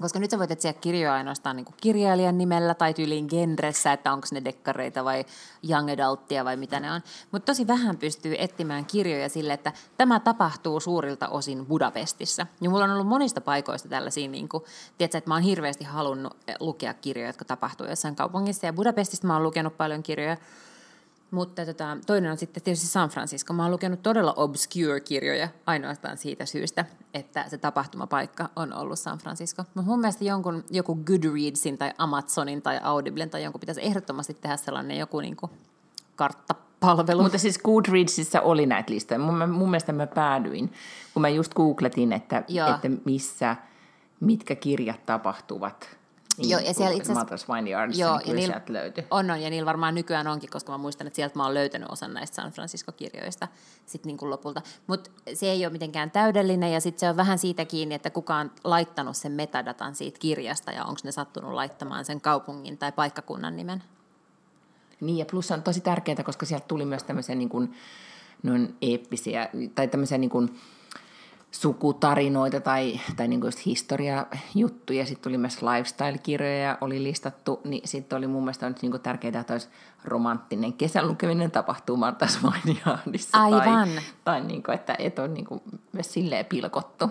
Koska 0.00 0.18
nyt 0.18 0.30
sä 0.30 0.38
voit 0.38 0.50
etsiä 0.50 0.72
kirjoja 0.72 1.14
ainoastaan 1.14 1.56
niin 1.56 1.64
kuin 1.64 1.74
kirjailijan 1.80 2.38
nimellä 2.38 2.74
tai 2.74 2.94
tyyliin 2.94 3.26
genressä, 3.30 3.92
että 3.92 4.12
onko 4.12 4.26
ne 4.32 4.44
dekkareita 4.44 5.04
vai 5.04 5.24
young 5.70 5.90
adulttia 5.90 6.44
vai 6.44 6.56
mitä 6.56 6.80
ne 6.80 6.92
on. 6.92 7.00
Mutta 7.32 7.46
tosi 7.46 7.66
vähän 7.66 7.96
pystyy 7.96 8.34
etsimään 8.38 8.84
kirjoja 8.84 9.28
sille, 9.28 9.52
että 9.52 9.72
tämä 9.96 10.20
tapahtuu 10.20 10.80
suurilta 10.80 11.28
osin 11.28 11.66
Budapestissa. 11.66 12.46
Ja 12.60 12.70
mulla 12.70 12.84
on 12.84 12.90
ollut 12.90 13.06
monista 13.06 13.40
paikoista 13.40 13.88
tällaisia, 13.88 14.28
niin 14.28 14.48
kuin, 14.48 14.64
tiedätkö, 14.98 15.18
että 15.18 15.30
mä 15.30 15.34
oon 15.34 15.42
hirveästi 15.42 15.84
halunnut 15.84 16.36
eh, 16.48 16.56
lukea 16.60 16.94
kirjoja, 16.94 17.28
jotka 17.28 17.44
tapahtuu 17.44 17.86
jossain 17.86 18.16
kaupungissa. 18.16 18.66
Ja 18.66 18.72
Budapestista 18.72 19.26
mä 19.26 19.34
oon 19.34 19.42
lukenut 19.42 19.76
paljon 19.76 20.02
kirjoja. 20.02 20.36
Mutta 21.30 21.66
tota, 21.66 21.96
toinen 22.06 22.30
on 22.30 22.36
sitten 22.36 22.62
tietysti 22.62 22.86
San 22.86 23.08
Francisco. 23.08 23.52
Mä 23.52 23.62
oon 23.62 23.72
lukenut 23.72 24.02
todella 24.02 24.34
obscure-kirjoja 24.36 25.48
ainoastaan 25.66 26.16
siitä 26.16 26.46
syystä, 26.46 26.84
että 27.14 27.44
se 27.48 27.58
tapahtumapaikka 27.58 28.48
on 28.56 28.72
ollut 28.72 28.98
San 28.98 29.18
Francisco. 29.18 29.64
Mutta 29.74 29.90
mun 29.90 30.00
mielestä 30.00 30.24
jonkun, 30.24 30.64
joku 30.70 30.94
Goodreadsin 30.94 31.78
tai 31.78 31.92
Amazonin 31.98 32.62
tai 32.62 32.80
Audiblen 32.82 33.30
tai 33.30 33.42
jonkun 33.42 33.60
pitäisi 33.60 33.84
ehdottomasti 33.84 34.34
tehdä 34.34 34.56
sellainen 34.56 34.98
joku 34.98 35.20
niinku 35.20 35.50
kartta 36.16 36.54
palvelu. 36.80 37.22
Mutta 37.22 37.38
siis 37.38 37.58
Goodreadsissa 37.58 38.40
oli 38.40 38.66
näitä 38.66 38.92
listoja. 38.92 39.18
Mun, 39.18 39.50
mun 39.50 39.70
mielestä 39.70 39.92
mä 39.92 40.06
päädyin, 40.06 40.72
kun 41.14 41.20
mä 41.20 41.28
just 41.28 41.54
googletin, 41.54 42.12
että, 42.12 42.38
että 42.74 42.88
missä, 43.04 43.56
mitkä 44.20 44.54
kirjat 44.54 45.06
tapahtuvat 45.06 45.95
niin, 46.38 46.50
joo, 46.50 46.60
ja 46.60 46.74
siellä 46.74 46.96
itse 46.96 47.12
asiassa... 47.12 47.54
Vineyards, 47.54 47.98
joo, 47.98 48.18
niin 48.18 48.28
ja 48.28 48.34
niillä, 48.34 48.60
löytyi. 48.68 49.04
On, 49.10 49.30
on, 49.30 49.42
ja 49.42 49.50
niillä 49.50 49.66
varmaan 49.66 49.94
nykyään 49.94 50.26
onkin, 50.26 50.50
koska 50.50 50.72
mä 50.72 50.78
muistan, 50.78 51.06
että 51.06 51.16
sieltä 51.16 51.36
mä 51.36 51.44
oon 51.44 51.54
löytänyt 51.54 51.88
osan 51.90 52.14
näistä 52.14 52.34
San 52.34 52.52
Francisco-kirjoista 52.52 53.48
sit 53.86 54.06
niin 54.06 54.16
kuin 54.16 54.30
lopulta. 54.30 54.62
Mutta 54.86 55.10
se 55.34 55.46
ei 55.46 55.66
ole 55.66 55.72
mitenkään 55.72 56.10
täydellinen, 56.10 56.72
ja 56.72 56.80
sitten 56.80 57.00
se 57.00 57.10
on 57.10 57.16
vähän 57.16 57.38
siitä 57.38 57.64
kiinni, 57.64 57.94
että 57.94 58.10
kuka 58.10 58.36
on 58.36 58.50
laittanut 58.64 59.16
sen 59.16 59.32
metadatan 59.32 59.94
siitä 59.94 60.18
kirjasta, 60.18 60.72
ja 60.72 60.84
onko 60.84 61.00
ne 61.04 61.12
sattunut 61.12 61.52
laittamaan 61.52 62.04
sen 62.04 62.20
kaupungin 62.20 62.78
tai 62.78 62.92
paikkakunnan 62.92 63.56
nimen. 63.56 63.82
Niin, 65.00 65.18
ja 65.18 65.24
plus 65.24 65.50
on 65.50 65.62
tosi 65.62 65.80
tärkeää, 65.80 66.22
koska 66.22 66.46
sieltä 66.46 66.66
tuli 66.68 66.84
myös 66.84 67.04
tämmöisiä 67.04 67.34
niin 67.34 67.48
kuin, 67.48 67.74
noin 68.42 68.76
eeppisiä, 68.82 69.48
tai 69.74 69.88
tämmöisiä 69.88 70.18
niin 70.18 70.30
kuin, 70.30 70.58
sukutarinoita 71.60 72.60
tai, 72.60 73.00
tai 73.16 73.28
niin 73.28 73.40
historiajuttuja. 73.66 75.06
Sitten 75.06 75.22
tuli 75.22 75.38
myös 75.38 75.62
lifestyle-kirjoja, 75.62 76.78
oli 76.80 77.02
listattu, 77.02 77.60
niin 77.64 77.88
sitten 77.88 78.18
oli 78.18 78.26
mun 78.26 78.42
mielestä 78.42 78.68
nyt 78.68 78.82
niin 78.82 79.00
tärkeää, 79.00 79.40
että 79.40 79.54
olisi 79.54 79.68
romanttinen 80.04 80.72
kesän 80.72 81.08
lukeminen 81.08 81.50
tapahtuu 81.50 81.96
Martas 82.06 82.42
Aivan. 83.32 83.88
Tai, 83.88 84.02
tai 84.24 84.40
niin 84.40 84.62
kuin, 84.62 84.74
että 84.74 84.94
et 84.98 85.18
ole 85.18 85.28
niin 85.28 85.44
kuin 85.44 85.60
myös 85.92 86.12
silleen 86.12 86.46
pilkottu. 86.46 87.10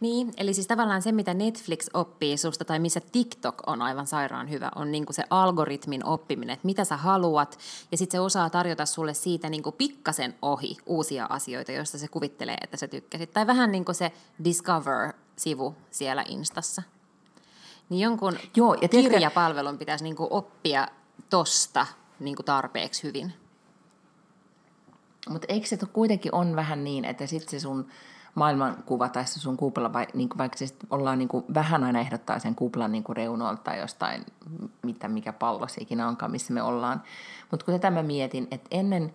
Niin, 0.00 0.32
eli 0.36 0.54
siis 0.54 0.66
tavallaan 0.66 1.02
se, 1.02 1.12
mitä 1.12 1.34
Netflix 1.34 1.86
oppii 1.94 2.36
susta 2.36 2.64
tai 2.64 2.78
missä 2.78 3.00
TikTok 3.12 3.62
on 3.66 3.82
aivan 3.82 4.06
sairaan 4.06 4.50
hyvä, 4.50 4.70
on 4.74 4.92
niin 4.92 5.06
se 5.10 5.24
algoritmin 5.30 6.04
oppiminen, 6.04 6.54
että 6.54 6.66
mitä 6.66 6.84
sä 6.84 6.96
haluat, 6.96 7.58
ja 7.90 7.96
sitten 7.96 8.18
se 8.18 8.20
osaa 8.20 8.50
tarjota 8.50 8.86
sulle 8.86 9.14
siitä 9.14 9.50
niin 9.50 9.62
pikkasen 9.78 10.34
ohi 10.42 10.76
uusia 10.86 11.26
asioita, 11.30 11.72
joista 11.72 11.98
se 11.98 12.08
kuvittelee, 12.08 12.56
että 12.62 12.76
sä 12.76 12.88
tykkäsit. 12.88 13.32
Tai 13.32 13.46
vähän 13.46 13.72
niin 13.72 13.84
kuin 13.84 13.94
se 13.94 14.12
Discover-sivu 14.44 15.74
siellä 15.90 16.24
Instassa. 16.28 16.82
Niin 17.88 18.00
jonkun 18.00 18.38
Joo, 18.56 18.74
ja 18.74 18.88
kirjapalvelun 18.88 19.78
pitäisi 19.78 20.04
niin 20.04 20.16
oppia 20.18 20.88
tosta 21.30 21.86
niin 22.20 22.36
tarpeeksi 22.44 23.02
hyvin. 23.02 23.32
Mutta 25.28 25.46
eikö 25.48 25.66
se 25.66 25.78
kuitenkin 25.92 26.34
on 26.34 26.56
vähän 26.56 26.84
niin, 26.84 27.04
että 27.04 27.26
sitten 27.26 27.50
se 27.50 27.62
sun 27.62 27.88
maailmankuva 28.34 29.08
tai 29.08 29.26
se 29.26 29.40
sun 29.40 29.56
kupla, 29.56 29.92
vai, 29.92 30.06
niin 30.14 30.28
kuin 30.28 30.38
vaikka 30.38 30.58
se 30.58 30.66
ollaan 30.90 31.18
niin 31.18 31.28
kuin, 31.28 31.44
vähän 31.54 31.84
aina 31.84 32.00
ehdottaa 32.00 32.38
sen 32.38 32.54
kuplan 32.54 32.92
niin 32.92 33.04
reunoilta 33.12 33.62
tai 33.62 33.78
jostain, 33.78 34.24
mitä, 34.82 35.08
mikä 35.08 35.32
pallo 35.32 35.68
se 35.68 35.80
ikinä 35.80 36.08
onkaan, 36.08 36.30
missä 36.30 36.52
me 36.52 36.62
ollaan. 36.62 37.02
Mutta 37.50 37.66
kun 37.66 37.74
tätä 37.74 37.90
mä 37.90 38.02
mietin, 38.02 38.48
että 38.50 38.68
ennen, 38.70 39.12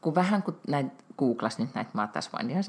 kun 0.00 0.14
vähän 0.14 0.42
kun 0.42 0.56
näin 0.68 0.92
googlas 1.18 1.58
nyt 1.58 1.74
näitä 1.74 1.90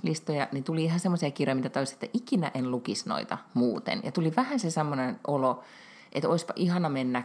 listoja, 0.03 0.47
niin 0.51 0.63
tuli 0.63 0.83
ihan 0.83 0.99
semmoisia 0.99 1.31
kirjoja, 1.31 1.55
mitä 1.55 1.69
toisin, 1.69 1.93
että 1.93 2.07
ikinä 2.13 2.51
en 2.53 2.71
lukisi 2.71 3.09
noita 3.09 3.37
muuten. 3.53 4.01
Ja 4.03 4.11
tuli 4.11 4.33
vähän 4.35 4.59
se 4.59 4.71
semmoinen 4.71 5.19
olo, 5.27 5.63
että 6.11 6.29
olisipa 6.29 6.53
ihana 6.55 6.89
mennä, 6.89 7.23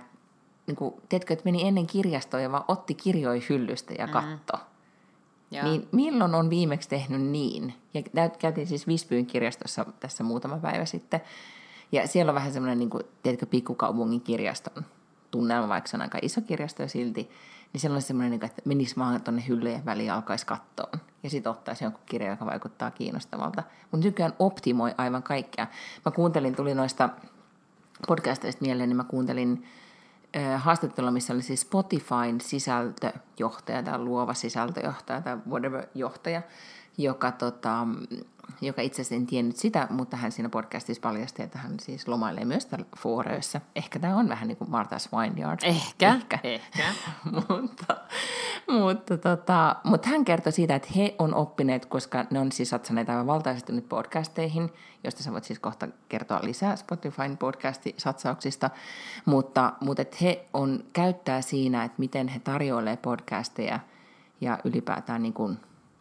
niin 0.67 0.77
kuin, 0.77 0.95
tiedätkö, 1.09 1.33
että 1.33 1.45
meni 1.45 1.69
ennen 1.69 1.87
kirjastoa 1.87 2.41
ja 2.41 2.53
vaan 2.53 2.65
otti 2.69 2.95
kirjoja 2.95 3.43
hyllystä 3.49 3.95
ja 3.95 4.09
katto. 4.09 4.57
Mm. 4.57 4.78
Ja. 5.51 5.65
Niin 5.65 5.89
milloin 5.93 6.35
on 6.35 6.51
viimeksi 6.51 6.89
tehnyt 6.89 7.21
niin? 7.21 7.75
Ja 7.95 8.03
käytiin 8.39 8.67
siis 8.67 8.87
Visbyyn 8.87 9.27
kirjastossa 9.27 9.87
tässä 10.01 10.25
muutama 10.25 10.59
päivä 10.59 10.85
sitten. 10.85 11.21
Ja 11.93 12.07
siellä 12.09 12.31
on 12.31 12.35
vähän 12.35 12.53
semmoinen, 12.53 12.79
niin 12.79 12.91
kuin, 12.91 13.03
tiedätkö, 13.23 13.47
pikkukaupungin 13.47 14.21
kirjaston 14.21 14.85
tunnelma, 15.31 15.69
vaikka 15.69 15.89
se 15.89 15.97
on 15.97 16.03
aika 16.03 16.19
iso 16.23 16.41
kirjasto 16.41 16.83
ja 16.83 16.89
silti. 16.89 17.31
Niin 17.73 17.81
siellä 17.81 17.97
on 17.97 18.03
semmoinen, 18.03 18.31
niin 18.31 18.41
kuin, 18.41 18.51
että 18.51 18.63
menisi 18.65 18.97
vaan 18.97 19.23
tuonne 19.23 19.45
hyllyjen 19.49 19.85
väliin 19.85 20.07
ja 20.07 20.15
alkaisi 20.15 20.47
kattoon. 20.47 21.01
Ja 21.23 21.31
sitten 21.31 21.51
ottaisi 21.53 21.85
jonkun 21.85 22.03
kirjan, 22.07 22.31
joka 22.31 22.47
vaikuttaa 22.47 22.91
kiinnostavalta. 22.91 23.63
Mutta 23.91 24.07
nykyään 24.07 24.33
optimoi 24.39 24.95
aivan 24.99 25.23
kaikkea. 25.23 25.67
Mä 26.05 26.13
kuuntelin, 26.13 26.57
tuli 26.57 26.75
noista 26.75 27.09
podcasteista 28.07 28.65
mieleen, 28.65 28.89
niin 28.89 28.97
mä 28.97 29.05
kuuntelin 29.05 29.65
haastattelua, 30.57 31.11
missä 31.11 31.33
oli 31.33 31.43
siis 31.43 31.61
Spotifyn 31.61 32.41
sisältöjohtaja 32.41 33.83
tai 33.83 33.99
luova 33.99 34.35
sisältöjohtaja 34.35 35.21
tai 35.21 35.37
whatever 35.49 35.87
johtaja, 35.95 36.43
joka, 36.99 37.33
tota, 37.33 37.87
joka 38.61 38.83
itse 38.83 39.03
asiassa 39.03 39.15
en 39.15 39.27
tiennyt 39.27 39.57
sitä, 39.57 39.87
mutta 39.91 40.17
hän 40.17 40.33
siinä 40.33 40.49
podcastissa 40.49 41.01
paljasti, 41.01 41.43
että 41.43 41.59
hän 41.59 41.75
siis 41.81 42.09
lomailee 42.09 42.45
myös 42.45 42.67
täällä 42.67 42.87
Foorössä. 42.99 43.61
Ehkä 43.77 43.99
tämä 43.99 44.17
on 44.17 44.29
vähän 44.29 44.49
niin 44.49 44.59
kuin 44.59 44.71
Martha's 44.71 45.19
Vineyard. 45.19 45.59
Ehkä, 45.63 46.15
ehkä. 46.15 46.39
ehkä. 46.43 46.83
mutta, 47.49 47.97
mutta, 48.69 49.19
tota, 49.19 49.77
mutta 49.85 50.09
hän 50.09 50.25
kertoi 50.25 50.53
siitä, 50.53 50.75
että 50.75 50.89
he 50.97 51.15
on 51.19 51.35
oppineet, 51.35 51.87
koska 51.87 52.25
ne 52.31 52.41
on 52.41 52.53
siis 52.53 52.71
satsaneet 52.71 53.11
aivan 53.11 53.27
valtaisesti 53.27 53.73
nyt 53.73 53.89
podcasteihin, 53.89 54.71
josta 55.05 55.23
sä 55.23 55.33
voit 55.33 55.45
siis 55.45 55.59
kohta 55.59 55.89
kertoa 56.09 56.41
lisää 56.43 56.77
Spotifyn 56.77 57.39
podcast-satsauksista, 57.39 58.71
mutta, 59.25 59.73
mutta 59.81 60.03
että 60.03 60.17
he 60.21 60.47
on 60.55 60.85
käyttää 60.93 61.41
siinä, 61.41 61.85
että 61.85 61.99
miten 61.99 62.29
he 62.29 62.39
tarjoilee 62.39 62.97
podcasteja 62.97 63.81
ja 64.41 64.59
ylipäätään 64.65 65.23
niin 65.23 65.33
kuin 65.33 65.59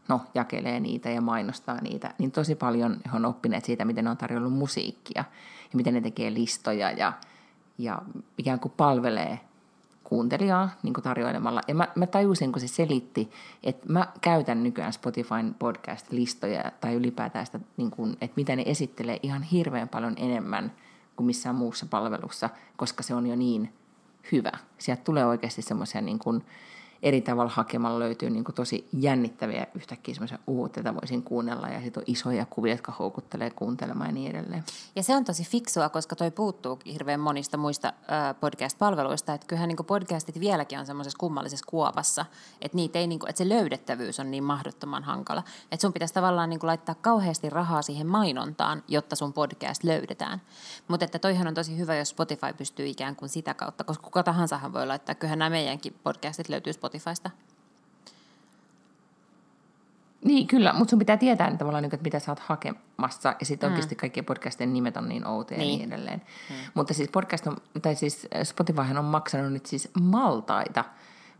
no, 0.07 0.21
jakelee 0.33 0.79
niitä 0.79 1.09
ja 1.09 1.21
mainostaa 1.21 1.81
niitä, 1.81 2.13
niin 2.17 2.31
tosi 2.31 2.55
paljon 2.55 2.97
he 3.05 3.15
on 3.15 3.25
oppineet 3.25 3.65
siitä, 3.65 3.85
miten 3.85 4.03
ne 4.03 4.09
on 4.09 4.17
tarjollut 4.17 4.53
musiikkia 4.53 5.23
ja 5.71 5.77
miten 5.77 5.93
ne 5.93 6.01
tekee 6.01 6.33
listoja 6.33 6.91
ja, 6.91 7.13
ja 7.77 8.01
ikään 8.37 8.59
kuin 8.59 8.73
palvelee 8.77 9.39
kuuntelijaa 10.03 10.69
niin 10.83 10.93
kuin 10.93 11.03
tarjoilemalla. 11.03 11.61
Ja 11.67 11.75
mä, 11.75 11.87
mä 11.95 12.07
tajusin, 12.07 12.51
kun 12.51 12.61
se 12.61 12.67
selitti, 12.67 13.31
että 13.63 13.93
mä 13.93 14.07
käytän 14.21 14.63
nykyään 14.63 14.93
Spotifyn 14.93 15.55
podcast-listoja 15.59 16.71
tai 16.81 16.93
ylipäätään 16.93 17.45
sitä, 17.45 17.59
niin 17.77 17.91
kuin, 17.91 18.17
että 18.21 18.33
mitä 18.35 18.55
ne 18.55 18.63
esittelee 18.65 19.19
ihan 19.23 19.43
hirveän 19.43 19.89
paljon 19.89 20.13
enemmän 20.17 20.71
kuin 21.15 21.27
missään 21.27 21.55
muussa 21.55 21.85
palvelussa, 21.89 22.49
koska 22.77 23.03
se 23.03 23.15
on 23.15 23.27
jo 23.27 23.35
niin 23.35 23.73
hyvä. 24.31 24.51
Sieltä 24.77 25.03
tulee 25.03 25.25
oikeasti 25.25 25.61
semmoisia 25.61 26.01
niin 26.01 26.19
kuin, 26.19 26.43
eri 27.03 27.21
tavalla 27.21 27.51
hakemalla 27.55 27.99
löytyy 27.99 28.29
niin 28.29 28.43
tosi 28.55 28.87
jännittäviä 28.93 29.67
yhtäkkiä 29.75 30.13
semmoisia 30.13 30.39
uutteita 30.47 30.95
voisin 30.95 31.23
kuunnella 31.23 31.67
ja 31.67 31.81
sitten 31.81 32.01
on 32.01 32.05
isoja 32.07 32.45
kuvia, 32.45 32.73
jotka 32.73 32.91
houkuttelee 32.99 33.49
kuuntelemaan 33.49 34.09
ja 34.09 34.13
niin 34.13 34.31
edelleen. 34.31 34.63
Ja 34.95 35.03
se 35.03 35.15
on 35.15 35.25
tosi 35.25 35.43
fiksua, 35.43 35.89
koska 35.89 36.15
toi 36.15 36.31
puuttuu 36.31 36.79
hirveän 36.93 37.19
monista 37.19 37.57
muista 37.57 37.87
äh, 37.87 38.35
podcast-palveluista, 38.39 39.33
että 39.33 39.47
kyllähän 39.47 39.67
niin 39.67 39.85
podcastit 39.87 40.39
vieläkin 40.39 40.79
on 40.79 40.85
semmoisessa 40.85 41.17
kummallisessa 41.19 41.65
kuopassa, 41.69 42.25
että, 42.61 42.75
niitä 42.75 42.99
ei, 42.99 43.07
niin 43.07 43.19
kuin, 43.19 43.29
että 43.29 43.37
se 43.37 43.49
löydettävyys 43.49 44.19
on 44.19 44.31
niin 44.31 44.43
mahdottoman 44.43 45.03
hankala, 45.03 45.43
että 45.71 45.81
sun 45.81 45.93
pitäisi 45.93 46.13
tavallaan 46.13 46.49
niin 46.49 46.59
laittaa 46.63 46.95
kauheasti 46.95 47.49
rahaa 47.49 47.81
siihen 47.81 48.07
mainontaan, 48.07 48.83
jotta 48.87 49.15
sun 49.15 49.33
podcast 49.33 49.83
löydetään. 49.83 50.41
Mutta 50.87 51.05
että 51.05 51.19
toihan 51.19 51.47
on 51.47 51.53
tosi 51.53 51.77
hyvä, 51.77 51.95
jos 51.95 52.09
Spotify 52.09 52.53
pystyy 52.57 52.87
ikään 52.87 53.15
kuin 53.15 53.29
sitä 53.29 53.53
kautta, 53.53 53.83
koska 53.83 54.03
kuka 54.03 54.23
tahansahan 54.23 54.73
voi 54.73 54.87
laittaa, 54.87 55.15
kyllähän 55.15 55.39
nämä 55.39 55.49
meidänkin 55.49 55.95
podcastit 56.03 56.49
löytyy 56.49 56.73
Spotify 56.73 56.86
Spotifysta. 56.87 57.29
Niin, 60.25 60.47
kyllä, 60.47 60.73
mutta 60.73 60.89
sun 60.89 60.99
pitää 60.99 61.17
tietää 61.17 61.49
niin 61.49 61.57
tavallaan, 61.57 61.85
että 61.85 61.97
mitä 62.03 62.19
sä 62.19 62.31
oot 62.31 62.39
hakemassa. 62.39 63.35
Ja 63.39 63.45
sitten 63.45 63.69
mm. 63.69 63.73
oikeasti 63.73 63.95
kaikkien 63.95 64.25
podcastien 64.25 64.73
nimet 64.73 64.97
on 64.97 65.09
niin 65.09 65.27
outoja 65.27 65.59
niin. 65.59 65.71
ja 65.71 65.77
niin 65.77 65.93
edelleen. 65.93 66.21
Mm. 66.49 66.55
Mutta 66.73 66.93
siis 66.93 67.09
podcast 67.09 67.47
on, 67.47 67.57
tai 67.81 67.95
siis 67.95 68.27
Spotifyhan 68.43 68.97
on 68.97 69.05
maksanut 69.05 69.53
nyt 69.53 69.65
siis 69.65 69.89
maltaita, 70.01 70.85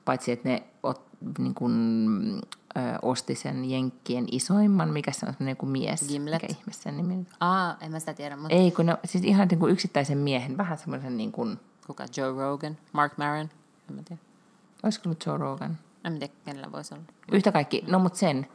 paitsi 0.06 0.32
että 0.32 0.50
ne 0.50 0.64
ot, 0.84 1.08
niin 1.38 1.54
kun, 1.54 2.42
ö, 2.78 2.80
osti 3.02 3.36
sen 3.36 3.66
Jenkkien 3.66 4.26
isoimman, 4.32 4.90
mikä 4.90 5.12
se 5.12 5.26
on 5.26 5.34
semmoinen 5.34 5.58
kuin 5.58 5.70
mies. 5.70 6.08
Gimlet. 6.08 6.42
Mikä 6.42 6.54
ihme 6.60 6.74
sen 6.74 6.98
nimi 6.98 7.26
Aa, 7.40 7.78
en 7.82 7.92
mä 7.92 8.00
sitä 8.00 8.14
tiedä. 8.14 8.36
Mutta... 8.36 8.56
Ei, 8.56 8.72
kun 8.72 8.86
ne, 8.86 8.98
siis 9.06 9.24
ihan 9.24 9.48
niin 9.48 9.60
kuin 9.60 9.72
yksittäisen 9.72 10.18
miehen, 10.18 10.58
vähän 10.58 10.78
semmoisen 10.78 11.18
niin 11.18 11.32
kuin... 11.32 11.60
Kuka, 11.88 12.06
Joe 12.18 12.32
Rogan, 12.32 12.78
Mark 12.94 13.18
Maron, 13.18 13.50
en 13.90 13.96
mä 13.96 14.02
tiedä. 14.02 14.27
Olisiko 14.84 15.10
ollut 15.10 15.26
Joe 15.26 15.38
Rogan? 15.38 15.78
En 16.04 16.20
tiedä, 16.20 16.34
kenellä 16.46 16.72
voisi 16.72 16.94
olla. 16.94 17.04
Yhtä 17.32 17.52
kaikki, 17.52 17.84
no 17.88 18.00
mutta 18.00 18.20
sen. 18.20 18.48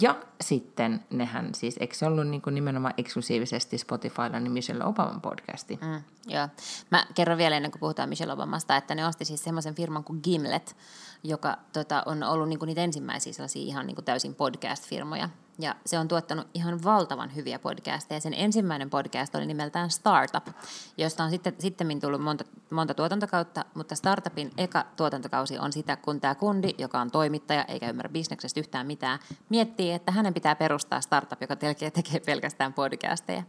Ja 0.00 0.16
sitten 0.40 1.04
nehän 1.10 1.54
siis, 1.54 1.76
eikö 1.80 1.94
se 1.94 2.06
ollut 2.06 2.26
niin 2.26 2.42
kuin 2.42 2.54
nimenomaan 2.54 2.94
eksklusiivisesti 2.98 3.78
Spotifylla 3.78 4.40
niin 4.40 4.52
Michelle 4.52 4.84
Obaman 4.84 5.20
podcasti? 5.20 5.78
Mm, 5.82 6.02
joo. 6.26 6.48
Mä 6.90 7.06
kerron 7.14 7.38
vielä 7.38 7.56
ennen 7.56 7.70
kuin 7.70 7.80
puhutaan 7.80 8.08
Michelle 8.08 8.32
Obamasta, 8.32 8.76
että 8.76 8.94
ne 8.94 9.06
osti 9.06 9.24
siis 9.24 9.44
semmoisen 9.44 9.74
firman 9.74 10.04
kuin 10.04 10.20
Gimlet, 10.22 10.76
joka 11.24 11.58
tota, 11.72 12.02
on 12.06 12.22
ollut 12.22 12.48
niin 12.48 12.58
kuin 12.58 12.66
niitä 12.66 12.82
ensimmäisiä 12.82 13.32
sellaisia 13.32 13.62
ihan 13.62 13.86
niin 13.86 13.94
kuin 13.94 14.04
täysin 14.04 14.34
podcast-firmoja. 14.34 15.28
Ja 15.58 15.74
se 15.86 15.98
on 15.98 16.08
tuottanut 16.08 16.46
ihan 16.54 16.84
valtavan 16.84 17.34
hyviä 17.34 17.58
podcasteja. 17.58 18.20
Sen 18.20 18.34
ensimmäinen 18.34 18.90
podcast 18.90 19.34
oli 19.34 19.46
nimeltään 19.46 19.90
Startup, 19.90 20.48
josta 20.96 21.24
on 21.24 21.30
sitten, 21.30 21.54
sitten 21.58 22.00
tullut 22.00 22.22
monta, 22.22 22.44
monta 22.70 22.94
tuotantokautta, 22.94 23.64
mutta 23.74 23.94
Startupin 23.94 24.52
eka 24.58 24.84
tuotantokausi 24.96 25.58
on 25.58 25.72
sitä, 25.72 25.96
kun 25.96 26.20
tämä 26.20 26.34
kundi, 26.34 26.74
joka 26.78 27.00
on 27.00 27.10
toimittaja 27.10 27.64
eikä 27.64 27.88
ymmärrä 27.88 28.08
bisneksestä 28.08 28.60
yhtään 28.60 28.86
mitään, 28.86 29.18
miettii, 29.48 29.92
että 29.92 30.12
hänen 30.12 30.34
pitää 30.34 30.54
perustaa 30.54 31.00
startup, 31.00 31.40
joka 31.40 31.56
tekee 31.56 32.20
pelkästään 32.26 32.72
podcasteja. 32.72 33.42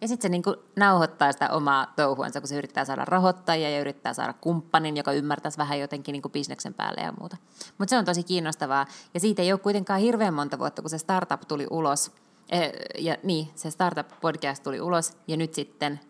Ja 0.00 0.08
sitten 0.08 0.22
se 0.22 0.28
niinku 0.28 0.56
nauhoittaa 0.76 1.32
sitä 1.32 1.50
omaa 1.50 1.92
touhuansa, 1.96 2.40
kun 2.40 2.48
se 2.48 2.56
yrittää 2.56 2.84
saada 2.84 3.04
rahoittajia 3.04 3.70
ja 3.70 3.80
yrittää 3.80 4.14
saada 4.14 4.32
kumppanin, 4.32 4.96
joka 4.96 5.12
ymmärtäisi 5.12 5.58
vähän 5.58 5.80
jotenkin 5.80 6.12
niinku 6.12 6.28
bisneksen 6.28 6.74
päälle 6.74 7.00
ja 7.00 7.12
muuta. 7.20 7.36
Mutta 7.78 7.90
se 7.90 7.98
on 7.98 8.04
tosi 8.04 8.22
kiinnostavaa. 8.22 8.86
Ja 9.14 9.20
siitä 9.20 9.42
ei 9.42 9.52
ole 9.52 9.60
kuitenkaan 9.60 10.00
hirveän 10.00 10.34
monta 10.34 10.58
vuotta, 10.58 10.82
kun 10.82 10.90
se 10.90 10.98
startup 10.98 11.40
tuli 11.48 11.66
ulos. 11.70 12.12
Eh, 12.50 12.72
ja 12.98 13.16
niin, 13.22 13.48
se 13.54 13.70
startup-podcast 13.70 14.62
tuli 14.62 14.80
ulos 14.80 15.16
ja 15.26 15.36
nyt 15.36 15.54
sitten 15.54 16.00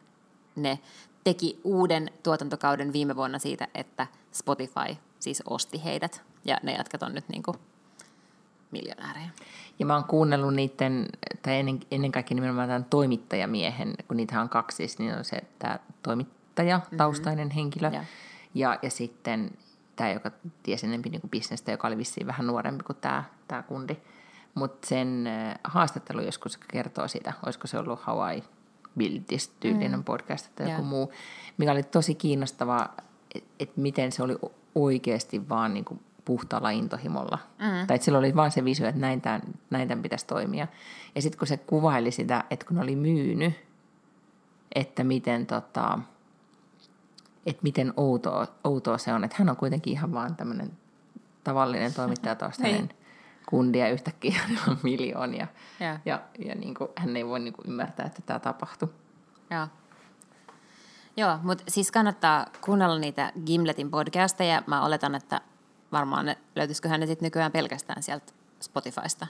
ne 0.57 0.78
teki 1.24 1.61
uuden 1.64 2.11
tuotantokauden 2.22 2.93
viime 2.93 3.16
vuonna 3.16 3.39
siitä, 3.39 3.68
että 3.74 4.07
Spotify 4.32 4.97
siis 5.20 5.43
osti 5.47 5.84
heidät. 5.84 6.22
Ja 6.45 6.59
ne 6.62 6.72
jatkat 6.72 7.03
on 7.03 7.14
nyt 7.14 7.28
niinku 7.28 7.57
miljonäärejä. 8.70 9.30
Ja 9.79 9.87
mä 9.87 9.95
oon 9.95 10.05
kuunnellut 10.05 10.55
niiden, 10.55 11.07
tai 11.43 11.59
ennen, 11.59 11.81
ennen 11.91 12.12
kaikkea 12.12 12.35
nimenomaan 12.35 12.68
tämän 12.68 12.85
toimittajamiehen, 12.85 13.95
kun 14.09 14.16
niitä 14.16 14.41
on 14.41 14.49
kaksi, 14.49 14.76
siis 14.76 14.99
niin 14.99 15.14
on 15.14 15.24
se 15.24 15.43
tämä 15.59 15.79
toimittaja, 16.03 16.79
mm-hmm. 16.79 16.97
taustainen 16.97 17.51
henkilö, 17.51 17.91
Ja. 17.93 18.05
ja, 18.55 18.79
ja 18.83 18.91
sitten 18.91 19.51
tämä, 19.97 20.11
joka 20.11 20.31
tiesi 20.62 20.87
enemmän 20.87 21.11
niin 21.11 21.31
bisnestä, 21.31 21.70
joka 21.70 21.89
oli 21.89 21.97
vissiin 21.97 22.26
vähän 22.26 22.47
nuorempi 22.47 22.85
kuin 22.85 22.99
tämä, 23.01 23.24
tämä 23.49 23.62
kundi. 23.62 23.97
Mutta 24.55 24.89
sen 24.89 25.26
äh, 25.26 25.55
haastattelu 25.64 26.20
joskus 26.20 26.57
kertoo 26.57 27.09
siitä, 27.09 27.33
olisiko 27.47 27.66
se 27.66 27.79
ollut 27.79 28.01
Hawaii 28.01 28.45
Buildist 28.99 29.53
tyylinen 29.61 30.01
mm. 30.01 30.05
podcast 30.05 30.51
tai 30.55 30.70
joku 30.70 30.83
Joo. 30.83 30.89
muu, 30.91 31.12
mikä 31.59 31.72
oli 31.72 31.83
tosi 31.83 32.14
kiinnostavaa, 32.14 32.97
että 33.35 33.51
et 33.61 33.76
miten 33.76 34.12
se 34.12 34.22
oli 34.22 34.37
oikeasti 34.74 35.49
vaan 35.49 35.74
niin 35.74 35.85
kuin 35.85 36.01
puhtaalla 36.29 36.70
intohimolla. 36.70 37.39
Mm. 37.59 37.87
Tai 37.87 37.95
että 37.95 38.05
sillä 38.05 38.18
oli 38.18 38.37
vaan 38.37 38.51
se 38.51 38.64
visio, 38.64 38.89
että 38.89 39.01
näin 39.01 39.20
tämän, 39.20 39.43
näin 39.70 39.89
tämän 39.89 40.03
pitäisi 40.03 40.26
toimia. 40.26 40.66
Ja 41.14 41.22
sitten 41.22 41.39
kun 41.39 41.47
se 41.49 41.57
kuvaili 41.57 42.11
sitä, 42.11 42.45
että 42.51 42.66
kun 42.66 42.79
oli 42.79 42.97
myynyt, 42.97 43.53
että 44.74 45.05
miten, 45.05 45.47
tota, 45.47 45.99
että 47.47 47.62
miten 47.62 47.95
outoa, 47.97 48.47
outoa 48.64 48.99
se 48.99 49.12
on, 49.12 49.24
että 49.24 49.37
hän 49.39 49.49
on 49.49 49.57
kuitenkin 49.57 49.93
ihan 49.93 50.12
vaan 50.12 50.37
tämmöinen 50.37 50.70
tavallinen 51.45 51.95
toimittaja 51.95 52.35
taas 52.35 52.59
Niin. 52.59 52.89
kundi 53.47 53.79
ja 53.79 53.89
yhtäkkiä 53.91 54.35
hänellä 54.43 54.62
on 54.68 54.79
miljoonia. 54.83 55.47
Joo. 55.81 55.99
Ja, 56.05 56.20
ja 56.39 56.55
niin 56.55 56.74
kuin, 56.74 56.91
hän 56.97 57.16
ei 57.16 57.26
voi 57.26 57.41
niin 57.41 57.55
kuin 57.55 57.66
ymmärtää, 57.68 58.07
että 58.07 58.22
tämä 58.26 58.39
tapahtui. 58.39 58.89
Joo. 59.51 59.66
Joo, 61.16 61.39
mutta 61.43 61.64
siis 61.68 61.91
kannattaa 61.91 62.47
kuunnella 62.61 62.99
niitä 62.99 63.33
Gimletin 63.47 63.91
podcasteja. 63.91 64.62
Mä 64.66 64.85
oletan, 64.85 65.14
että 65.14 65.41
varmaan 65.93 66.26
ne, 66.26 66.39
löytyisiköhän 66.57 67.01
ne 67.01 67.07
sitten 67.07 67.26
nykyään 67.26 67.53
pelkästään 67.53 68.03
sieltä 68.03 68.32
Spotifysta. 68.61 69.26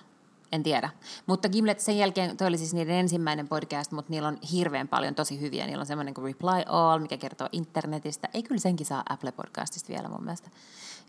En 0.53 0.63
tiedä. 0.63 0.91
Mutta 1.27 1.49
Gimlet 1.49 1.81
sen 1.81 1.99
jälkeen, 1.99 2.37
toi 2.37 2.47
oli 2.47 2.59
siis 2.59 2.75
niiden 2.75 2.95
ensimmäinen 2.95 3.49
podcast, 3.49 3.93
mutta 3.93 4.11
niillä 4.11 4.29
on 4.29 4.39
hirveän 4.53 4.89
paljon 4.89 5.15
tosi 5.15 5.41
hyviä. 5.41 5.67
Niillä 5.67 5.81
on 5.81 5.87
semmoinen 5.87 6.15
kuin 6.15 6.25
Reply 6.25 6.63
All, 6.67 6.99
mikä 6.99 7.17
kertoo 7.17 7.49
internetistä. 7.53 8.29
Ei 8.35 8.43
kyllä 8.43 8.61
senkin 8.61 8.87
saa 8.87 9.03
Apple 9.09 9.33
Podcastista 9.33 9.89
vielä 9.89 10.09
mun 10.09 10.25
mielestä. 10.25 10.51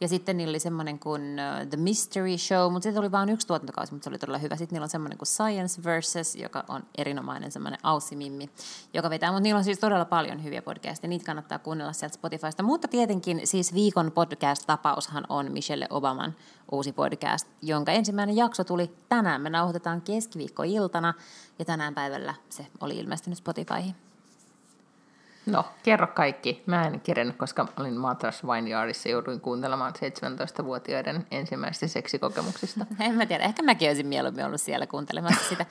Ja 0.02 0.08
sitten 0.08 0.38
niillä 0.38 0.52
oli 0.52 0.60
semmoinen 0.60 1.00
kuin 1.00 1.38
The 1.70 1.78
Mystery 1.78 2.38
Show, 2.38 2.74
mutta 2.74 2.92
se 2.92 3.00
oli 3.00 3.12
vain 3.12 3.30
yksi 3.30 3.48
tuotantokausi, 3.48 3.94
mutta 3.94 4.04
se 4.04 4.10
oli 4.10 4.18
todella 4.18 4.38
hyvä. 4.38 4.56
Sitten 4.56 4.76
niillä 4.76 4.86
on 4.86 4.90
semmoinen 4.90 5.18
kuin 5.18 5.28
Science 5.28 5.84
Versus, 5.84 6.36
joka 6.36 6.64
on 6.68 6.84
erinomainen 6.98 7.52
semmoinen 7.52 7.80
Aussi-mimmi, 7.84 8.50
joka 8.94 9.10
vetää. 9.10 9.32
Mutta 9.32 9.44
niillä 9.44 9.58
on 9.58 9.64
siis 9.64 9.80
todella 9.80 10.06
paljon 10.06 10.44
hyviä 10.44 10.62
podcasteja, 10.62 11.10
niitä 11.10 11.26
kannattaa 11.26 11.60
kuunnella 11.60 11.94
sieltä 11.94 12.16
Spotifysta. 12.16 12.64
Mutta 12.64 12.88
tietenkin 12.88 13.42
siis 13.44 13.74
viikon 13.74 14.12
podcast-tapaushan 14.12 15.26
on 15.30 15.52
Michelle 15.52 15.88
Obaman 15.90 16.36
uusi 16.72 16.94
podcast, 16.94 17.48
jonka 17.62 17.92
ensimmäinen 17.92 18.36
jakso 18.36 18.64
tuli 18.64 18.92
tänään. 19.10 19.42
Me 19.42 19.50
nauhoitetaan 19.50 20.02
keskiviikkoiltana 20.02 21.14
ja 21.60 21.66
tänään 21.66 21.96
päivällä 21.96 22.34
se 22.50 22.68
oli 22.82 22.98
ilmestynyt 22.98 23.38
Spotifyhin. 23.38 24.09
No, 25.52 25.66
kerro 25.84 26.08
kaikki. 26.08 26.64
Mä 26.66 26.88
en 26.88 27.00
kerennyt, 27.00 27.38
koska 27.38 27.68
olin 27.80 27.98
Matras 27.98 28.44
Vineyardissa 28.44 29.10
ja 29.10 29.14
jouduin 29.14 29.42
kuuntelemaan 29.42 29.94
17-vuotiaiden 29.94 31.28
ensimmäisistä 31.32 31.88
seksikokemuksista. 31.88 32.86
En 33.00 33.16
mä 33.16 33.26
tiedä, 33.26 33.44
ehkä 33.44 33.64
mäkin 33.64 33.90
olisin 33.90 34.08
mieluummin 34.08 34.46
ollut 34.46 34.62
siellä 34.62 34.88
kuuntelemassa 34.88 35.50
sitä. 35.50 35.66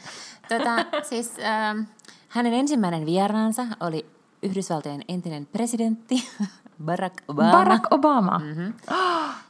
Tota, 0.48 1.02
siis, 1.08 1.36
ähm, 1.38 1.80
hänen 2.28 2.54
ensimmäinen 2.54 3.06
vieraansa 3.06 3.62
oli 3.80 4.06
Yhdysvaltojen 4.42 5.02
entinen 5.08 5.46
presidentti 5.46 6.28
Barack 6.84 7.14
Obama. 7.28 7.52
Barack 7.52 7.84
Obama. 7.90 8.38
Mm-hmm. 8.38 8.74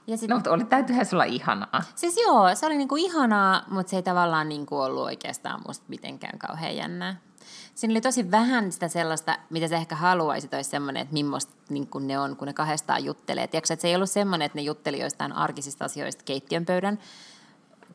Ja 0.07 0.17
sit, 0.17 0.31
No, 0.31 0.37
mutta 0.37 0.51
oli, 0.51 0.65
täytyyhän 0.65 1.07
se 1.07 1.17
olla 1.17 1.25
ihanaa. 1.25 1.83
Siis 1.95 2.17
joo, 2.17 2.55
se 2.55 2.67
oli 2.67 2.77
niinku 2.77 2.97
ihanaa, 2.97 3.63
mutta 3.71 3.91
se 3.91 3.97
ei 3.97 4.03
tavallaan 4.03 4.49
niinku 4.49 4.81
ollut 4.81 5.03
oikeastaan 5.03 5.61
musta 5.67 5.85
mitenkään 5.89 6.39
kauhean 6.39 6.77
jännää. 6.77 7.17
Siinä 7.79 7.93
oli 7.93 8.01
tosi 8.01 8.31
vähän 8.31 8.73
sitä 8.73 8.89
sellaista, 8.89 9.39
mitä 9.51 9.69
sä 9.69 9.77
ehkä 9.77 9.95
haluaisit, 9.95 10.55
olisi 10.55 10.71
semmoinen, 10.71 11.03
että 11.03 11.13
millaista 11.13 11.53
niin 11.69 11.89
ne 12.01 12.19
on, 12.19 12.37
kun 12.37 12.47
ne 12.47 12.53
kahdestaan 12.53 13.05
juttelee. 13.05 13.47
Tiedätkö, 13.47 13.73
että 13.73 13.83
se 13.83 13.89
ei 13.89 13.95
ollut 13.95 14.11
semmoinen, 14.11 14.47
että 14.47 14.59
ne 14.59 14.63
jutteli 14.63 15.01
joistain 15.01 15.33
arkisista 15.33 15.85
asioista 15.85 16.25
keittiön 16.25 16.67
pöydän 16.67 16.99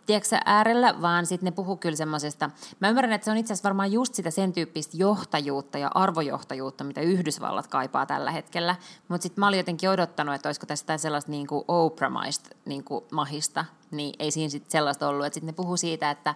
tiedätkö, 0.06 0.38
äärellä, 0.46 1.02
vaan 1.02 1.26
sitten 1.26 1.46
ne 1.46 1.52
puhuu 1.52 1.78
kyllä 1.78 1.96
semmoisesta, 1.96 2.50
mä 2.80 2.90
ymmärrän, 2.90 3.14
että 3.14 3.26
se 3.26 3.32
on 3.32 3.38
itse 3.38 3.54
asiassa 3.54 3.70
varmaan 3.70 3.92
just 3.92 4.16
sitä 4.16 4.32
sen 4.32 4.54
tyyppistä 4.54 4.98
johtajuutta 4.98 5.78
ja 5.78 5.92
arvojohtajuutta, 5.94 6.84
mitä 6.84 7.02
Yhdysvallat 7.02 7.68
kaipaa 7.68 8.06
tällä 8.06 8.32
hetkellä, 8.32 8.76
mutta 9.08 9.24
sitten 9.24 9.42
mä 9.42 9.48
olin 9.48 9.60
jotenkin 9.60 9.90
odottanut, 9.90 10.36
että 10.36 10.50
olisiko 10.50 10.66
jotain 10.70 11.00
sellaista 11.00 11.32
niin 11.32 11.48
kuin 11.48 11.66
Oprah-maista 11.68 12.50
niin 12.66 12.84
kuin 12.84 13.06
mahista, 13.12 13.66
niin 13.92 14.14
ei 14.20 14.32
siinä 14.32 14.50
sitten 14.50 14.72
sellaista 14.72 15.08
ollut, 15.08 15.26
että 15.26 15.34
sitten 15.34 15.48
ne 15.48 15.54
puhuu 15.54 15.78
siitä, 15.78 16.12
että 16.12 16.36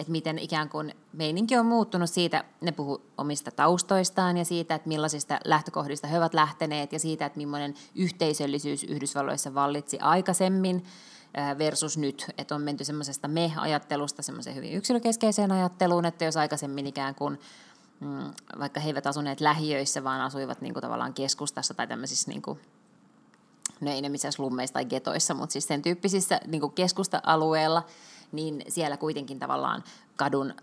että 0.00 0.12
miten 0.12 0.38
ikään 0.38 0.68
kuin 0.68 0.94
meininki 1.12 1.56
on 1.56 1.66
muuttunut 1.66 2.10
siitä, 2.10 2.44
ne 2.60 2.72
puhuu 2.72 3.02
omista 3.18 3.50
taustoistaan 3.50 4.36
ja 4.36 4.44
siitä, 4.44 4.74
että 4.74 4.88
millaisista 4.88 5.40
lähtökohdista 5.44 6.06
he 6.06 6.18
ovat 6.18 6.34
lähteneet 6.34 6.92
ja 6.92 6.98
siitä, 6.98 7.26
että 7.26 7.36
millainen 7.36 7.74
yhteisöllisyys 7.94 8.84
Yhdysvalloissa 8.84 9.54
vallitsi 9.54 9.98
aikaisemmin 9.98 10.84
versus 11.58 11.98
nyt, 11.98 12.26
että 12.38 12.54
on 12.54 12.62
menty 12.62 12.84
semmoisesta 12.84 13.28
me-ajattelusta 13.28 14.22
semmoiseen 14.22 14.56
hyvin 14.56 14.72
yksilökeskeiseen 14.72 15.52
ajatteluun, 15.52 16.04
että 16.04 16.24
jos 16.24 16.36
aikaisemmin 16.36 16.86
ikään 16.86 17.14
kuin 17.14 17.40
mm, 18.00 18.30
vaikka 18.58 18.80
he 18.80 18.88
eivät 18.88 19.06
asuneet 19.06 19.40
lähiöissä, 19.40 20.04
vaan 20.04 20.20
asuivat 20.20 20.60
niin 20.60 20.72
kuin 20.72 20.82
tavallaan 20.82 21.14
keskustassa 21.14 21.74
tai 21.74 21.86
tämmöisissä 21.86 22.30
niin 22.30 22.42
kuin 22.42 22.60
no 23.80 23.90
ei 23.90 24.02
ne 24.02 24.08
missään 24.08 24.32
slummeissa 24.32 24.74
tai 24.74 24.84
getoissa, 24.84 25.34
mutta 25.34 25.52
siis 25.52 25.66
sen 25.66 25.82
tyyppisissä 25.82 26.40
niin 26.46 26.72
keskusta-alueella, 26.72 27.82
niin 28.32 28.62
siellä 28.68 28.96
kuitenkin 28.96 29.38
tavallaan 29.38 29.84
kadun 30.16 30.54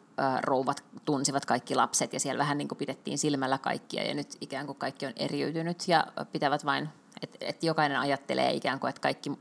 rouvat 0.41 0.84
tunsivat 1.05 1.45
kaikki 1.45 1.76
lapset 1.76 2.13
ja 2.13 2.20
siellä 2.20 2.39
vähän 2.39 2.57
niin 2.57 2.68
kuin 2.68 2.78
pidettiin 2.78 3.18
silmällä 3.18 3.57
kaikkia 3.57 4.03
ja 4.03 4.13
nyt 4.13 4.38
ikään 4.41 4.65
kuin 4.65 4.78
kaikki 4.78 5.05
on 5.05 5.13
eriytynyt 5.15 5.88
ja 5.88 6.07
pitävät 6.32 6.65
vain, 6.65 6.89
että 7.22 7.38
et 7.41 7.63
jokainen 7.63 7.99
ajattelee 7.99 8.53
ikään 8.53 8.80
kuin, 8.80 8.89
että 8.89 9.01
kaikki, 9.01 9.32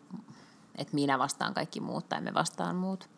että 0.79 0.95
minä 0.95 1.19
vastaan 1.19 1.55
kaikki 1.55 1.81
muut 1.81 2.09
tai 2.09 2.21
me 2.21 2.35
vastaan 2.35 2.77
muut. 2.77 3.09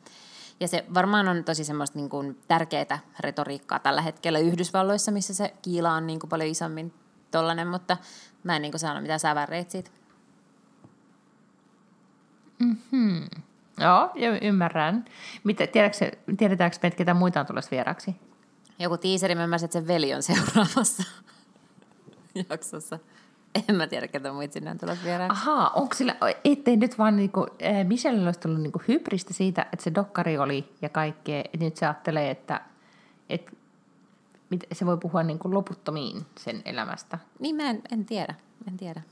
Ja 0.60 0.68
se 0.68 0.84
varmaan 0.94 1.28
on 1.28 1.44
tosi 1.44 1.64
semmoista 1.64 1.98
niin 1.98 2.08
kuin 2.08 2.40
tärkeää 2.48 2.98
retoriikkaa 3.20 3.78
tällä 3.78 4.02
hetkellä 4.02 4.38
Yhdysvalloissa, 4.38 5.12
missä 5.12 5.34
se 5.34 5.54
kiila 5.62 5.92
on 5.92 6.06
niin 6.06 6.20
kuin 6.20 6.30
paljon 6.30 6.50
isommin 6.50 6.94
tollainen, 7.30 7.68
mutta 7.68 7.96
mä 8.44 8.56
en 8.56 8.62
niin 8.62 8.72
kuin 8.72 8.80
saanut 8.80 9.02
mitään 9.02 9.20
sävärreitä 9.20 9.72
siitä. 9.72 9.90
Joo, 13.80 14.10
ja 14.14 14.38
ymmärrän. 14.38 15.04
Mitä, 15.44 15.66
tiedätkö, 15.66 16.10
tiedetäänkö 16.36 16.76
me, 16.82 16.90
ketä 16.90 17.14
muita 17.14 17.40
on 17.40 17.46
tulossa 17.46 17.70
vieraksi? 17.70 18.16
Joku 18.78 18.96
tiiseri, 18.96 19.34
mä 19.34 19.44
ymmärsin, 19.44 19.64
että 19.64 19.78
sen 19.78 19.88
veli 19.88 20.14
on 20.14 20.22
seuraavassa 20.22 21.02
jaksossa. 22.50 22.98
En 23.68 23.76
mä 23.76 23.86
tiedä, 23.86 24.08
ketä 24.08 24.32
muita 24.32 24.52
sinne 24.52 24.70
on 24.70 24.78
tulossa 24.78 25.04
vieraan. 25.04 25.30
Ahaa, 25.30 25.70
onko 25.70 25.94
sillä, 25.94 26.16
ettei 26.44 26.76
nyt 26.76 26.98
vaan 26.98 27.16
niinku, 27.16 27.40
äh, 27.40 27.86
Michelle 27.86 28.26
olisi 28.26 28.40
tullut 28.40 28.60
niinku 28.60 28.82
hybristä 28.88 29.34
siitä, 29.34 29.66
että 29.72 29.84
se 29.84 29.94
dokkari 29.94 30.38
oli 30.38 30.72
ja 30.82 30.88
kaikkea, 30.88 31.40
että 31.40 31.64
nyt 31.64 31.76
se 31.76 31.86
ajattelee, 31.86 32.30
että, 32.30 32.60
että 33.28 33.52
mit- 34.50 34.66
se 34.72 34.86
voi 34.86 34.96
puhua 34.96 35.22
niinku 35.22 35.54
loputtomiin 35.54 36.26
sen 36.38 36.62
elämästä. 36.64 37.18
Niin 37.38 37.56
mä 37.56 37.62
en, 37.62 37.82
en 37.92 38.04
tiedä, 38.04 38.34
en 38.68 38.76
tiedä. 38.76 39.02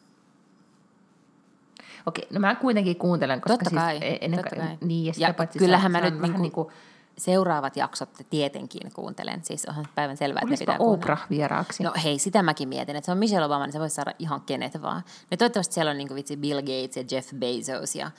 Okei, 2.07 2.26
no 2.30 2.40
mä 2.40 2.54
kuitenkin 2.54 2.96
kuuntelen, 2.96 3.40
koska 3.40 3.52
Totta 3.57 3.70
siis 3.70 3.82
kai, 3.82 3.98
e- 4.00 4.18
ennen 4.20 4.40
totta 4.42 4.57
kai, 4.57 4.78
niin, 4.80 5.07
ja, 5.07 5.12
sitä 5.12 5.26
Ja 5.26 5.34
paitsi 5.34 5.59
kyllähän 5.59 5.92
mä 5.92 6.00
nyt 6.00 6.20
niinku- 6.20 6.42
niinku, 6.42 6.72
Seuraavat 7.18 7.76
jaksot 7.76 8.09
tietenkin 8.30 8.92
kuuntelen, 8.94 9.44
siis 9.44 9.64
onhan 9.64 9.86
päivän 9.94 10.16
selvää, 10.16 10.40
että 10.42 10.50
ne 10.50 10.57
pitää. 10.59 10.76
Oprah 10.78 11.26
vieraaksi? 11.30 11.82
No 11.82 11.92
hei, 12.04 12.18
sitä 12.18 12.42
mäkin 12.42 12.68
mietin, 12.68 12.96
että 12.96 13.07
se 13.07 13.12
on 13.12 13.18
Michelle 13.18 13.46
Obama, 13.46 13.66
niin 13.66 13.72
se 13.72 13.80
voisi 13.80 13.94
saada 13.94 14.12
ihan 14.18 14.40
kenet 14.40 14.82
vaan. 14.82 15.02
Ja 15.30 15.36
toivottavasti 15.36 15.74
siellä 15.74 15.90
on 15.90 15.96
niin 15.98 16.09
kuin 16.09 16.16
vitsi 16.16 16.36
Bill 16.36 16.61
Gates 16.61 16.96
ja 16.96 17.04
Jeff 17.11 17.32
Bezos 17.34 17.94
ja 17.94 18.11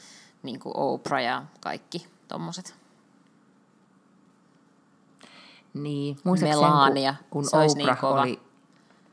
niin 0.44 0.60
kuin 0.60 0.78
Oprah 0.78 1.24
ja 1.24 1.44
kaikki 1.62 2.08
tommoset. 2.28 2.76
Niin, 5.74 6.18
Melania, 6.42 7.16
kun, 7.30 7.46
kun 7.52 7.62
niin 7.76 7.82
Oprah 7.90 8.00
kova. 8.00 8.22
oli, 8.22 8.40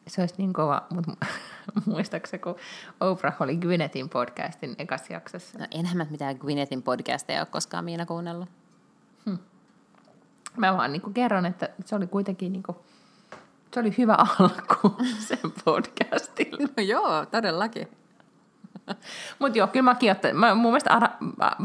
se 0.07 0.21
olisi 0.21 0.35
niin 0.39 0.53
kova, 0.53 0.87
mutta 0.91 1.13
muistaakseni 1.87 2.43
kun 2.43 2.57
Oprah 3.01 3.37
oli 3.41 3.57
Gwynettin 3.57 4.09
podcastin 4.09 4.75
ekassa 4.79 5.13
jaksossa. 5.13 5.59
No 5.59 5.67
enhän 5.71 5.97
mä 5.97 6.07
mitään 6.11 6.37
Gwynettin 6.37 6.83
podcasteja 6.83 7.41
ole 7.41 7.47
koskaan 7.47 7.85
Miina 7.85 8.07
kuunnellut. 8.07 8.49
Mä 10.57 10.77
vaan 10.77 10.93
niin 10.93 11.15
kerron, 11.15 11.47
että 11.47 11.69
se 11.85 11.97
oli 11.97 12.07
kuitenkin 12.07 12.53
niin 12.53 12.63
Se 13.75 13.81
oli 13.81 13.95
hyvä 13.99 14.17
alku 14.39 14.97
sen 15.29 15.53
podcastille. 15.65 16.69
No 16.77 16.83
joo, 16.83 17.27
todellakin. 17.27 17.89
Mutta 19.39 19.59
joo, 19.59 19.67
kyllä 19.67 19.83
mäkin 19.83 20.11
ottaisin. 20.11 20.41
Mä, 20.41 20.55
mun 20.55 20.71
mielestä 20.71 20.93
Ara, 20.93 21.09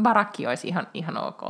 Barakki 0.02 0.46
olisi 0.46 0.68
ihan, 0.68 0.86
ihan 0.94 1.16
ok. 1.16 1.40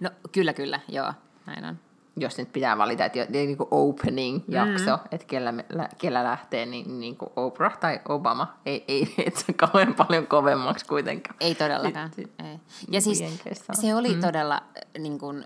No 0.00 0.10
kyllä, 0.32 0.52
kyllä, 0.52 0.80
joo, 0.88 1.12
näin 1.46 1.64
on. 1.64 1.78
Jos 2.16 2.38
nyt 2.38 2.52
pitää 2.52 2.78
valita, 2.78 3.04
että 3.04 3.26
niin 3.28 3.56
kuin 3.56 3.68
opening-jakso, 3.70 4.96
mm. 4.96 5.02
että 5.10 5.26
kellä, 5.26 5.54
kellä 5.98 6.24
lähtee, 6.24 6.66
niin, 6.66 7.00
niin 7.00 7.16
kuin 7.16 7.30
Oprah 7.36 7.78
tai 7.78 8.00
Obama. 8.08 8.56
Ei, 8.66 8.84
ei 8.88 9.14
et 9.26 9.36
se 9.36 9.52
kauhean 9.52 9.94
paljon 9.94 10.26
kovemmaksi 10.26 10.86
kuitenkaan. 10.86 11.36
Ei 11.40 11.54
todellakaan. 11.54 12.10
Ei. 12.18 12.60
Ja 12.90 13.00
siis 13.00 13.20
Jenkeissä 13.20 13.64
on. 13.68 13.76
se 13.76 13.94
oli 13.94 14.14
mm. 14.14 14.20
todella, 14.20 14.54
äh, 14.54 15.02
niin 15.02 15.18
kuin, 15.18 15.44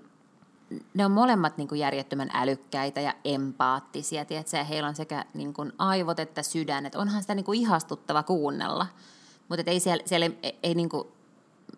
ne 0.95 1.05
on 1.05 1.11
molemmat 1.11 1.57
niin 1.57 1.69
kuin 1.69 1.79
järjettömän 1.79 2.31
älykkäitä 2.35 3.01
ja 3.01 3.15
empaattisia, 3.25 4.25
tiedätkö? 4.25 4.57
ja 4.57 4.65
heillä 4.65 4.89
on 4.89 4.97
sekä 4.97 5.25
niin 5.35 5.55
kuin 5.55 5.73
aivot 5.79 6.19
että 6.19 6.43
sydän, 6.43 6.87
että 6.87 6.99
onhan 6.99 7.23
sitä 7.23 7.35
niin 7.35 7.45
kuin 7.45 7.61
ihastuttava 7.61 8.23
kuunnella, 8.23 8.87
mutta 9.49 9.71
ei 9.71 9.81
siellä, 9.81 10.03
siellä 10.07 10.31
ei, 10.43 10.59
ei, 10.63 10.75
niin 10.75 10.89
kuin, 10.89 11.09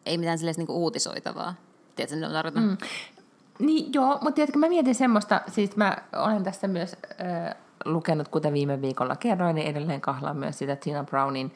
ei 0.06 0.18
mitään 0.18 0.38
sellaista 0.38 0.60
niin 0.60 0.66
kuin 0.66 0.76
uutisoitavaa. 0.76 1.54
Tiedätkö, 1.96 2.16
mitä 2.16 2.32
tarkoitan? 2.32 2.64
Mm. 2.64 2.76
Niin 3.58 3.92
joo, 3.92 4.12
mutta 4.12 4.32
tiedätkö, 4.32 4.58
mä 4.58 4.68
mietin 4.68 4.94
semmoista, 4.94 5.40
siis 5.48 5.76
mä 5.76 5.96
olen 6.12 6.44
tässä 6.44 6.68
myös 6.68 6.96
äh, 7.20 7.54
lukenut, 7.84 8.28
kuten 8.28 8.52
viime 8.52 8.80
viikolla 8.80 9.16
kerroin, 9.16 9.54
niin 9.54 9.66
edelleen 9.66 10.00
kahlaan 10.00 10.36
myös 10.36 10.58
sitä 10.58 10.76
Tina 10.76 11.04
Brownin 11.04 11.52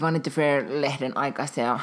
Vanity 0.00 0.30
Fair-lehden 0.30 1.16
aikaisia 1.16 1.72
äh, 1.72 1.80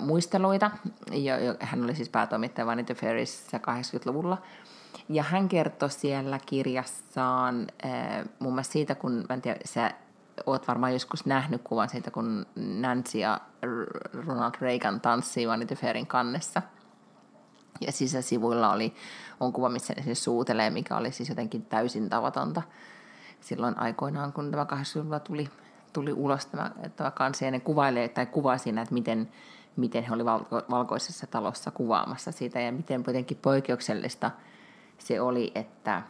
muisteluita. 0.00 0.70
Jo, 1.12 1.38
jo, 1.38 1.54
hän 1.60 1.84
oli 1.84 1.94
siis 1.94 2.08
päätoimittaja 2.08 2.66
Vanity 2.66 2.94
Fairissa 2.94 3.58
80-luvulla. 3.58 4.38
Ja 5.08 5.22
hän 5.22 5.48
kertoi 5.48 5.90
siellä 5.90 6.38
kirjassaan 6.46 7.66
äh, 7.84 8.24
muun 8.38 8.54
muassa 8.54 8.72
siitä, 8.72 8.94
kun, 8.94 9.12
mä 9.28 9.34
en 9.34 9.42
tiedä, 9.42 9.60
sä 9.64 9.90
oot 10.46 10.68
varmaan 10.68 10.92
joskus 10.92 11.26
nähnyt 11.26 11.60
kuvan 11.64 11.88
siitä, 11.88 12.10
kun 12.10 12.46
Nancy 12.56 13.18
ja 13.18 13.40
Ronald 14.26 14.54
Reagan 14.60 15.00
tanssii 15.00 15.48
Vanity 15.48 15.74
Fairin 15.74 16.06
kannessa– 16.06 16.62
ja 17.80 17.92
sisäsivuilla 17.92 18.72
oli, 18.72 18.94
on 19.40 19.52
kuva, 19.52 19.68
missä 19.68 19.94
ne 19.96 20.02
siis 20.02 20.24
suutelee, 20.24 20.70
mikä 20.70 20.96
oli 20.96 21.12
siis 21.12 21.28
jotenkin 21.28 21.62
täysin 21.62 22.08
tavatonta. 22.08 22.62
Silloin 23.40 23.78
aikoinaan, 23.78 24.32
kun 24.32 24.50
tämä 24.50 24.64
80-luvulla 24.64 25.20
tuli, 25.20 25.48
tuli 25.92 26.12
ulos 26.12 26.46
tämä, 26.46 26.70
tämä 26.96 27.10
kansi, 27.10 27.44
ja 27.44 27.50
ne 27.50 27.60
kuvailee 27.60 28.08
tai 28.08 28.26
kuvaa 28.26 28.58
siinä, 28.58 28.82
että 28.82 28.94
miten, 28.94 29.30
miten 29.76 30.04
he 30.04 30.14
oli 30.14 30.24
valko, 30.24 30.62
valkoisessa 30.70 31.26
talossa 31.26 31.70
kuvaamassa 31.70 32.32
sitä, 32.32 32.60
ja 32.60 32.72
miten 32.72 33.04
kuitenkin 33.04 33.38
poikkeuksellista 33.42 34.30
se 34.98 35.20
oli, 35.20 35.52
että 35.54 36.02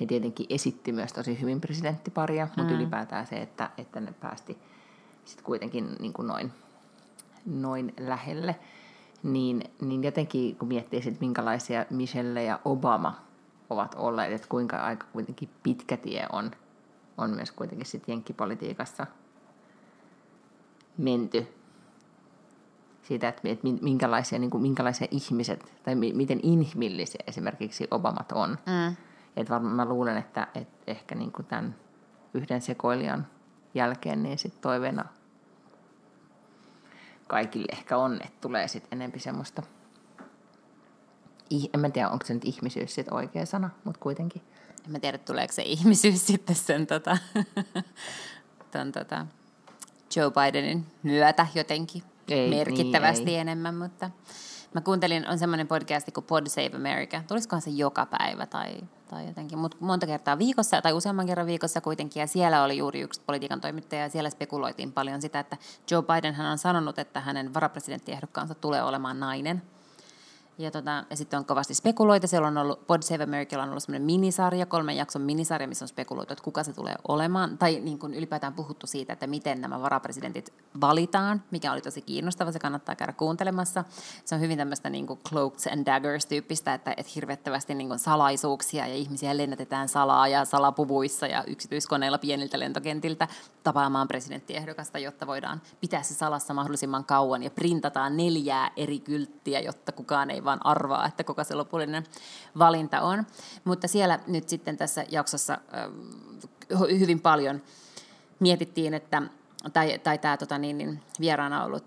he 0.00 0.06
tietenkin 0.06 0.46
esitti 0.48 0.92
myös 0.92 1.12
tosi 1.12 1.40
hyvin 1.40 1.60
presidenttiparia, 1.60 2.48
mutta 2.56 2.72
mm. 2.72 2.78
ylipäätään 2.78 3.26
se, 3.26 3.36
että, 3.36 3.70
että 3.78 4.00
ne 4.00 4.12
päästi 4.20 4.58
sitten 5.24 5.44
kuitenkin 5.44 5.96
niin 6.00 6.12
kuin 6.12 6.28
noin, 6.28 6.52
noin 7.46 7.94
lähelle 7.98 8.56
niin, 9.22 9.64
niin 9.80 10.04
jotenkin 10.04 10.56
kun 10.56 10.68
miettii, 10.68 10.98
että 10.98 11.20
minkälaisia 11.20 11.86
Michelle 11.90 12.44
ja 12.44 12.60
Obama 12.64 13.20
ovat 13.70 13.94
olleet, 13.98 14.32
että 14.32 14.48
kuinka 14.48 14.76
aika 14.76 15.06
kuitenkin 15.12 15.48
pitkä 15.62 15.96
tie 15.96 16.26
on, 16.32 16.50
on 17.18 17.30
myös 17.30 17.52
kuitenkin 17.52 17.86
sitten 17.86 18.12
jenkkipolitiikassa 18.12 19.06
menty. 20.98 21.46
Siitä, 23.02 23.28
että 23.28 23.48
että 23.48 23.68
minkälaisia, 23.82 24.38
niin 24.38 24.50
kuin, 24.50 24.62
minkälaisia 24.62 25.08
ihmiset, 25.10 25.72
tai 25.82 25.94
mi- 25.94 26.12
miten 26.12 26.40
inhimillisiä 26.42 27.20
esimerkiksi 27.26 27.88
Obamat 27.90 28.32
on. 28.32 28.50
Mm. 28.50 28.96
Et 29.36 29.50
varmaan 29.50 29.74
mä 29.74 29.84
luulen, 29.84 30.16
että, 30.16 30.46
että 30.54 30.84
ehkä 30.86 31.14
niin 31.14 31.32
kuin 31.32 31.46
tämän 31.46 31.74
yhden 32.34 32.60
sekoilijan 32.60 33.26
jälkeen, 33.74 34.22
niin 34.22 34.38
sitten 34.38 34.62
toiveena 34.62 35.04
kaikille 37.30 37.66
ehkä 37.72 37.96
on, 37.96 38.14
että 38.14 38.40
tulee 38.40 38.68
sitten 38.68 38.98
enempi 38.98 39.18
semmoista, 39.18 39.62
en 41.74 41.80
mä 41.80 41.90
tiedä, 41.90 42.08
onko 42.08 42.26
se 42.26 42.34
nyt 42.34 42.44
ihmisyys 42.44 42.94
sitten 42.94 43.14
oikea 43.14 43.46
sana, 43.46 43.70
mutta 43.84 44.00
kuitenkin. 44.00 44.42
En 44.86 44.92
mä 44.92 44.98
tiedä, 44.98 45.18
tuleeko 45.18 45.52
se 45.52 45.62
ihmisyys 45.62 46.26
sitten 46.26 46.56
sen 46.56 46.86
tota, 46.86 47.18
ton, 48.70 48.92
tota, 48.92 49.26
Joe 50.16 50.30
Bidenin 50.30 50.86
myötä 51.02 51.46
jotenkin 51.54 52.02
Ei, 52.28 52.50
merkittävästi 52.50 53.24
niin, 53.24 53.34
ei. 53.34 53.40
enemmän, 53.40 53.74
mutta 53.74 54.10
mä 54.74 54.80
kuuntelin, 54.80 55.28
on 55.28 55.38
semmoinen 55.38 55.68
podcasti 55.68 56.12
kuin 56.12 56.24
Pod 56.24 56.46
Save 56.46 56.76
America. 56.76 57.22
Tulisikohan 57.28 57.62
se 57.62 57.70
joka 57.70 58.06
päivä 58.06 58.46
tai, 58.46 58.80
tai 59.10 59.26
jotenkin, 59.26 59.58
mutta 59.58 59.76
monta 59.80 60.06
kertaa 60.06 60.38
viikossa 60.38 60.82
tai 60.82 60.92
useamman 60.92 61.26
kerran 61.26 61.46
viikossa 61.46 61.80
kuitenkin. 61.80 62.20
Ja 62.20 62.26
siellä 62.26 62.62
oli 62.62 62.76
juuri 62.76 63.00
yksi 63.00 63.20
politiikan 63.26 63.60
toimittaja 63.60 64.02
ja 64.02 64.08
siellä 64.08 64.30
spekuloitiin 64.30 64.92
paljon 64.92 65.22
sitä, 65.22 65.40
että 65.40 65.56
Joe 65.90 66.02
Biden 66.02 66.34
hän 66.34 66.50
on 66.50 66.58
sanonut, 66.58 66.98
että 66.98 67.20
hänen 67.20 67.54
varapresidenttiehdokkaansa 67.54 68.54
tulee 68.54 68.82
olemaan 68.82 69.20
nainen. 69.20 69.62
Ja, 70.60 70.70
tota, 70.70 71.04
ja 71.10 71.16
sitten 71.16 71.38
on 71.38 71.44
kovasti 71.44 71.74
spekuloita. 71.74 72.26
Siellä 72.26 72.48
on 72.48 72.58
ollut, 72.58 72.86
Pod 72.86 73.02
Save 73.02 73.24
Americalla 73.24 73.62
on 73.62 73.70
ollut 73.70 73.82
semmoinen 73.82 74.06
minisarja, 74.06 74.66
kolmen 74.66 74.96
jakson 74.96 75.22
minisarja, 75.22 75.68
missä 75.68 75.84
on 75.84 75.88
spekuloitu, 75.88 76.32
että 76.32 76.44
kuka 76.44 76.64
se 76.64 76.72
tulee 76.72 76.94
olemaan. 77.08 77.58
Tai 77.58 77.80
niin 77.80 77.98
kuin 77.98 78.14
ylipäätään 78.14 78.52
puhuttu 78.52 78.86
siitä, 78.86 79.12
että 79.12 79.26
miten 79.26 79.60
nämä 79.60 79.82
varapresidentit 79.82 80.52
valitaan, 80.80 81.42
mikä 81.50 81.72
oli 81.72 81.80
tosi 81.80 82.02
kiinnostava. 82.02 82.52
Se 82.52 82.58
kannattaa 82.58 82.94
käydä 82.94 83.12
kuuntelemassa. 83.12 83.84
Se 84.24 84.34
on 84.34 84.40
hyvin 84.40 84.58
tämmöistä 84.58 84.90
niin 84.90 85.06
kuin 85.06 85.20
cloaks 85.28 85.66
and 85.66 85.86
daggers 85.86 86.26
tyyppistä, 86.26 86.74
että, 86.74 86.94
että 86.96 87.12
hirvettävästi 87.14 87.74
niin 87.74 87.88
kuin 87.88 87.98
salaisuuksia 87.98 88.86
ja 88.86 88.94
ihmisiä 88.94 89.36
lennätetään 89.36 89.88
salaa 89.88 90.28
ja 90.28 90.44
salapuvuissa 90.44 91.26
ja 91.26 91.44
yksityiskoneilla 91.46 92.18
pieniltä 92.18 92.58
lentokentiltä 92.58 93.28
tapaamaan 93.62 94.08
presidenttiehdokasta, 94.08 94.98
jotta 94.98 95.26
voidaan 95.26 95.62
pitää 95.80 96.02
se 96.02 96.14
salassa 96.14 96.54
mahdollisimman 96.54 97.04
kauan 97.04 97.42
ja 97.42 97.50
printataan 97.50 98.16
neljää 98.16 98.70
eri 98.76 98.98
kylttiä, 98.98 99.60
jotta 99.60 99.92
kukaan 99.92 100.30
ei 100.30 100.44
vaan 100.50 100.66
arvaa, 100.66 101.06
että 101.06 101.24
kuka 101.24 101.44
se 101.44 101.54
lopullinen 101.54 102.04
valinta 102.58 103.00
on. 103.00 103.26
Mutta 103.64 103.88
siellä 103.88 104.18
nyt 104.26 104.48
sitten 104.48 104.76
tässä 104.76 105.04
jaksossa 105.10 105.58
hyvin 106.98 107.20
paljon 107.20 107.62
mietittiin, 108.40 108.94
että, 108.94 109.22
tai, 109.72 109.98
tai 109.98 110.18
tämä 110.18 110.36
tota, 110.36 110.58
niin, 110.58 110.78
niin, 110.78 111.02
vieraana 111.20 111.64
ollut 111.64 111.84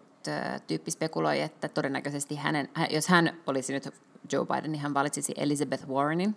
tyyppi 0.68 0.92
spekuloi, 0.92 1.42
että 1.42 1.70
todennäköisesti 1.70 2.36
hänen, 2.36 2.70
hän, 2.74 2.88
jos 2.92 3.08
hän 3.08 3.38
olisi 3.48 3.74
nyt 3.74 3.94
Joe 4.32 4.46
Biden, 4.46 4.72
niin 4.72 4.82
hän 4.82 4.94
valitsisi 4.94 5.34
Elizabeth 5.38 5.88
Warrenin, 5.88 6.36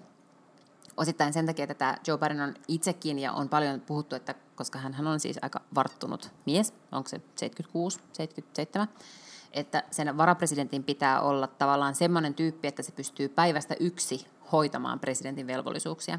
osittain 0.96 1.32
sen 1.32 1.46
takia, 1.46 1.62
että 1.62 1.74
tämä 1.74 1.96
Joe 2.06 2.18
Biden 2.18 2.40
on 2.40 2.54
itsekin 2.68 3.18
ja 3.18 3.32
on 3.32 3.48
paljon 3.48 3.80
puhuttu, 3.80 4.16
että 4.16 4.34
koska 4.54 4.78
hän 4.78 5.06
on 5.06 5.20
siis 5.20 5.38
aika 5.42 5.60
varttunut 5.74 6.30
mies, 6.46 6.74
onko 6.92 7.08
se 7.08 7.20
76, 7.36 7.98
77, 8.12 8.88
että 9.56 9.82
sen 9.90 10.16
varapresidentin 10.16 10.84
pitää 10.84 11.20
olla 11.20 11.46
tavallaan 11.46 11.94
semmoinen 11.94 12.34
tyyppi, 12.34 12.68
että 12.68 12.82
se 12.82 12.92
pystyy 12.92 13.28
päivästä 13.28 13.76
yksi 13.80 14.26
hoitamaan 14.52 15.00
presidentin 15.00 15.46
velvollisuuksia. 15.46 16.18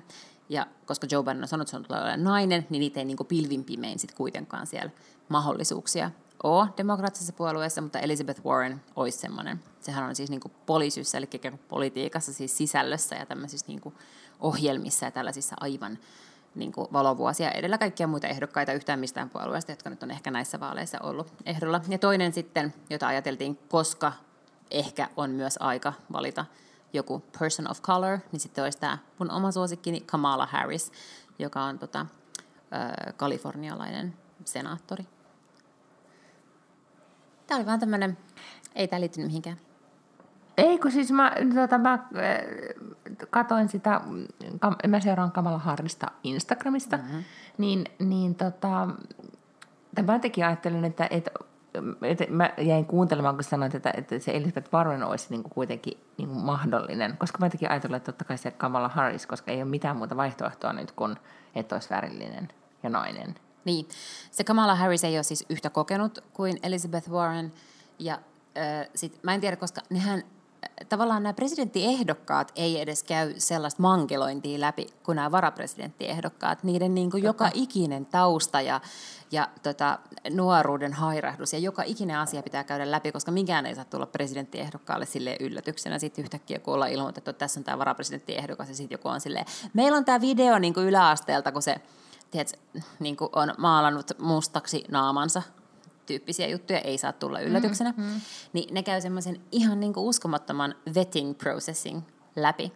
Ja 0.50 0.68
koska 0.86 1.08
Joe 1.12 1.24
Biden 1.24 1.42
on 1.42 1.48
sanonut, 1.48 1.74
että 1.74 1.88
se 1.88 2.14
on 2.14 2.24
nainen, 2.24 2.68
niin 2.70 2.80
niitä 2.80 3.00
ei 3.00 3.06
niin 3.06 3.18
pilvin 3.28 3.64
pimein 3.64 4.00
sit 4.00 4.14
kuitenkaan 4.14 4.68
siellä 4.68 4.92
mahdollisuuksia 5.30 6.12
ole 6.44 6.68
demokraattisessa 6.78 7.34
puolueessa, 7.34 7.82
mutta 7.82 8.00
Elizabeth 8.00 8.46
Warren 8.46 8.82
olisi 8.96 9.18
semmoinen. 9.18 9.64
Sehän 9.80 10.04
on 10.04 10.16
siis 10.16 10.30
niin 10.30 10.40
kuin 10.40 10.52
poliisyssä, 10.66 11.18
eli 11.18 11.28
kuin 11.28 11.60
politiikassa, 11.70 12.34
siis 12.34 12.58
sisällössä 12.58 13.16
ja 13.16 13.26
tämmöisissä 13.26 13.68
niin 13.68 13.82
kuin 13.82 13.96
ohjelmissa 14.40 15.06
ja 15.06 15.12
tällaisissa 15.12 15.56
aivan 15.60 15.98
niin 16.58 16.72
kuin 16.72 16.88
valovuosia 16.94 17.52
edellä 17.52 17.78
kaikkia 17.78 18.08
muita 18.08 18.28
ehdokkaita 18.28 18.74
yhtään 18.74 19.00
mistään 19.00 19.30
puolueesta, 19.30 19.72
jotka 19.72 19.90
nyt 19.90 20.04
on 20.04 20.12
ehkä 20.12 20.32
näissä 20.32 20.60
vaaleissa 20.60 21.00
ollut 21.04 21.34
ehdolla. 21.46 21.82
Ja 21.88 21.98
toinen 21.98 22.34
sitten, 22.34 22.74
jota 22.90 23.08
ajateltiin, 23.08 23.60
koska 23.70 24.14
ehkä 24.72 25.10
on 25.16 25.30
myös 25.30 25.58
aika 25.60 25.94
valita 26.12 26.46
joku 26.94 27.24
person 27.40 27.72
of 27.72 27.82
color, 27.82 28.20
niin 28.32 28.40
sitten 28.40 28.64
olisi 28.64 28.78
tämä 28.78 28.98
mun 29.20 29.32
oma 29.32 29.52
suosikkini 29.52 30.02
Kamala 30.02 30.46
Harris, 30.46 30.92
joka 31.40 31.64
on 31.64 31.80
tota, 31.80 32.06
ö, 33.10 33.14
kalifornialainen 33.14 34.14
senaattori. 34.46 35.06
Tämä 37.48 37.58
oli 37.58 37.66
vaan 37.66 37.80
tämmöinen, 37.80 38.18
ei 38.76 38.88
tämä 38.88 39.00
liittynyt 39.00 39.28
mihinkään. 39.28 39.67
Ei, 40.58 40.78
kun 40.78 40.92
siis 40.92 41.12
mä, 41.12 41.32
tota, 41.56 41.78
mä 41.78 41.94
äh, 41.94 42.00
katoin 43.30 43.70
sitä, 43.70 44.02
mä 44.88 45.00
seuraan 45.00 45.32
Kamala 45.32 45.58
Harrista 45.58 46.08
Instagramista, 46.24 46.98
mm-hmm. 46.98 47.24
niin, 47.58 47.86
niin 48.00 48.36
tota, 48.36 48.88
mä 50.08 50.14
jotenkin 50.14 50.46
ajattelin, 50.46 50.86
että, 50.86 51.08
että, 51.12 51.32
että 52.02 52.26
mä 52.30 52.50
jäin 52.58 52.86
kuuntelemaan, 52.86 53.36
kun 53.36 53.44
sanoit, 53.44 53.76
että, 53.76 53.94
että 53.98 54.20
se 54.20 54.32
Elizabeth 54.32 54.74
Warren 54.74 55.04
olisi 55.04 55.28
niin 55.30 55.44
kuin 55.44 55.54
kuitenkin 55.54 55.98
niin 56.18 56.30
kuin 56.30 56.46
mahdollinen, 56.46 57.18
koska 57.18 57.38
mä 57.40 57.46
jotenkin 57.46 57.72
ajattelin, 57.72 57.96
että 57.96 58.12
totta 58.12 58.26
kai 58.26 58.38
se 58.38 58.52
Kamala 58.52 58.90
Harris, 58.90 59.28
koska 59.28 59.52
ei 59.52 59.58
ole 59.58 59.70
mitään 59.70 59.98
muuta 59.98 60.18
vaihtoehtoa 60.18 60.74
nyt 60.74 60.92
kuin, 60.92 61.16
että 61.56 61.76
olisi 61.76 61.90
värillinen 61.90 62.48
ja 62.84 62.90
nainen. 62.90 63.36
Niin, 63.66 63.88
se 64.32 64.44
Kamala 64.44 64.76
Harris 64.76 65.04
ei 65.04 65.18
ole 65.18 65.24
siis 65.24 65.46
yhtä 65.50 65.70
kokenut 65.70 66.20
kuin 66.34 66.58
Elizabeth 66.64 67.10
Warren. 67.10 67.54
Ja 68.00 68.14
äh, 68.14 68.90
sit, 68.96 69.24
mä 69.24 69.34
en 69.34 69.42
tiedä, 69.42 69.56
koska 69.56 69.82
nehän 69.90 70.24
tavallaan 70.90 71.24
nämä 71.24 71.34
presidenttiehdokkaat 71.34 72.52
ei 72.56 72.82
edes 72.82 73.04
käy 73.04 73.34
sellaista 73.38 73.82
mankelointia 73.82 74.60
läpi 74.60 74.88
kuin 75.04 75.16
nämä 75.16 75.32
varapresidenttiehdokkaat. 75.32 76.64
Niiden 76.64 76.96
niin 76.96 77.12
kuin 77.12 77.24
joka 77.24 77.50
ikinen 77.54 78.06
tausta 78.06 78.62
ja, 78.62 78.82
ja 79.32 79.48
tota, 79.64 80.00
nuoruuden 80.30 80.94
hairahdus 80.94 81.54
ja 81.54 81.60
joka 81.60 81.84
ikinen 81.84 82.18
asia 82.18 82.44
pitää 82.44 82.64
käydä 82.64 82.92
läpi, 82.92 83.12
koska 83.12 83.32
mikään 83.32 83.66
ei 83.66 83.76
saa 83.76 83.86
tulla 83.86 84.06
presidenttiehdokkaalle 84.06 85.06
sille 85.06 85.38
yllätyksenä. 85.40 86.00
Sitten 86.00 86.24
yhtäkkiä 86.24 86.60
kun 86.60 86.74
ollaan 86.74 86.92
ilmoitettu, 86.92 87.30
että 87.30 87.40
tässä 87.40 87.60
on 87.60 87.64
tämä 87.64 87.78
varapresidenttiehdokas 87.78 88.70
ja 88.70 88.76
sitten 88.76 88.96
joku 88.96 89.08
on 89.08 89.22
silleen, 89.22 89.46
meillä 89.74 89.98
on 89.98 90.06
tämä 90.06 90.22
video 90.22 90.60
niin 90.60 90.74
kuin 90.74 90.88
yläasteelta, 90.88 91.52
kun 91.52 91.62
se 91.62 91.76
tiedätkö, 92.32 92.58
niin 93.00 93.18
kuin 93.18 93.30
on 93.34 93.54
maalannut 93.58 94.12
mustaksi 94.20 94.84
naamansa 94.92 95.42
tyyppisiä 96.08 96.48
juttuja 96.48 96.80
ei 96.80 96.98
saa 96.98 97.14
tulla 97.14 97.40
yllätyksenä, 97.40 97.94
mm, 97.98 98.04
mm. 98.04 98.22
niin 98.54 98.74
ne 98.74 98.84
käy 98.84 99.02
semmoisen 99.02 99.42
ihan 99.52 99.80
niin 99.80 99.94
kuin 99.94 100.06
uskomattoman 100.06 100.76
vetting 100.96 101.38
processing 101.38 102.02
läpi. 102.36 102.72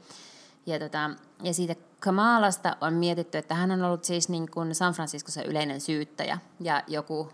Ja, 0.66 0.80
tota, 0.80 1.10
ja 1.44 1.54
siitä 1.54 1.76
Kamalasta 2.00 2.78
on 2.82 2.94
mietitty, 2.94 3.38
että 3.38 3.56
hän 3.56 3.72
on 3.72 3.84
ollut 3.84 4.04
siis 4.04 4.30
niin 4.30 4.52
kuin 4.52 4.76
San 4.76 4.94
Franciscossa 4.94 5.44
yleinen 5.44 5.82
syyttäjä, 5.82 6.38
ja 6.60 6.84
joku 6.88 7.30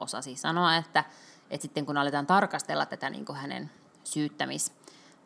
osasi 0.00 0.36
sanoa, 0.36 0.76
että, 0.76 1.04
että 1.50 1.62
sitten 1.62 1.86
kun 1.86 1.96
aletaan 1.96 2.26
tarkastella 2.26 2.86
tätä 2.86 3.10
niin 3.10 3.24
kuin 3.24 3.38
hänen 3.38 3.70
syyttämis 4.04 4.72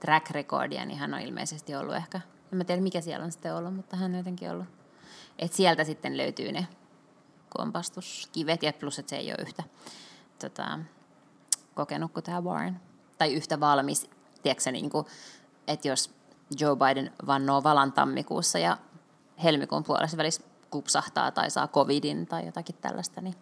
track 0.01 0.31
recordia, 0.31 0.85
niin 0.85 0.99
hän 0.99 1.15
on 1.15 1.21
ilmeisesti 1.21 1.75
ollut 1.75 1.95
ehkä, 1.95 2.21
en 2.53 2.59
mä 2.59 2.65
tiedä 2.65 2.83
mikä 2.83 3.01
siellä 3.01 3.25
on 3.25 3.33
sitten 3.33 3.55
ollut, 3.55 3.75
mutta 3.75 3.97
hän 3.97 4.11
on 4.11 4.19
jotenkin 4.19 4.51
ollut. 4.51 4.67
Että 5.39 5.57
sieltä 5.57 5.85
sitten 5.85 6.17
löytyy 6.17 6.53
ne 6.53 6.67
kompastuskivet, 7.57 8.63
ja 8.63 8.73
plus, 8.73 8.99
että 8.99 9.11
se 9.11 9.17
ei 9.17 9.31
ole 9.31 9.43
yhtä 9.43 9.63
tota, 10.39 10.79
kokenut 11.75 12.13
kuin 12.13 12.25
tämä 12.25 12.41
Warren. 12.41 12.81
Tai 13.19 13.33
yhtä 13.33 13.61
valmis, 13.61 14.11
tiedätkö 14.43 14.73
niin 14.73 14.91
kuin, 14.91 15.07
että 15.67 15.89
jos 15.89 16.11
Joe 16.61 16.77
Biden 16.77 17.13
vannoo 17.27 17.63
valan 17.63 17.93
tammikuussa 17.93 18.59
ja 18.59 18.79
helmikuun 19.43 19.85
puolessa 19.85 20.17
välissä 20.17 20.43
kupsahtaa 20.71 21.31
tai 21.31 21.51
saa 21.51 21.69
covidin 21.69 22.27
tai 22.27 22.47
jotakin 22.47 22.77
tällaista, 22.81 23.21
niin, 23.21 23.35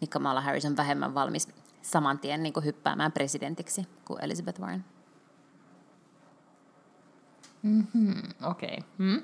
niin 0.00 0.08
Kamala 0.08 0.40
Harris 0.40 0.64
on 0.64 0.76
vähemmän 0.76 1.14
valmis 1.14 1.48
saman 1.82 2.18
tien 2.18 2.42
niin 2.42 2.52
kuin 2.52 2.64
hyppäämään 2.64 3.12
presidentiksi 3.12 3.88
kuin 4.04 4.24
Elizabeth 4.24 4.60
Warren. 4.60 4.84
Mm-hmm, 7.62 8.22
Okei. 8.50 8.78
Okay. 8.78 8.88
Mm. 8.98 9.22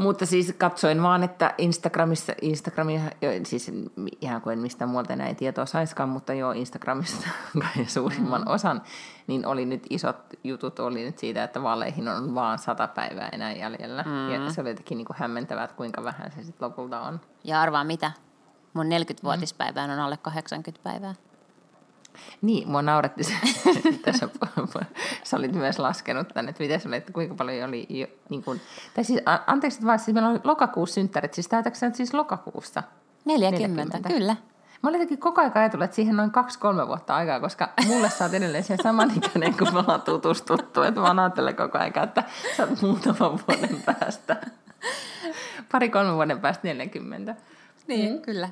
Mutta 0.00 0.26
siis 0.26 0.54
katsoin 0.58 1.02
vaan, 1.02 1.22
että 1.22 1.54
Instagramissa, 1.58 2.32
Instagramia, 2.42 3.00
siis 3.44 3.72
ihan 4.20 4.40
kuin 4.40 4.58
mistä 4.58 4.86
muualta 4.86 5.16
näin 5.16 5.36
tietoa 5.36 5.66
saiskaan, 5.66 6.08
mutta 6.08 6.34
joo, 6.34 6.52
Instagramista 6.52 7.28
suurimman 7.86 8.40
mm. 8.40 8.50
osan, 8.50 8.82
niin 9.26 9.46
oli 9.46 9.66
nyt 9.66 9.86
isot 9.90 10.16
jutut 10.44 10.78
oli 10.78 11.04
nyt 11.04 11.18
siitä, 11.18 11.44
että 11.44 11.62
vaaleihin 11.62 12.08
on 12.08 12.34
vaan 12.34 12.58
sata 12.58 12.88
päivää 12.88 13.28
enää 13.32 13.52
jäljellä. 13.52 14.02
Mm. 14.02 14.30
Ja 14.30 14.50
se 14.50 14.60
oli 14.60 14.68
jotenkin 14.68 14.98
niin 14.98 15.06
kuin 15.06 15.16
hämmentävää, 15.20 15.64
että 15.64 15.76
kuinka 15.76 16.04
vähän 16.04 16.32
se 16.32 16.42
sitten 16.42 16.68
lopulta 16.68 17.00
on. 17.00 17.20
Ja 17.44 17.60
arvaa 17.60 17.84
mitä? 17.84 18.12
Mun 18.74 18.86
40-vuotispäivään 18.86 19.90
mm. 19.90 19.94
on 19.94 20.00
alle 20.00 20.16
80 20.16 20.82
päivää. 20.82 21.14
Niin, 22.42 22.68
mua 22.68 22.82
nauretti 22.82 23.24
se, 23.24 23.32
tässä 24.04 24.28
sä 25.24 25.36
olit 25.36 25.52
myös 25.52 25.78
laskenut 25.78 26.28
tänne, 26.28 26.50
että 26.50 26.62
miten 26.62 26.94
että 26.94 27.12
kuinka 27.12 27.34
paljon 27.34 27.68
oli, 27.68 27.86
jo, 27.88 28.06
niin 28.28 28.42
kuin, 28.42 28.60
tai 28.94 29.04
siis, 29.04 29.20
anteeksi 29.46 29.86
vaan, 29.86 29.98
siis 29.98 30.14
meillä 30.14 30.30
oli 30.30 30.40
lokakuussa 30.44 30.94
synttärit, 30.94 31.34
siis 31.34 31.48
täytätkö 31.48 31.90
siis 31.92 32.14
lokakuussa? 32.14 32.82
40, 33.24 33.68
40. 33.68 34.08
kyllä. 34.08 34.36
Mä 34.82 34.88
olin 34.88 34.98
jotenkin 34.98 35.18
koko 35.18 35.40
ajan 35.40 35.52
ajatellut, 35.54 35.84
että 35.84 35.94
siihen 35.94 36.16
noin 36.16 36.30
kaksi-kolme 36.30 36.86
vuotta 36.88 37.16
aikaa, 37.16 37.40
koska 37.40 37.68
mulle 37.86 38.10
sä 38.10 38.24
oot 38.24 38.34
edelleen 38.34 38.64
sen 38.64 38.78
samanikäinen, 38.82 39.54
kun 39.58 39.72
me 39.72 39.78
ollaan 39.78 40.02
tutustuttu. 40.02 40.82
Että 40.82 41.00
mä 41.00 41.22
ajattelen 41.22 41.56
koko 41.56 41.78
ajan, 41.78 42.04
että 42.04 42.24
sä 42.56 42.66
oot 42.66 42.82
muutaman 42.82 43.38
vuoden 43.48 43.82
päästä. 43.86 44.36
Pari-kolme 45.72 46.14
vuoden 46.14 46.40
päästä 46.40 46.68
40. 46.68 47.36
Niin, 47.86 48.12
mm. 48.12 48.20
kyllä. 48.22 48.48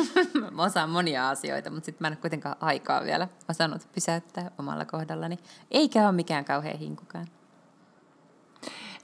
mä 0.56 0.62
osaan 0.62 0.90
monia 0.90 1.28
asioita, 1.28 1.70
mutta 1.70 1.86
sitten 1.86 2.04
mä 2.04 2.08
en 2.08 2.20
kuitenkaan 2.20 2.56
aikaa 2.60 3.04
vielä 3.04 3.28
osannut 3.48 3.88
pysäyttää 3.94 4.50
omalla 4.58 4.84
kohdallani. 4.84 5.38
Eikä 5.70 6.04
ole 6.04 6.12
mikään 6.12 6.44
kauhean 6.44 6.78
hinkukaan. 6.78 7.26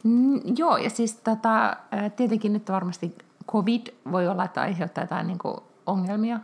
Mm, 0.04 0.40
joo, 0.56 0.76
ja 0.76 0.90
siis 0.90 1.14
tota, 1.14 1.76
tietenkin 2.16 2.52
nyt 2.52 2.68
varmasti 2.68 3.14
covid 3.52 3.86
voi 4.12 4.28
olla, 4.28 4.44
että 4.44 4.60
aiheuttaa 4.60 5.04
jotain 5.04 5.26
niin 5.26 5.38
kuin 5.38 5.56
ongelmia 5.86 6.40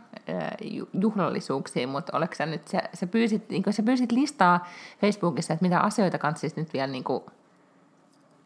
juhlallisuuksiin, 0.93 1.89
mutta 1.89 2.17
oletko 2.17 2.35
sä 2.35 2.45
nyt, 2.45 2.67
sä, 2.67 2.81
sä, 2.93 3.07
pyysit, 3.07 3.49
niin 3.49 3.63
sä 3.69 3.83
pyysit 3.83 4.11
listaa 4.11 4.67
Facebookissa, 5.01 5.53
että 5.53 5.65
mitä 5.65 5.79
asioita 5.79 6.17
kanssa 6.17 6.47
nyt 6.55 6.73
vielä 6.73 6.87
niin 6.87 7.03
kuin 7.03 7.23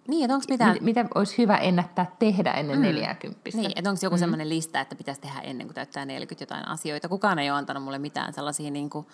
niin, 0.08 0.24
että 0.24 0.36
onko 0.36 0.45
mitään... 0.49 0.78
Mitä 0.82 1.06
olisi 1.16 1.38
hyvä 1.38 1.58
ennättää 1.58 2.16
tehdä 2.20 2.52
ennen 2.52 2.78
mm. 2.78 2.82
40? 2.82 3.49
Niin, 3.54 3.72
että 3.76 3.89
onko 3.89 3.99
joku 4.04 4.16
mm. 4.16 4.20
sellainen 4.20 4.49
lista, 4.49 4.80
että 4.80 4.95
pitäisi 4.95 5.22
tehdä 5.22 5.39
ennen 5.39 5.68
kuin 5.68 5.76
täyttää 5.76 6.06
40 6.06 6.43
jotain 6.43 6.68
asioita. 6.68 7.10
Kukaan 7.10 7.39
ei 7.39 7.52
ole 7.52 7.58
antanut 7.58 7.84
mulle 7.84 7.99
mitään 7.99 8.34
sellaisia 8.34 8.72
niin 8.72 8.89
kuin 8.89 9.08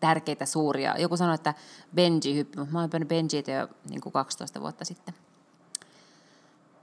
tärkeitä, 0.00 0.46
suuria. 0.46 0.94
Joku 0.98 1.16
sanoi, 1.16 1.34
että 1.34 1.54
Benji 1.94 2.36
hyppi, 2.36 2.58
mutta 2.58 2.72
mä 2.72 2.80
oon 2.80 2.90
Benji 3.08 3.44
jo 3.58 3.68
niin 3.90 4.00
kuin 4.00 4.12
12 4.12 4.60
vuotta 4.60 4.84
sitten. 4.84 5.14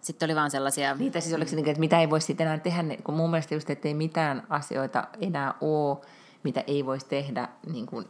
Sitten 0.01 0.27
oli 0.27 0.35
vaan 0.35 0.51
sellaisia... 0.51 0.95
Niitä 0.95 1.19
siis 1.19 1.35
oliko 1.35 1.49
se, 1.49 1.55
niin, 1.55 1.69
että 1.69 1.79
mitä 1.79 1.99
ei 1.99 2.09
voisi 2.09 2.27
sitten 2.27 2.47
enää 2.47 2.59
tehdä, 2.59 2.83
kun 3.03 3.15
mun 3.15 3.29
mielestä 3.29 3.55
just, 3.55 3.69
että 3.69 3.87
ei 3.87 3.93
mitään 3.93 4.43
asioita 4.49 5.07
enää 5.21 5.53
ole, 5.61 5.97
mitä 6.43 6.63
ei 6.67 6.85
voisi 6.85 7.05
tehdä 7.05 7.49
niin 7.71 7.85
kuin 7.85 8.05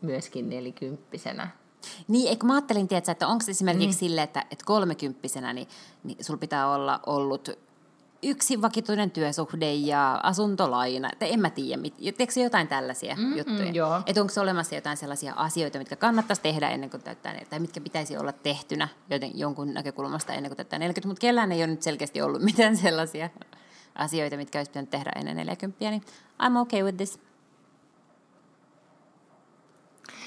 myöskin 0.00 0.50
nelikymppisenä. 0.50 1.48
Niin, 2.08 2.28
eikö 2.28 2.46
mä 2.46 2.54
ajattelin, 2.54 2.88
tiedätkö, 2.88 3.12
että 3.12 3.28
onko 3.28 3.44
esimerkiksi 3.48 3.96
mm. 3.96 3.98
sille, 3.98 4.22
että, 4.22 4.40
että 4.50 4.64
kolmekymppisenä 4.64 5.52
niin, 5.52 5.68
niin 6.04 6.24
sulla 6.24 6.38
pitää 6.38 6.72
olla 6.72 7.00
ollut 7.06 7.50
yksi 8.22 8.62
vakituinen 8.62 9.10
työsuhde 9.10 9.74
ja 9.74 10.20
asuntolaina, 10.22 11.08
että 11.12 11.26
en 11.26 11.40
mä 11.40 11.50
tiedä, 11.50 11.82
tiedätkö 11.96 12.40
jotain 12.40 12.68
tällaisia 12.68 13.16
mm-hmm, 13.16 13.36
juttuja? 13.36 14.02
Että 14.06 14.20
onko 14.20 14.32
olemassa 14.40 14.74
jotain 14.74 14.96
sellaisia 14.96 15.34
asioita, 15.36 15.78
mitkä 15.78 15.96
kannattaisi 15.96 16.42
tehdä 16.42 16.68
ennen 16.68 16.90
kuin 16.90 17.02
täyttää 17.02 17.32
40, 17.32 17.50
tai 17.50 17.60
mitkä 17.60 17.80
pitäisi 17.80 18.16
olla 18.16 18.32
tehtynä 18.32 18.88
joten, 19.10 19.38
jonkun 19.38 19.74
näkökulmasta 19.74 20.32
ennen 20.32 20.50
kuin 20.50 20.56
täyttää 20.56 20.78
40, 20.78 21.08
mutta 21.08 21.20
kellään 21.20 21.52
ei 21.52 21.60
ole 21.60 21.66
nyt 21.66 21.82
selkeästi 21.82 22.22
ollut 22.22 22.42
mitään 22.50 22.76
sellaisia 22.76 23.30
asioita, 23.94 24.36
mitkä 24.36 24.58
olisi 24.58 24.70
pitänyt 24.70 24.90
tehdä 24.90 25.12
ennen 25.16 25.36
40, 25.36 25.90
niin 25.90 26.02
I'm 26.42 26.58
okay 26.58 26.82
with 26.82 26.96
this. 26.96 27.20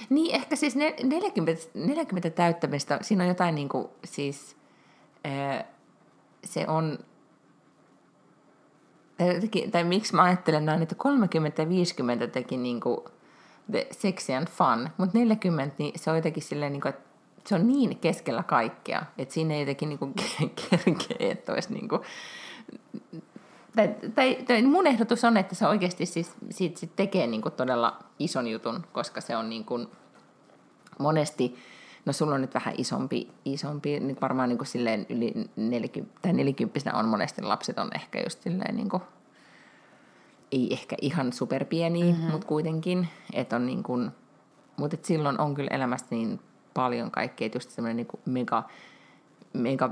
Niin, 0.10 0.36
ehkä 0.36 0.56
siis 0.56 0.76
40, 0.76 1.62
40 1.74 2.30
täyttämistä, 2.30 3.00
siinä 3.02 3.24
on 3.24 3.28
jotain 3.28 3.56
niin 3.56 3.70
kuin, 3.70 3.88
siis, 4.06 4.56
se 6.44 6.66
on, 6.68 7.00
tai, 9.18 9.68
tai 9.72 9.84
miksi 9.84 10.16
mä 10.16 10.24
ajattelen 10.24 10.66
näin, 10.66 10.82
että 10.82 10.96
30 10.96 11.62
ja 11.62 11.70
50 11.70 12.28
teki 12.28 12.58
niin 12.58 12.82
kuin 12.82 12.98
the 13.72 13.88
sexy 13.92 14.34
and 14.34 14.48
fun, 14.48 14.90
mutta 14.98 15.18
40, 15.18 15.76
niin 15.78 16.00
se 16.00 16.10
on 16.10 16.16
jotenkin 16.16 16.44
silleen, 16.44 16.72
niin 16.72 16.82
kuin, 16.82 16.90
että 16.90 17.14
se 17.46 17.56
on 17.56 17.68
niin 17.68 17.98
keskellä 17.98 18.44
kaikkea, 18.44 19.04
että 19.18 19.34
siinä 19.34 19.54
ei 19.54 19.60
jotenkin 19.60 19.90
niin 19.90 20.00
kuin 20.00 20.14
kerkeä, 20.70 21.18
että 21.20 21.54
olisi 21.54 21.74
niin 21.74 21.90
kuin, 21.90 22.02
tai, 23.76 23.96
tai, 24.16 24.36
tai 24.48 24.62
mun 24.62 24.88
ehdotus 24.88 25.24
on, 25.24 25.38
että 25.38 25.56
se 25.56 25.68
oikeasti 25.68 26.06
siis, 26.06 26.36
siitä 26.50 26.80
sit 26.80 26.96
tekee 26.96 27.28
niin 27.28 27.42
kuin 27.42 27.54
todella 27.54 28.00
ison 28.20 28.48
jutun, 28.48 28.86
koska 28.92 29.22
se 29.22 29.38
on 29.38 29.50
niin 29.50 29.66
kuin 29.66 29.88
monesti, 31.00 31.56
no 32.06 32.14
sulla 32.14 32.36
on 32.36 32.42
nyt 32.42 32.54
vähän 32.54 32.74
isompi, 32.78 33.30
isompi 33.46 34.00
nyt 34.00 34.22
varmaan 34.22 34.50
niin 34.50 34.58
kuin 34.58 34.68
silleen 34.68 35.06
yli 35.10 35.34
40, 35.56 36.20
tai 36.22 36.34
40 36.34 36.94
on 36.94 37.06
monesti 37.06 37.42
lapset 37.42 37.80
on 37.80 37.90
ehkä 37.96 38.22
just 38.22 38.42
silleen 38.42 38.76
niin 38.76 38.90
kuin, 38.90 39.04
ei 40.52 40.74
ehkä 40.74 40.96
ihan 41.02 41.34
superpieniä, 41.34 42.14
mm-hmm. 42.14 42.32
mutta 42.32 42.48
kuitenkin, 42.48 43.08
että 43.34 43.56
on 43.56 43.66
niin 43.66 43.84
kuin, 43.84 44.12
mutta 44.78 44.96
et 44.96 45.06
silloin 45.06 45.40
on 45.40 45.56
kyllä 45.56 45.70
elämästä 45.72 46.08
niin 46.12 46.40
paljon 46.74 47.12
kaikkea, 47.12 47.46
että 47.46 47.56
just 47.56 47.70
semmoinen 47.70 47.98
niin 47.98 48.22
mega, 48.26 48.64
mega 49.54 49.90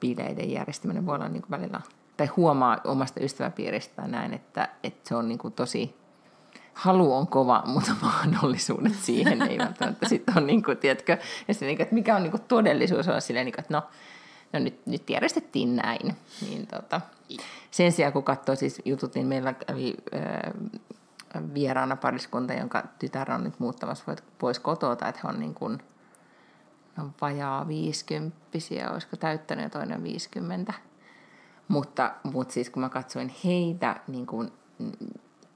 bileiden 0.00 0.50
järjestäminen 0.50 1.06
voi 1.06 1.14
olla 1.14 1.28
niin 1.28 1.42
kuin 1.42 1.50
välillä 1.50 1.80
tai 2.18 2.26
huomaa 2.26 2.80
omasta 2.84 3.20
ystäväpiiristä 3.20 4.02
näin, 4.02 4.34
että, 4.34 4.68
että 4.82 5.08
se 5.08 5.14
on 5.14 5.28
niin 5.28 5.38
kuin 5.38 5.52
tosi, 5.52 5.96
halu 6.74 7.14
on 7.14 7.26
kova, 7.26 7.62
mutta 7.66 7.90
mahdollisuudet 8.02 8.94
siihen 8.94 9.42
ei 9.42 9.58
välttämättä 9.58 10.08
sitten 10.08 10.38
on, 10.38 10.46
niin 10.46 10.62
kuin, 10.62 10.78
tiedätkö, 10.78 11.18
ja 11.48 11.54
se, 11.54 11.66
niin 11.66 11.76
kuin, 11.76 11.82
että 11.82 11.94
mikä 11.94 12.16
on 12.16 12.22
niin 12.22 12.30
kuin 12.30 12.42
todellisuus, 12.48 13.08
on 13.08 13.22
silleen, 13.22 13.44
niin 13.46 13.54
kuin, 13.54 13.60
että 13.60 13.74
no, 13.74 13.82
no 14.52 14.58
nyt, 14.60 14.86
nyt 14.86 15.10
järjestettiin 15.10 15.76
näin. 15.76 16.16
Niin, 16.40 16.66
tota, 16.66 17.00
sen 17.70 17.92
sijaan, 17.92 18.12
kun 18.12 18.24
katsoo 18.24 18.54
siis 18.54 18.82
jutut, 18.84 19.14
niin 19.14 19.26
meillä 19.26 19.54
oli 19.72 19.94
äh, 20.14 20.52
vieraana 21.54 21.96
pariskunta, 21.96 22.52
jonka 22.52 22.82
tytär 22.98 23.32
on 23.32 23.44
nyt 23.44 23.60
muuttamassa 23.60 24.16
pois 24.38 24.58
kotoa, 24.58 24.92
että 24.92 25.20
he 25.24 25.28
on 25.28 25.40
niin 25.40 25.54
kuin, 25.54 25.78
on 26.98 27.12
vajaa 27.20 27.68
viisikymppisiä, 27.68 28.90
olisiko 28.90 29.16
täyttänyt 29.16 29.72
toinen 29.72 30.02
50. 30.02 30.74
Mutta, 31.68 32.14
mutta 32.22 32.54
siis 32.54 32.70
kun 32.70 32.82
mä 32.82 32.88
katsoin 32.88 33.32
heitä 33.44 34.00
niin 34.08 34.26
kuin 34.26 34.52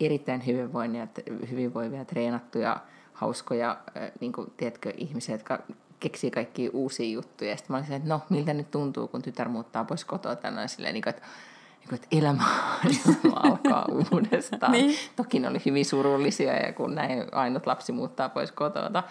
erittäin 0.01 0.47
hyvinvoivia, 0.47 1.07
hyvinvoivia 1.51 2.05
treenattuja, 2.05 2.77
hauskoja, 3.13 3.79
niin 4.21 4.33
kuin, 4.33 4.53
tiedätkö, 4.57 4.93
ihmisiä, 4.97 5.35
jotka 5.35 5.59
keksii 6.01 6.31
kaikki 6.31 6.69
uusia 6.69 7.13
juttuja. 7.13 7.51
Ja 7.51 7.57
sitten 7.57 7.75
mä 7.75 7.79
olin 7.79 7.93
että 7.93 8.09
no, 8.09 8.21
miltä 8.29 8.55
nyt 8.55 8.71
tuntuu, 8.71 9.09
kun 9.09 9.23
tytär 9.23 9.49
muuttaa 9.49 9.85
pois 9.85 10.05
kotoa 10.05 10.37
tänään 10.37 10.69
silleen, 10.69 10.95
niin 10.95 11.03
kuin, 11.03 11.11
että 11.11 11.23
niin 11.81 11.89
kuin, 11.89 11.95
että 11.95 12.09
elämä, 12.11 12.45
elämä 13.07 13.37
alkaa 13.37 13.87
uudestaan. 14.13 14.73
niin. 14.73 14.97
Toki 15.17 15.39
ne 15.39 15.49
oli 15.49 15.59
hyvin 15.67 15.85
surullisia, 15.85 16.53
ja 16.53 16.73
kun 16.73 16.95
näin 16.95 17.25
ainut 17.33 17.67
lapsi 17.67 17.93
muuttaa 17.93 18.29
pois 18.29 18.53
kotoa. 18.53 19.03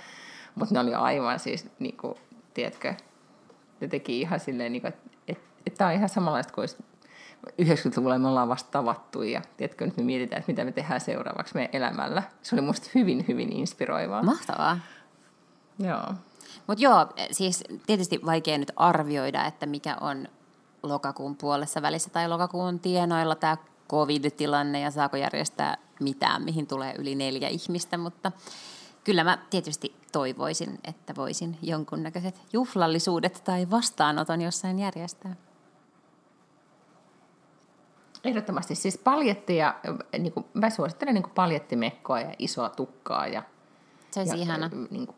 Mutta 0.55 0.73
ne 0.73 0.79
oli 0.79 0.93
aivan 0.93 1.39
siis, 1.39 1.67
niin 1.79 1.97
kuin, 1.97 2.15
tiedätkö, 2.53 2.93
ne 3.81 3.87
teki 3.87 4.21
ihan 4.21 4.39
silleen, 4.39 4.71
niin 4.71 4.81
kuin, 4.81 4.89
että, 4.89 5.09
että, 5.27 5.43
että 5.65 5.77
tämä 5.77 5.89
on 5.89 5.95
ihan 5.95 6.09
samanlaista 6.09 6.53
kuin 6.53 6.67
90-luvulla 7.61 8.17
me 8.17 8.27
ollaan 8.27 8.49
vasta 8.49 8.71
tavattu 8.71 9.21
ja 9.23 9.41
tiedätkö, 9.57 9.85
nyt 9.85 9.97
me 9.97 10.03
mietitään, 10.03 10.39
että 10.39 10.51
mitä 10.51 10.65
me 10.65 10.71
tehdään 10.71 11.01
seuraavaksi 11.01 11.55
meidän 11.55 11.75
elämällä. 11.75 12.23
Se 12.41 12.55
oli 12.55 12.61
musta 12.61 12.89
hyvin, 12.95 13.25
hyvin 13.27 13.53
inspiroivaa. 13.53 14.23
Mahtavaa. 14.23 14.79
Joo. 15.79 16.13
Mutta 16.67 16.83
joo, 16.83 17.07
siis 17.31 17.63
tietysti 17.85 18.19
vaikea 18.25 18.57
nyt 18.57 18.71
arvioida, 18.75 19.45
että 19.45 19.65
mikä 19.65 19.97
on 20.01 20.27
lokakuun 20.83 21.35
puolessa 21.35 21.81
välissä 21.81 22.09
tai 22.09 22.27
lokakuun 22.27 22.79
tienoilla 22.79 23.35
tämä 23.35 23.57
covid-tilanne 23.89 24.79
ja 24.79 24.91
saako 24.91 25.17
järjestää 25.17 25.77
mitään, 25.99 26.43
mihin 26.43 26.67
tulee 26.67 26.95
yli 26.97 27.15
neljä 27.15 27.47
ihmistä, 27.47 27.97
mutta 27.97 28.31
kyllä 29.03 29.23
mä 29.23 29.37
tietysti 29.49 29.95
toivoisin, 30.11 30.79
että 30.83 31.15
voisin 31.15 31.57
jonkunnäköiset 31.61 32.41
juhlallisuudet 32.53 33.41
tai 33.43 33.71
vastaanoton 33.71 34.41
jossain 34.41 34.79
järjestää. 34.79 35.35
Ehdottomasti 38.23 38.75
siis 38.75 38.97
paljettia, 38.97 39.73
niin 40.17 40.33
kuin, 40.33 40.45
mä 40.53 40.69
suosittelen 40.69 41.13
niin 41.13 41.23
kuin 41.23 41.33
paljettimekkoa 41.33 42.19
ja 42.19 42.33
isoa 42.39 42.69
tukkaa. 42.69 43.27
Ja, 43.27 43.43
Se 44.11 44.19
olisi 44.19 44.35
ja, 44.35 44.41
ihana. 44.41 44.69
Niin 44.89 45.07
kuin, 45.07 45.17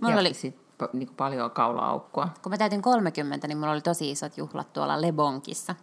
mulla 0.00 0.14
ja 0.14 0.20
oli... 0.20 0.34
sit, 0.34 0.56
niin 0.92 1.06
kuin 1.06 1.16
paljon 1.16 1.50
kaula-aukkoa. 1.50 2.28
Kun 2.42 2.52
mä 2.52 2.58
täytin 2.58 2.82
30, 2.82 3.48
niin 3.48 3.58
mulla 3.58 3.72
oli 3.72 3.80
tosi 3.80 4.10
isot 4.10 4.38
juhlat 4.38 4.72
tuolla 4.72 5.02
Lebonkissa. 5.02 5.74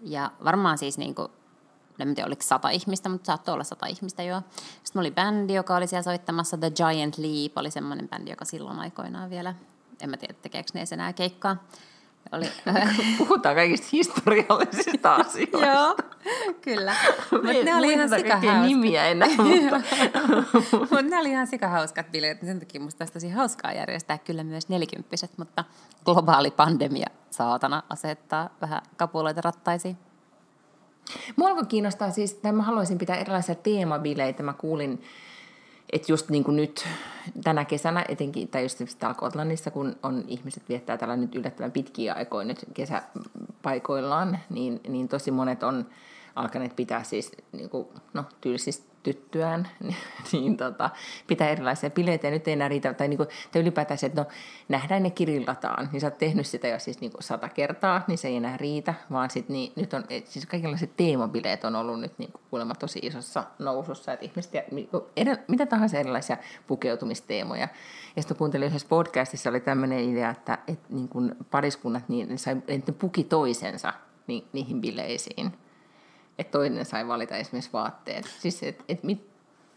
Ja 0.00 0.30
varmaan 0.44 0.78
siis 0.78 0.98
niin 0.98 1.14
kuin, 1.14 1.28
en 1.98 2.14
tiedä 2.14 2.26
oliko 2.26 2.42
sata 2.42 2.70
ihmistä, 2.70 3.08
mutta 3.08 3.26
saattoi 3.26 3.52
olla 3.52 3.64
sata 3.64 3.86
ihmistä 3.86 4.22
joo. 4.22 4.42
Sitten 4.84 5.00
oli 5.00 5.10
bändi, 5.10 5.54
joka 5.54 5.76
oli 5.76 5.86
siellä 5.86 6.02
soittamassa. 6.02 6.58
The 6.58 6.70
Giant 6.70 7.18
Leap 7.18 7.58
oli 7.58 7.70
semmoinen 7.70 8.08
bändi, 8.08 8.30
joka 8.30 8.44
silloin 8.44 8.78
aikoinaan 8.78 9.30
vielä, 9.30 9.54
en 10.00 10.10
mä 10.10 10.16
tiedä 10.16 10.34
tekeekö 10.42 10.70
ne 10.74 10.84
enää 10.92 11.12
keikkaa. 11.12 11.56
Oli, 12.32 12.44
Puhutaan 13.18 13.54
kaikista 13.54 13.86
historiallisista 13.92 15.14
asioista. 15.26 15.66
Joo, 15.66 15.96
kyllä. 16.60 16.94
Mutta 17.32 17.64
ne 17.64 17.74
oli 17.76 17.92
ihan 17.92 18.08
sikahauskat. 18.08 18.62
nimiä 18.62 19.04
enää, 19.04 19.28
mutta... 19.28 19.80
Mutta 20.78 21.02
ne 21.02 21.18
oli 21.18 21.30
ihan 21.30 21.46
sikahauskat 21.46 22.12
bileet. 22.12 22.40
Sen 22.40 22.58
takia 22.58 22.80
musta 22.80 23.02
olisi 23.02 23.12
tosi 23.12 23.30
hauskaa 23.30 23.72
järjestää 23.72 24.18
kyllä 24.18 24.44
myös 24.44 24.68
nelikymppiset, 24.68 25.38
mutta 25.38 25.64
globaali 26.04 26.50
pandemia 26.50 27.06
saatana 27.30 27.82
asettaa 27.90 28.50
vähän 28.60 28.82
kapuloita 28.96 29.40
rattaisiin. 29.40 29.96
Mua 31.36 31.48
alkoi 31.48 31.66
kiinnostaa 31.66 32.10
siis, 32.10 32.34
tai 32.34 32.52
mä 32.52 32.62
haluaisin 32.62 32.98
pitää 32.98 33.16
erilaisia 33.16 33.54
teemabileitä. 33.54 34.42
Mä 34.42 34.52
kuulin 34.52 35.02
että 35.92 36.12
just 36.12 36.28
niin 36.28 36.44
kuin 36.44 36.56
nyt 36.56 36.86
tänä 37.44 37.64
kesänä 37.64 38.04
etenkin, 38.08 38.48
tai 38.48 38.62
just 38.62 38.80
täällä 38.98 39.14
Kotlannissa, 39.14 39.70
kun 39.70 39.96
on 40.02 40.24
ihmiset 40.28 40.62
viettää 40.68 40.96
täällä 40.96 41.16
nyt 41.16 41.34
yllättävän 41.34 41.72
pitkiä 41.72 42.14
aikoja 42.14 42.46
nyt 42.46 42.66
kesäpaikoillaan, 42.74 44.38
niin, 44.50 44.80
niin 44.88 45.08
tosi 45.08 45.30
monet 45.30 45.62
on 45.62 45.86
alkaneet 46.36 46.76
pitää 46.76 47.02
siis 47.02 47.32
niin 47.52 47.70
kuin, 47.70 47.88
no, 48.14 48.24
tylsistä 48.40 48.95
tyttyään, 49.06 49.68
niin, 49.80 49.96
niin 50.32 50.56
tota, 50.56 50.90
pitää 51.26 51.48
erilaisia 51.48 51.90
bileitä. 51.90 52.26
Ja 52.26 52.30
nyt 52.30 52.48
ei 52.48 52.52
enää 52.52 52.68
riitä, 52.68 52.94
tai, 52.94 53.08
niin 53.08 53.16
kuin, 53.16 53.28
tai 53.52 53.62
ylipäätään 53.62 53.98
se, 53.98 54.06
että 54.06 54.20
no, 54.20 54.28
nähdään 54.68 55.02
ne 55.02 55.10
kirillataan, 55.10 55.88
niin 55.92 56.00
sä 56.00 56.06
oot 56.06 56.18
tehnyt 56.18 56.46
sitä 56.46 56.68
jo 56.68 56.78
siis 56.78 57.00
niin 57.00 57.12
kuin 57.12 57.22
sata 57.22 57.48
kertaa, 57.48 58.04
niin 58.06 58.18
se 58.18 58.28
ei 58.28 58.36
enää 58.36 58.56
riitä, 58.56 58.94
vaan 59.10 59.30
sit, 59.30 59.48
niin, 59.48 59.72
nyt 59.76 59.94
on, 59.94 60.04
et, 60.10 60.26
siis 60.26 60.46
kaikenlaiset 60.46 60.96
teemabileet 60.96 61.64
on 61.64 61.76
ollut 61.76 62.00
nyt 62.00 62.18
niin 62.18 62.32
kuin, 62.32 62.42
kuulemma 62.50 62.74
tosi 62.74 62.98
isossa 63.02 63.44
nousussa, 63.58 64.12
että 64.12 64.26
ihmiset, 64.26 64.54
ja, 64.54 64.62
edellä, 65.16 65.42
mitä 65.48 65.66
tahansa 65.66 65.98
erilaisia 65.98 66.36
pukeutumisteemoja. 66.66 67.68
Ja 68.16 68.22
sitten 68.22 68.36
kuuntelin 68.36 68.68
yhdessä 68.68 68.88
podcastissa, 68.88 69.50
oli 69.50 69.60
tämmöinen 69.60 69.98
idea, 69.98 70.30
että, 70.30 70.58
että 70.68 70.86
niin 70.90 71.08
kuin 71.08 71.34
pariskunnat, 71.50 72.08
niin 72.08 72.28
ne, 72.28 72.36
sai, 72.36 72.54
ne 72.68 72.94
puki 72.98 73.24
toisensa 73.24 73.92
niihin 74.52 74.80
bileisiin 74.80 75.52
että 76.38 76.50
toinen 76.50 76.84
sai 76.84 77.08
valita 77.08 77.36
esimerkiksi 77.36 77.72
vaatteet. 77.72 78.24
Siis, 78.40 78.62
et, 78.62 78.84
et 78.88 79.02
mit, 79.02 79.26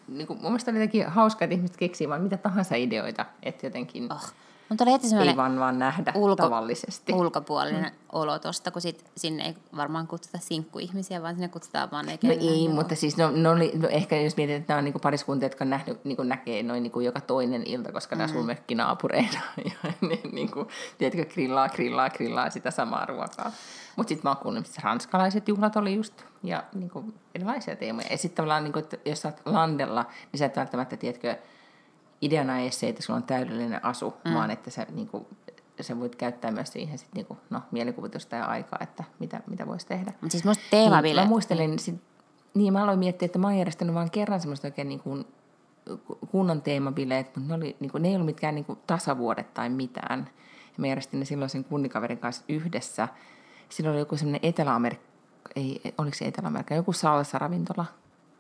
niin 0.08 0.28
kuin, 0.28 0.42
mun 0.42 0.52
mielestä 0.52 0.72
oli 0.72 0.78
jotenkin 0.78 1.06
hauska, 1.06 1.46
että 1.46 1.56
ihmiset 1.56 1.78
keksii 1.78 2.10
vaan 2.10 2.22
mitä 2.22 2.38
tahansa 2.38 2.76
ideoita, 2.76 3.26
että 3.44 3.66
jotenkin 3.66 4.14
oh. 4.14 4.34
Mutta 4.70 4.84
oli 4.84 4.92
heti 4.92 5.08
ei 5.30 5.38
vaan, 5.38 5.60
vaan 5.60 5.80
nähdä 5.80 6.14
ulko, 6.16 6.36
tavallisesti. 6.36 7.14
ulkopuolinen 7.14 7.84
mm. 7.84 7.92
olo 8.12 8.40
tosta, 8.40 8.72
kun 8.72 8.82
sit, 8.82 9.06
sinne 9.18 9.46
ei 9.46 9.56
varmaan 9.76 10.08
kutsuta 10.08 10.38
sinkkuihmisiä, 10.38 11.22
vaan 11.22 11.36
sinne 11.36 11.48
kutsutaan 11.48 11.92
vaan 11.92 12.06
ne, 12.06 12.20
No 12.24 12.32
ei, 12.32 12.66
joo. 12.66 12.74
mutta 12.74 12.96
siis 12.96 13.18
no, 13.18 13.32
no, 13.36 13.52
oli, 13.52 13.72
no 13.76 13.90
ehkä 13.90 14.16
jos 14.16 14.38
mietit, 14.38 14.56
että 14.56 14.74
nämä 14.74 14.78
on 14.78 14.84
niinku 14.84 15.00
pariskuntia, 15.00 15.46
jotka 15.46 15.64
on 15.64 15.70
nähnyt, 15.70 16.06
niinku 16.06 16.24
näkee 16.24 16.64
noin 16.64 16.84
niinku 16.84 17.00
joka 17.00 17.22
toinen 17.22 17.64
ilta, 17.66 17.92
koska 17.92 18.16
mm. 18.16 18.20
nämä 18.20 18.34
sun 18.34 18.46
mökkinaapureina. 18.46 19.40
ja 19.84 19.92
ne, 20.02 20.20
niinku, 20.32 20.68
tiedätkö, 20.98 21.34
grillaa, 21.34 21.70
grillaa, 21.70 22.10
grillaa 22.10 22.50
sitä 22.50 22.72
samaa 22.72 23.06
ruokaa. 23.06 23.52
Mutta 23.96 24.10
sitten 24.10 24.24
mä 24.24 24.30
oon 24.30 24.44
kuullut, 24.44 24.68
että 24.68 24.82
ranskalaiset 24.84 25.48
juhlat 25.48 25.76
oli 25.76 25.96
just, 25.96 26.14
ja 26.44 26.64
niinku, 26.74 27.14
erilaisia 27.36 27.76
teemoja. 27.76 28.08
Ja 28.12 28.18
sitten 28.18 28.36
tavallaan, 28.36 28.64
niinku, 28.64 28.80
että 28.80 28.98
jos 29.06 29.22
sä 29.22 29.28
oot 29.28 29.42
landella, 29.46 30.06
niin 30.32 30.38
sä 30.40 30.46
et 30.46 30.56
välttämättä, 30.56 30.98
tiedätkö, 30.98 31.36
ideana 32.22 32.60
ei 32.60 32.72
se, 32.72 32.90
että 32.90 33.02
sulla 33.02 33.18
on 33.18 33.24
täydellinen 33.24 33.86
asu, 33.86 34.14
mm. 34.26 34.34
vaan 34.34 34.52
että 34.52 34.70
sä, 34.70 34.86
niin 34.92 35.08
kuin, 35.08 35.28
sä 35.82 36.00
voit 36.00 36.16
käyttää 36.16 36.52
myös 36.52 36.74
siihen 36.74 36.98
sit, 36.98 37.14
niin 37.16 37.26
kuin, 37.26 37.40
no, 37.50 37.62
mielikuvitusta 37.72 38.36
ja 38.36 38.46
aikaa, 38.46 38.80
että 38.82 39.04
mitä, 39.20 39.42
mitä 39.48 39.68
voisi 39.68 39.88
tehdä. 39.88 40.12
Mutta 40.12 40.32
siis 40.32 40.46
musta 40.46 40.64
teemabileet. 40.72 41.16
Niin, 41.16 41.28
mä 41.28 41.30
muistelin, 41.30 41.70
niin. 41.70 41.80
Sit, 41.80 42.02
niin 42.54 42.74
mä 42.74 42.84
aloin 42.84 43.00
miettiä, 43.00 43.26
että 43.26 43.40
mä 43.40 43.48
oon 43.48 43.58
järjestänyt 43.58 43.96
vain 43.96 44.12
kerran 44.12 44.40
semmoista 44.40 44.68
oikein 44.68 44.90
niin 44.90 45.00
kuin, 45.00 45.26
kunnon 46.32 46.62
teemabileet, 46.62 47.36
mutta 47.36 47.50
ne, 47.50 47.56
oli, 47.56 47.76
niin 47.80 47.92
kuin, 47.92 48.02
ne 48.02 48.08
ei 48.10 48.16
ollut 48.16 48.26
mitkään 48.26 48.56
niin 48.56 48.66
kuin, 48.66 48.80
tasavuodet 48.88 49.54
tai 49.54 49.70
mitään. 49.70 50.30
Ja 50.68 50.76
mä 50.78 50.88
järjestin 50.88 51.20
ne 51.20 51.26
silloin 51.26 51.50
sen 51.50 51.64
kunnikaverin 51.64 52.18
kanssa 52.18 52.44
yhdessä. 52.50 53.08
Silloin 53.70 53.94
oli 53.94 54.02
joku 54.02 54.18
semmoinen 54.18 54.50
Etelä-Amerikka, 54.50 55.06
ei, 55.56 55.82
oliko 55.98 56.16
se 56.16 56.26
Etelä-Amerikka, 56.26 56.76
joku 56.76 56.94
salsa-ravintola, 56.94 57.86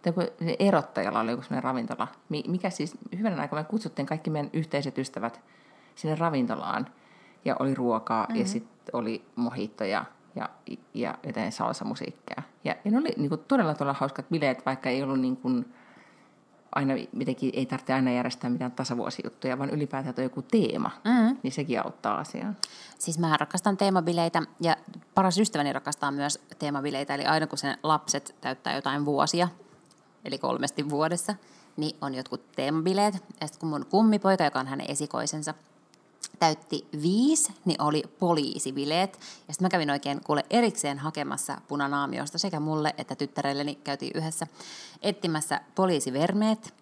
joku 0.05 0.21
erottajalla 0.59 1.19
oli 1.19 1.31
joku 1.31 1.43
sellainen 1.43 1.63
ravintola, 1.63 2.07
mikä 2.47 2.69
siis 2.69 2.97
hyvänä 3.17 3.41
aikana 3.41 3.61
me 3.61 3.67
kutsuttiin 3.67 4.05
kaikki 4.05 4.29
meidän 4.29 4.49
yhteiset 4.53 4.97
ystävät 4.97 5.41
sinne 5.95 6.15
ravintolaan 6.15 6.87
ja 7.45 7.55
oli 7.59 7.75
ruokaa 7.75 8.23
mm-hmm. 8.23 8.39
ja 8.39 8.47
sitten 8.47 8.95
oli 8.95 9.25
mohittoja 9.35 10.05
ja, 10.35 10.49
ja 10.93 11.17
jotain 11.23 11.51
salsamusiikkia. 11.51 12.43
Ja, 12.63 12.75
ja 12.85 12.91
ne 12.91 12.97
oli 12.97 13.13
niin 13.17 13.29
kuin, 13.29 13.41
todella 13.47 13.73
todella 13.73 13.95
hauskat 13.99 14.29
bileet, 14.29 14.65
vaikka 14.65 14.89
ei 14.89 15.03
ollut 15.03 15.19
niin 15.19 15.37
kuin, 15.37 15.73
aina, 16.75 16.93
mitenkin 17.11 17.51
ei 17.53 17.65
tarvitse 17.65 17.93
aina 17.93 18.11
järjestää 18.11 18.49
mitään 18.49 18.71
tasavuosijuttuja, 18.71 19.57
vaan 19.57 19.69
ylipäätään 19.69 20.15
on 20.17 20.23
joku 20.23 20.41
teema, 20.41 20.91
mm-hmm. 21.05 21.37
niin 21.43 21.51
sekin 21.51 21.85
auttaa 21.85 22.17
asiaa. 22.17 22.53
Siis 22.99 23.19
mä 23.19 23.37
rakastan 23.37 23.77
teemabileitä 23.77 24.41
ja 24.61 24.77
paras 25.15 25.37
ystäväni 25.37 25.73
rakastaa 25.73 26.11
myös 26.11 26.45
teemabileitä, 26.59 27.15
eli 27.15 27.25
aina 27.25 27.47
kun 27.47 27.57
sen 27.57 27.77
lapset 27.83 28.35
täyttää 28.41 28.75
jotain 28.75 29.05
vuosia, 29.05 29.47
eli 30.25 30.37
kolmesti 30.37 30.89
vuodessa, 30.89 31.35
niin 31.77 31.97
on 32.01 32.15
jotkut 32.15 32.51
teemabileet. 32.51 33.13
Ja 33.13 33.47
sitten 33.47 33.59
kun 33.59 33.69
mun 33.69 33.85
kummipoika, 33.85 34.43
joka 34.43 34.59
on 34.59 34.67
hänen 34.67 34.91
esikoisensa, 34.91 35.53
täytti 36.39 36.87
viisi, 37.01 37.53
niin 37.65 37.81
oli 37.81 38.03
poliisibileet. 38.19 39.19
Ja 39.47 39.53
sitten 39.53 39.65
mä 39.65 39.69
kävin 39.69 39.89
oikein 39.89 40.23
kuule 40.23 40.45
erikseen 40.49 40.99
hakemassa 40.99 41.61
punanaamiosta 41.67 42.37
sekä 42.37 42.59
mulle 42.59 42.93
että 42.97 43.15
tyttärelleni 43.15 43.75
käytiin 43.75 44.11
yhdessä 44.15 44.47
etsimässä 45.01 45.61
poliisivermeet. 45.75 46.73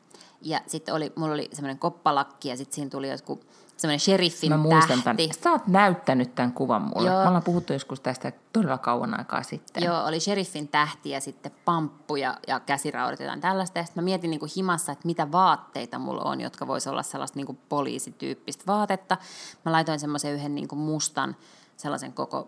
Ja 0.42 0.62
sitten 0.68 0.96
oli, 0.96 1.14
mulla 1.16 1.34
oli 1.34 1.50
semmoinen 1.54 1.80
koppalakki 1.80 2.50
ja 2.50 2.58
sitten 2.58 2.76
siinä 2.76 2.90
tuli 2.90 3.10
jotkut 3.10 3.48
semmoinen 3.78 4.00
sheriffin 4.00 4.52
Mä 4.52 4.58
muistan 4.58 5.04
tähti. 5.04 5.28
Tämän. 5.28 5.44
Sä 5.44 5.52
oot 5.52 5.68
näyttänyt 5.68 6.36
tämän 6.36 6.54
kuvan 6.54 6.82
mulle. 6.82 7.10
Joo. 7.10 7.22
Me 7.22 7.28
ollaan 7.28 7.44
puhuttu 7.44 7.74
joskus 7.74 8.00
tästä 8.00 8.32
todella 8.54 8.78
kauan 8.78 9.20
aikaa 9.20 9.44
sitten. 9.44 9.84
Joo, 9.84 10.06
oli 10.06 10.20
sheriffin 10.20 10.68
tähti 10.68 11.10
ja 11.10 11.22
sitten 11.22 11.52
pamppu 11.66 12.16
ja, 12.16 12.38
ja 12.48 12.60
käsiraudat 12.60 13.20
jotain 13.20 13.42
tällaista. 13.42 13.80
Ja 13.80 13.86
sitten 13.86 14.04
mä 14.04 14.06
mietin 14.06 14.30
niin 14.30 14.40
kuin 14.40 14.52
himassa, 14.58 14.92
että 14.92 15.06
mitä 15.06 15.32
vaatteita 15.32 16.00
mulla 16.00 16.22
on, 16.22 16.42
jotka 16.42 16.68
vois 16.68 16.88
olla 16.88 17.04
sellaista 17.04 17.40
niin 17.40 17.46
kuin 17.46 17.60
poliisityyppistä 17.70 18.64
vaatetta. 18.68 19.18
Mä 19.66 19.72
laitoin 19.72 20.00
semmoisen 20.00 20.34
yhden 20.34 20.56
niin 20.56 20.68
kuin 20.68 20.80
mustan 20.80 21.36
sellaisen 21.78 22.14
koko 22.14 22.48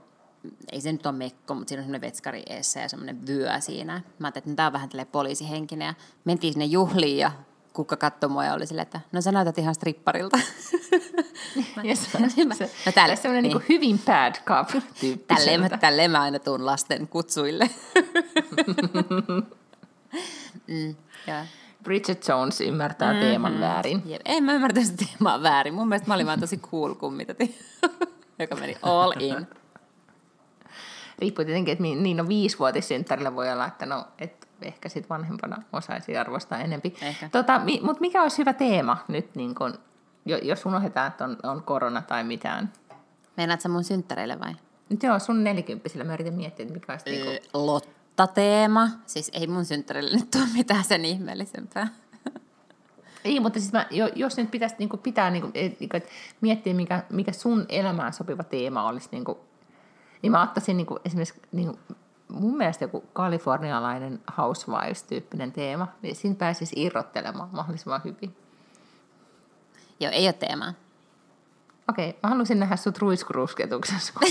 ei 0.71 0.81
se 0.81 0.91
nyt 0.91 1.05
ole 1.05 1.15
mekko, 1.15 1.55
mutta 1.55 1.69
siinä 1.69 1.79
on 1.79 1.83
semmoinen 1.83 2.01
vetskari 2.01 2.43
eessä 2.49 2.79
ja 2.79 2.89
semmoinen 2.89 3.27
vyö 3.27 3.61
siinä. 3.61 3.93
Mä 4.19 4.27
ajattelin, 4.27 4.43
että 4.43 4.55
tämä 4.55 4.67
on 4.67 4.73
vähän 4.73 4.89
poliisihenkinen 5.11 5.85
ja 5.85 5.93
mentiin 6.25 6.53
sinne 6.53 6.65
juhliin 6.65 7.17
ja 7.17 7.31
kukka 7.73 7.97
katsoi 7.97 8.29
mua 8.29 8.45
ja 8.45 8.53
oli 8.53 8.67
silleen, 8.67 8.83
että 8.83 9.01
no 9.11 9.21
sä 9.21 9.31
näytät 9.31 9.57
ihan 9.57 9.75
stripparilta. 9.75 10.39
yes, 11.85 12.11
se, 12.57 12.69
no 12.85 12.91
tälle, 12.95 13.15
semmoinen 13.15 13.43
niin. 13.43 13.57
niin 13.57 13.65
hyvin 13.69 13.99
bad 13.99 14.35
cop 14.45 14.69
tälleen, 15.27 15.61
mä, 15.61 15.69
tälleen 15.69 16.11
mä 16.11 16.21
aina 16.21 16.39
tuun 16.39 16.65
lasten 16.65 17.07
kutsuille. 17.07 17.69
mm, 20.67 20.95
yeah. 21.27 21.47
Bridget 21.83 22.27
Jones 22.27 22.61
ymmärtää 22.61 23.13
mm-hmm. 23.13 23.27
teeman 23.27 23.59
väärin. 23.59 24.01
Jep. 24.05 24.21
En 24.25 24.43
mä 24.43 24.53
ymmärtänyt 24.53 24.87
sitä 24.87 25.05
teemaa 25.05 25.43
väärin. 25.43 25.73
Mun 25.73 25.87
mielestä 25.87 26.07
mä 26.07 26.13
olin 26.13 26.25
vaan 26.25 26.39
tosi 26.39 26.57
cool 26.57 26.93
kummita, 26.93 27.33
joka 28.39 28.55
meni 28.55 28.75
all 28.81 29.13
in. 29.19 29.47
Riippuu 31.19 31.45
tietenkin, 31.45 31.71
että 31.71 31.83
niin 31.83 32.17
no 32.17 32.27
viisivuotissynttärillä 32.27 33.35
voi 33.35 33.51
olla, 33.51 33.65
että 33.65 33.85
no, 33.85 34.05
et 34.19 34.38
ehkä 34.61 34.89
sit 34.89 35.09
vanhempana 35.09 35.63
osaisi 35.73 36.17
arvostaa 36.17 36.59
enempi. 36.59 36.95
Tota, 37.31 37.59
mi, 37.59 37.79
Mutta 37.83 38.01
mikä 38.01 38.21
olisi 38.21 38.37
hyvä 38.37 38.53
teema 38.53 38.97
nyt, 39.07 39.35
niin 39.35 39.55
kun, 39.55 39.73
jos 40.25 40.65
unohdetaan, 40.65 41.07
että 41.07 41.23
on, 41.23 41.37
on 41.43 41.63
korona 41.63 42.01
tai 42.01 42.23
mitään? 42.23 42.73
Meinaat 43.37 43.61
sä 43.61 43.69
mun 43.69 43.83
synttäreille 43.83 44.39
vai? 44.39 44.55
Nyt 44.89 45.03
joo, 45.03 45.19
sun 45.19 45.43
nelikymppisillä 45.43 46.03
mä 46.03 46.13
yritin 46.13 46.33
miettiä, 46.33 46.63
että 46.63 46.73
mikä 46.73 46.93
olisi... 46.93 47.09
Öö, 47.09 47.25
niinku... 47.25 47.47
Lotta-teema. 47.53 48.89
Siis 49.05 49.31
ei 49.33 49.47
mun 49.47 49.65
synttäreille 49.65 50.17
nyt 50.17 50.35
ole 50.35 50.43
mitään 50.53 50.83
sen 50.83 51.05
ihmeellisempää. 51.05 51.87
Ei, 53.23 53.39
mutta 53.39 53.59
siis 53.59 53.73
mä, 53.73 53.85
jos 54.15 54.37
nyt 54.37 54.51
pitäisi 54.51 54.75
niin 54.79 54.89
kuin 54.89 54.99
pitää 54.99 55.29
niin 55.29 55.41
kuin, 55.41 55.51
että 55.55 56.09
miettiä, 56.41 56.73
mikä, 56.73 57.03
mikä 57.09 57.31
sun 57.31 57.65
elämään 57.69 58.13
sopiva 58.13 58.43
teema 58.43 58.87
olisi, 58.87 59.09
niin, 59.11 59.23
kuin, 59.23 59.37
niin 60.21 60.31
mä 60.31 60.43
ottaisin 60.43 60.77
niin 60.77 60.87
kuin, 60.87 60.99
esimerkiksi 61.05 61.41
niin 61.51 61.67
kuin, 61.67 61.97
mun 62.29 62.57
mielestä 62.57 62.83
joku 62.83 63.03
kalifornialainen 63.13 64.19
housewives-tyyppinen 64.37 65.51
teema, 65.51 65.87
niin 66.01 66.15
siinä 66.15 66.35
pääsisi 66.35 66.81
irrottelemaan 66.81 67.49
mahdollisimman 67.51 68.01
hyvin. 68.03 68.35
Joo, 69.99 70.11
ei 70.11 70.27
ole 70.27 70.33
teemaa. 70.33 70.73
Okei, 71.89 72.09
okay, 72.09 72.19
mä 72.23 72.29
haluaisin 72.29 72.59
nähdä 72.59 72.75
sut 72.75 72.97
ruiskurusketuksessa. 72.97 74.13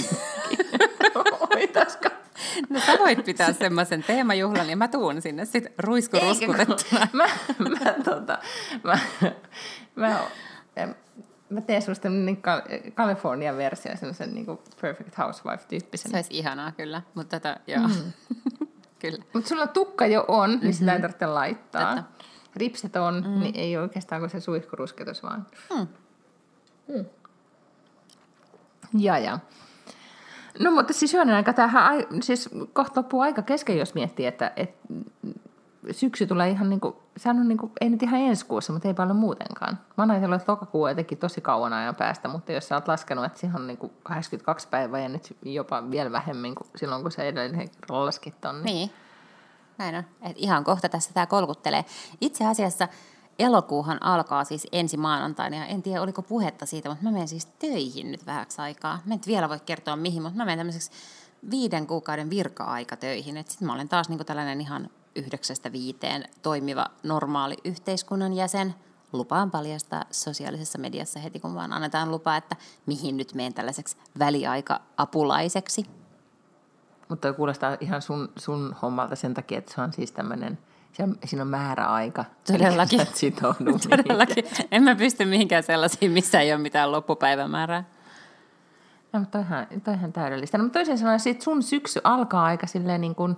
No 2.71 2.81
sä 2.81 2.93
voit 2.99 3.25
pitää 3.25 3.53
semmoisen 3.53 4.03
teemajuhlan 4.03 4.71
ja 4.71 4.77
mä 4.77 4.89
tuun 4.89 5.23
sinne 5.23 5.45
sitten 5.45 5.73
ruiskuruskutettuna. 5.79 7.09
mä, 7.13 7.29
mä, 7.59 7.95
tota, 8.05 8.39
mä, 8.85 8.99
mä, 9.97 10.21
mä 11.51 11.61
teen 11.61 11.83
susta 11.83 12.09
niin 12.09 12.43
California 12.95 13.57
versio, 13.57 13.97
semmoisen 13.97 14.35
niin 14.35 14.47
Perfect 14.81 15.19
Housewife-tyyppisen. 15.19 16.11
Se 16.11 16.17
olisi 16.17 16.39
ihanaa 16.39 16.73
kyllä, 16.73 17.03
mutta 17.15 17.41
tota, 17.41 17.57
joo. 17.67 17.89
Mm. 17.89 18.13
kyllä. 19.03 19.25
Mutta 19.33 19.49
sulla 19.49 19.67
tukka 19.67 20.07
jo 20.07 20.25
on, 20.29 20.51
niin 20.51 20.61
mm-hmm. 20.61 20.73
sitä 20.73 20.95
ei 20.95 21.01
tarvitse 21.01 21.27
laittaa. 21.27 21.95
Tätä. 21.95 22.05
Ripset 22.57 22.97
on, 22.97 23.25
mm. 23.27 23.41
niin 23.41 23.57
ei 23.57 23.77
oikeastaan 23.77 24.21
kuin 24.21 24.31
se 24.31 24.41
suihkurusketus 24.41 25.23
vaan. 25.23 25.47
Mm. 25.77 25.87
Mm. 26.89 27.05
Ja, 28.99 29.19
ja. 29.19 29.39
No 30.59 30.71
mutta 30.71 30.93
siis 30.93 31.13
hyönen 31.13 31.35
aika, 31.35 31.53
tämähän 31.53 32.05
siis 32.23 32.51
kohta 32.73 33.01
loppuu 33.01 33.21
aika 33.21 33.43
kesken, 33.43 33.79
jos 33.79 33.95
miettii, 33.95 34.27
että, 34.27 34.53
että 34.57 34.95
syksy 35.91 36.27
tulee 36.27 36.51
ihan 36.51 36.71
niin 36.71 36.81
kuin, 36.81 36.95
sehän 37.17 37.39
on 37.39 37.49
niin 37.49 37.59
kuin, 37.59 37.73
ei 37.81 37.91
nyt 37.91 38.03
ihan 38.03 38.21
ensi 38.21 38.47
kuussa, 38.47 38.73
mutta 38.73 38.89
ei 38.89 38.95
paljon 38.95 39.17
muutenkaan. 39.17 39.79
Mä 39.97 40.03
oon 40.03 40.11
ajatellut, 40.11 40.41
että 40.41 40.53
lokakuu 40.53 40.89
jotenkin 40.89 41.19
tosi 41.19 41.41
kauan 41.41 41.73
ajan 41.73 41.95
päästä, 41.95 42.29
mutta 42.29 42.53
jos 42.53 42.69
sä 42.69 42.75
oot 42.75 42.89
laskenut, 42.89 43.25
että 43.25 43.39
siihen 43.39 43.57
on 43.57 43.67
niin 43.67 43.77
kuin 43.77 43.93
82 44.03 44.69
päivää 44.69 45.01
ja 45.01 45.09
nyt 45.09 45.37
jopa 45.43 45.91
vielä 45.91 46.13
vähemmän 46.13 46.55
kuin 46.55 46.69
silloin, 46.77 47.03
kun 47.03 47.13
se 47.13 47.29
edellinen 47.29 47.69
laskit 47.89 48.45
on. 48.45 48.63
Niin, 48.63 48.75
niin. 48.75 48.91
näin 49.79 49.95
on. 49.95 50.05
Et 50.23 50.37
ihan 50.37 50.65
kohta 50.65 50.89
tässä 50.89 51.15
tämä 51.15 51.27
kolkuttelee. 51.27 51.85
Itse 52.21 52.47
asiassa 52.47 52.89
elokuuhan 53.39 54.03
alkaa 54.03 54.45
siis 54.45 54.67
ensi 54.73 54.97
maanantaina 54.97 55.57
ja 55.57 55.67
en 55.67 55.83
tiedä 55.83 56.03
oliko 56.03 56.23
puhetta 56.23 56.67
siitä, 56.67 56.89
mutta 56.89 57.05
mä 57.05 57.11
menen 57.11 57.29
siis 57.29 57.47
töihin 57.47 58.13
nyt 58.13 58.27
vähäksi 58.27 58.63
aikaa. 58.63 58.99
Mä 59.05 59.15
en 59.15 59.21
vielä 59.27 59.49
voi 59.49 59.61
kertoa 59.67 59.97
mihin, 59.97 60.23
mutta 60.23 60.37
mä 60.37 60.45
menen 60.45 60.59
tämmöiseksi 60.59 60.91
viiden 61.51 61.87
kuukauden 61.87 62.31
virka-aika 62.31 62.97
töihin. 62.97 63.45
Sitten 63.49 63.67
mä 63.67 63.75
olen 63.75 63.89
taas 63.89 64.09
niin 64.09 64.27
tällainen 64.27 64.61
ihan 64.61 64.91
yhdeksästä 65.19 65.73
viiteen 65.73 66.25
toimiva 66.43 66.87
normaali 67.03 67.57
yhteiskunnan 67.65 68.33
jäsen. 68.33 68.75
Lupaan 69.13 69.51
paljastaa 69.51 70.05
sosiaalisessa 70.11 70.79
mediassa 70.79 71.21
heti, 71.21 71.41
kun 71.41 71.55
vaan 71.55 71.73
annetaan 71.73 72.11
lupa, 72.11 72.37
että 72.37 72.57
mihin 72.87 73.17
nyt 73.17 73.35
menen 73.35 73.55
tällaiseksi 73.55 73.97
väliaika-apulaiseksi. 74.19 75.85
Mutta 77.09 77.33
kuulostaa 77.33 77.77
ihan 77.81 78.03
sun, 78.03 78.29
sun 78.37 78.77
hommalta 78.83 79.17
sen 79.17 79.35
takia, 79.35 79.59
että 79.59 79.75
se 79.75 79.81
on 79.81 79.93
siis 79.93 80.13
tämmöinen– 80.13 80.59
siinä 81.25 81.43
on 81.43 81.49
määräaika. 81.49 82.25
Todellakin. 82.53 83.01
Sitoudu 83.15 83.79
Todellakin. 83.91 84.45
En 84.71 84.83
mä 84.83 84.97
pysty 84.97 85.25
mihinkään 85.25 85.63
sellaisiin, 85.63 86.13
missä 86.13 86.41
ei 86.41 86.53
ole 86.53 86.61
mitään 86.61 86.93
loppupäivämäärää. 86.93 87.85
No, 89.13 89.21
mutta 89.21 89.39
toihan, 89.39 89.67
toihan 89.85 90.13
täydellistä. 90.13 90.59
No, 90.59 90.65
mutta 90.65 90.79
toisin 90.79 90.99
sanoen, 90.99 91.21
että 91.27 91.45
sun 91.45 91.63
syksy 91.63 92.01
alkaa 92.05 92.45
aika 92.45 92.67
silleen 92.67 93.01
niin 93.01 93.15
kuin, 93.15 93.37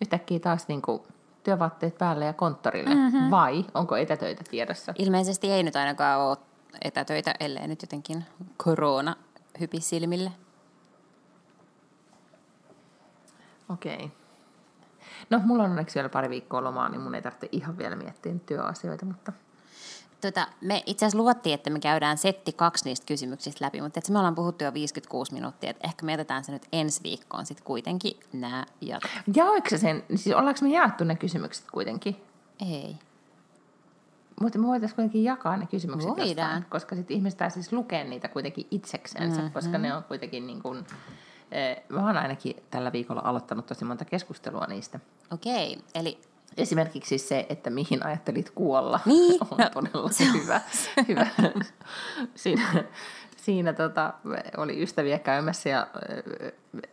yhtäkkiä 0.00 0.38
taas 0.38 0.68
niin 0.68 0.82
kuin 0.82 1.02
työvaatteet 1.42 1.98
päälle 1.98 2.24
ja 2.24 2.32
konttorille. 2.32 2.94
Mm-hmm. 2.94 3.30
Vai 3.30 3.64
onko 3.74 3.96
etätöitä 3.96 4.44
tiedossa? 4.50 4.94
Ilmeisesti 4.98 5.50
ei 5.50 5.62
nyt 5.62 5.76
ainakaan 5.76 6.20
ole 6.20 6.36
etätöitä, 6.82 7.34
ellei 7.40 7.68
nyt 7.68 7.82
jotenkin 7.82 8.24
korona 8.56 9.16
hypi 9.60 9.80
silmille. 9.80 10.32
Okei. 13.68 13.94
Okay. 13.94 14.08
No, 15.30 15.40
mulla 15.44 15.62
on 15.62 15.70
onneksi 15.70 15.94
vielä 15.94 16.08
pari 16.08 16.30
viikkoa 16.30 16.64
lomaa, 16.64 16.88
niin 16.88 17.00
mun 17.00 17.14
ei 17.14 17.22
tarvitse 17.22 17.48
ihan 17.52 17.78
vielä 17.78 17.96
miettiä 17.96 18.34
työasioita, 18.46 19.06
mutta... 19.06 19.32
Tota, 20.20 20.46
me 20.60 20.82
itse 20.86 21.06
asiassa 21.06 21.18
luvattiin, 21.18 21.54
että 21.54 21.70
me 21.70 21.80
käydään 21.80 22.18
setti 22.18 22.52
kaksi 22.52 22.84
niistä 22.84 23.06
kysymyksistä 23.06 23.64
läpi, 23.64 23.80
mutta 23.80 23.98
että 23.98 24.12
me 24.12 24.18
ollaan 24.18 24.34
puhuttu 24.34 24.64
jo 24.64 24.74
56 24.74 25.32
minuuttia, 25.32 25.70
että 25.70 25.88
ehkä 25.88 26.06
me 26.06 26.12
jätetään 26.12 26.44
se 26.44 26.52
nyt 26.52 26.66
ensi 26.72 27.02
viikkoon 27.02 27.46
sitten 27.46 27.64
kuitenkin 27.64 28.20
nämä 28.32 28.66
jatkot. 28.80 29.10
Jaoiko 29.36 29.78
sen, 29.78 30.04
siis 30.14 30.36
ollaanko 30.36 30.60
me 30.62 30.68
jaettu 30.68 31.04
ne 31.04 31.16
kysymykset 31.16 31.64
kuitenkin? 31.70 32.16
Ei. 32.70 32.96
Mutta 34.40 34.58
me 34.58 34.66
voitaisiin 34.66 34.96
kuitenkin 34.96 35.24
jakaa 35.24 35.56
ne 35.56 35.66
kysymykset 35.66 36.10
Voidaan. 36.10 36.28
Jostain, 36.28 36.64
koska 36.70 36.96
sitten 36.96 37.16
ihmiset 37.16 37.38
pääsisivät 37.38 37.72
lukemaan 37.72 38.10
niitä 38.10 38.28
kuitenkin 38.28 38.66
itseksensä, 38.70 39.36
mm-hmm. 39.36 39.52
koska 39.52 39.78
ne 39.78 39.94
on 39.94 40.04
kuitenkin 40.04 40.46
niin 40.46 40.62
kuin, 40.62 40.86
Eh, 41.50 41.82
mä 41.88 42.06
oon 42.06 42.16
ainakin 42.16 42.56
tällä 42.70 42.92
viikolla 42.92 43.22
aloittanut 43.24 43.66
tosi 43.66 43.84
monta 43.84 44.04
keskustelua 44.04 44.66
niistä. 44.66 45.00
Okei, 45.32 45.78
eli... 45.94 46.18
Esimerkiksi 46.56 47.18
se, 47.18 47.46
että 47.48 47.70
mihin 47.70 48.06
ajattelit 48.06 48.50
kuolla, 48.50 49.00
niin. 49.06 49.40
on 49.50 49.58
no, 49.58 49.70
todella 49.72 50.10
se 50.10 50.24
hyvä. 50.32 50.60
hyvä. 51.08 51.26
Siinä, 52.34 52.84
siinä 53.36 53.72
tota, 53.72 54.12
oli 54.56 54.82
ystäviä 54.82 55.18
käymässä 55.18 55.68
ja 55.68 55.86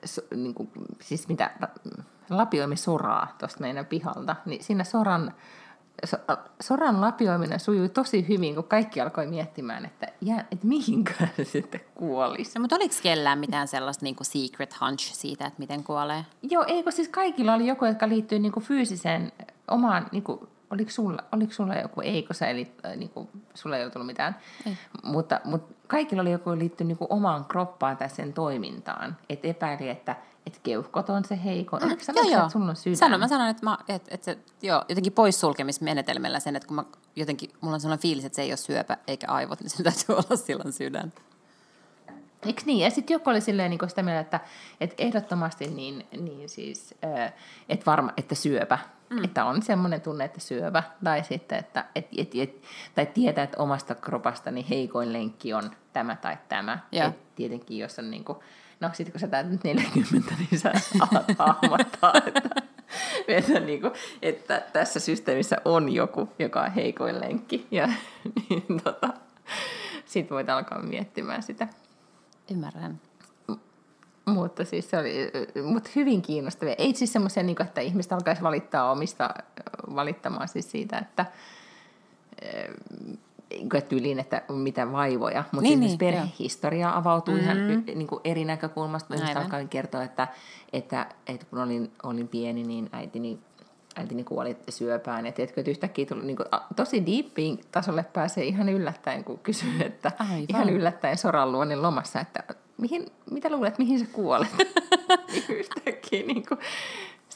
so, 0.06 0.22
niin 0.36 0.54
kuin, 0.54 0.70
siis 1.02 1.28
mitä, 1.28 1.52
lapioimme 2.30 2.76
soraa 2.76 3.36
tuosta 3.40 3.62
meidän 3.62 3.86
pihalta, 3.86 4.36
niin 4.46 4.64
siinä 4.64 4.84
soran 4.84 5.34
soran 6.62 7.02
lapioiminen 7.02 7.60
sujui 7.60 7.90
tosi 7.90 8.28
hyvin, 8.28 8.56
kun 8.56 8.64
kaikki 8.64 9.02
alkoi 9.02 9.28
miettimään, 9.28 9.86
että, 9.86 10.08
jä, 10.22 10.40
että 10.40 10.68
mihinkö 10.68 11.14
se 11.36 11.44
sitten 11.44 11.82
kuolisi. 11.96 12.52
No, 12.56 12.62
mutta 12.62 12.76
oliko 12.76 12.96
kellään 13.04 13.40
mitään 13.40 13.68
sellaista 13.68 14.04
niin 14.06 14.16
kuin 14.16 14.26
secret 14.26 14.76
hunch 14.82 15.14
siitä, 15.14 15.46
että 15.46 15.60
miten 15.60 15.84
kuolee? 15.84 16.26
Joo, 16.42 16.66
eikö 16.68 16.92
siis 16.92 17.10
kaikilla 17.10 17.54
oli 17.54 17.68
joku, 17.68 17.86
joka 17.86 18.10
liittyy 18.10 18.40
niin 18.40 18.52
kuin 18.52 18.64
fyysiseen 18.64 19.32
omaan, 19.68 20.08
niin 20.12 20.24
kuin, 20.24 20.40
oliko, 20.70 20.92
sulla, 20.92 21.24
oliko 21.32 21.54
sulla 21.54 21.76
joku, 21.76 22.02
eikö 22.02 22.34
sä, 22.34 22.48
eli 22.48 22.72
äh, 22.86 22.96
niin 22.96 23.10
kuin, 23.10 23.30
sulla 23.54 23.78
ei 23.78 23.84
ole 23.84 23.92
tullut 23.92 24.08
mitään, 24.08 24.36
ei. 24.66 24.78
Mutta, 25.04 25.42
mutta 25.44 25.74
kaikilla 25.88 26.22
oli 26.22 26.32
joku 26.32 26.58
liittyy 26.58 26.88
niin 26.88 26.98
kuin 26.98 27.08
omaan 27.12 27.46
kroppaan 27.46 27.98
tai 27.98 28.10
sen 28.10 28.34
toimintaan, 28.34 29.18
että 29.30 29.48
epäili, 29.48 29.90
että 29.90 30.16
että 30.48 30.60
keuhkot 30.64 31.10
on 31.10 31.26
se 31.26 31.40
heiko. 31.44 31.78
Mm, 31.78 31.90
joo, 32.16 32.26
joo. 32.26 32.42
Että 32.42 32.50
sulla 32.50 32.70
on 32.70 32.76
sydän? 32.76 32.98
Sano, 32.98 33.18
mä 33.18 33.28
sanon, 33.28 33.48
että, 33.48 33.66
mä, 33.66 33.78
että, 33.88 34.16
että 34.16 34.26
se, 34.26 34.38
joo, 34.62 34.86
jotenkin 34.90 35.14
poissulkemismenetelmällä 35.14 36.40
sen, 36.40 36.56
että 36.56 36.68
kun 36.68 36.76
mä 36.76 36.84
jotenkin, 37.16 37.50
mulla 37.62 37.74
on 37.74 37.82
sellainen 37.82 38.02
fiilis, 38.02 38.26
että 38.26 38.36
se 38.36 38.42
ei 38.42 38.52
ole 38.52 38.58
syöpä 38.58 38.98
eikä 39.08 39.28
aivot, 39.30 39.62
niin 39.62 39.70
se 39.70 39.84
täytyy 39.84 40.16
olla 40.16 40.36
silloin 40.36 40.74
sydän. 40.74 41.14
Eikö 42.46 42.62
niin? 42.66 42.80
Ja 42.80 42.90
sitten 42.90 43.16
joku 43.16 43.30
oli 43.30 43.42
silleen 43.42 43.70
niin 43.70 43.90
sitä 43.90 44.04
mieltä, 44.04 44.22
että, 44.22 44.40
että 44.82 44.96
ehdottomasti 44.98 45.68
niin, 45.68 46.08
niin 46.22 46.50
siis, 46.50 46.96
että 47.70 47.86
varma, 47.86 48.14
että 48.18 48.36
syöpä. 48.36 48.80
Mm. 49.10 49.24
Että 49.24 49.46
on 49.46 49.62
semmoinen 49.62 50.02
tunne, 50.02 50.26
että 50.26 50.40
syövä. 50.40 50.84
Tai 51.04 51.24
sitten, 51.24 51.60
että 51.60 51.86
et, 51.96 52.08
et, 52.18 52.32
et, 52.36 52.62
tai 52.96 53.06
tietää, 53.06 53.44
että 53.44 53.62
omasta 53.62 53.96
kropasta 53.96 54.52
niin 54.52 54.66
heikoin 54.66 55.14
lenkki 55.14 55.54
on 55.54 55.72
tämä 55.94 56.16
tai 56.16 56.38
tämä. 56.50 56.80
Et 56.92 57.36
tietenkin, 57.36 57.78
jos 57.78 58.00
on 58.00 58.12
niin 58.12 58.24
kuin, 58.24 58.38
no 58.80 58.90
sitten 58.94 59.12
kun 59.12 59.20
sä 59.20 59.28
täytät 59.28 59.64
40, 59.64 60.34
niin 60.40 60.60
sä 60.60 60.74
alat 61.00 61.26
hahmottaa, 61.40 62.14
että, 62.26 62.50
että, 63.28 63.60
niin 63.60 63.82
kuin, 63.82 63.94
että 64.22 64.64
tässä 64.74 65.00
systeemissä 65.00 65.58
on 65.66 65.94
joku, 65.94 66.30
joka 66.40 66.62
on 66.62 66.72
heikoin 66.72 67.22
lenkki. 67.22 67.68
Ja 67.72 67.90
niin, 68.50 68.82
tota, 68.84 69.10
sitten 70.06 70.36
voit 70.36 70.50
alkaa 70.50 70.82
miettimään 70.82 71.44
sitä. 71.44 71.68
Ymmärrän. 72.52 73.02
Mutta 74.26 74.66
siis 74.66 74.90
se 74.90 74.98
oli 74.98 75.32
mutta 75.64 75.90
hyvin 75.96 76.22
kiinnostavia. 76.22 76.76
Ei 76.78 76.96
siis 76.96 77.14
semmoisia, 77.14 77.44
niin 77.44 77.62
että 77.62 77.82
ihmiset 77.82 78.14
alkaisi 78.14 78.42
valittaa 78.42 78.92
omista, 78.92 79.30
valittamaan 79.96 80.48
siis 80.48 80.72
siitä, 80.72 80.98
että 80.98 81.26
tyyliin, 83.90 84.20
että 84.20 84.42
mitä 84.50 84.92
vaivoja, 84.92 85.44
mutta 85.52 85.70
niin, 85.70 85.80
niin, 85.80 85.98
perhehistoria 85.98 86.96
avautuu 86.96 87.36
mm-hmm. 87.36 87.52
ihan 87.52 87.84
niin 87.86 88.08
kuin 88.08 88.22
eri 88.24 88.46
näkökulmasta. 88.46 89.16
Mä 89.16 89.42
alkaa 89.42 89.66
kertoa, 89.66 90.04
että, 90.04 90.28
että, 90.74 91.06
että 91.28 91.46
kun 91.46 91.60
olin, 91.60 91.92
olin 92.04 92.28
pieni, 92.28 92.64
niin 92.64 92.90
äitini, 92.92 93.40
äitini 93.96 94.24
kuoli 94.24 94.58
syöpään. 94.70 95.26
Ja 95.26 95.32
tiedätkö, 95.32 95.62
että 95.62 95.72
yhtäkkiä 95.72 96.06
tuli 96.06 96.26
niin 96.26 96.38
kuin, 96.38 96.48
tosi 96.76 97.06
deepiin 97.06 97.60
tasolle 97.72 98.04
pääsee 98.04 98.46
ihan 98.46 98.70
yllättäen, 98.70 99.24
kun 99.24 99.40
kysyy, 99.40 99.82
että 99.86 100.12
Aivan. 100.20 100.46
ihan 100.50 100.70
yllättäen 100.70 101.18
Soran 101.18 101.52
luonnin 101.52 101.82
lomassa, 101.82 102.20
että 102.20 102.44
mihin, 102.78 103.06
mitä 103.32 103.50
luulet, 103.50 103.78
mihin 103.78 104.00
sä 104.00 104.06
kuolet? 104.12 104.58
niin 105.32 105.44
yhtäkkiä 105.50 106.24
niin 106.24 106.46
kuin, 106.48 106.60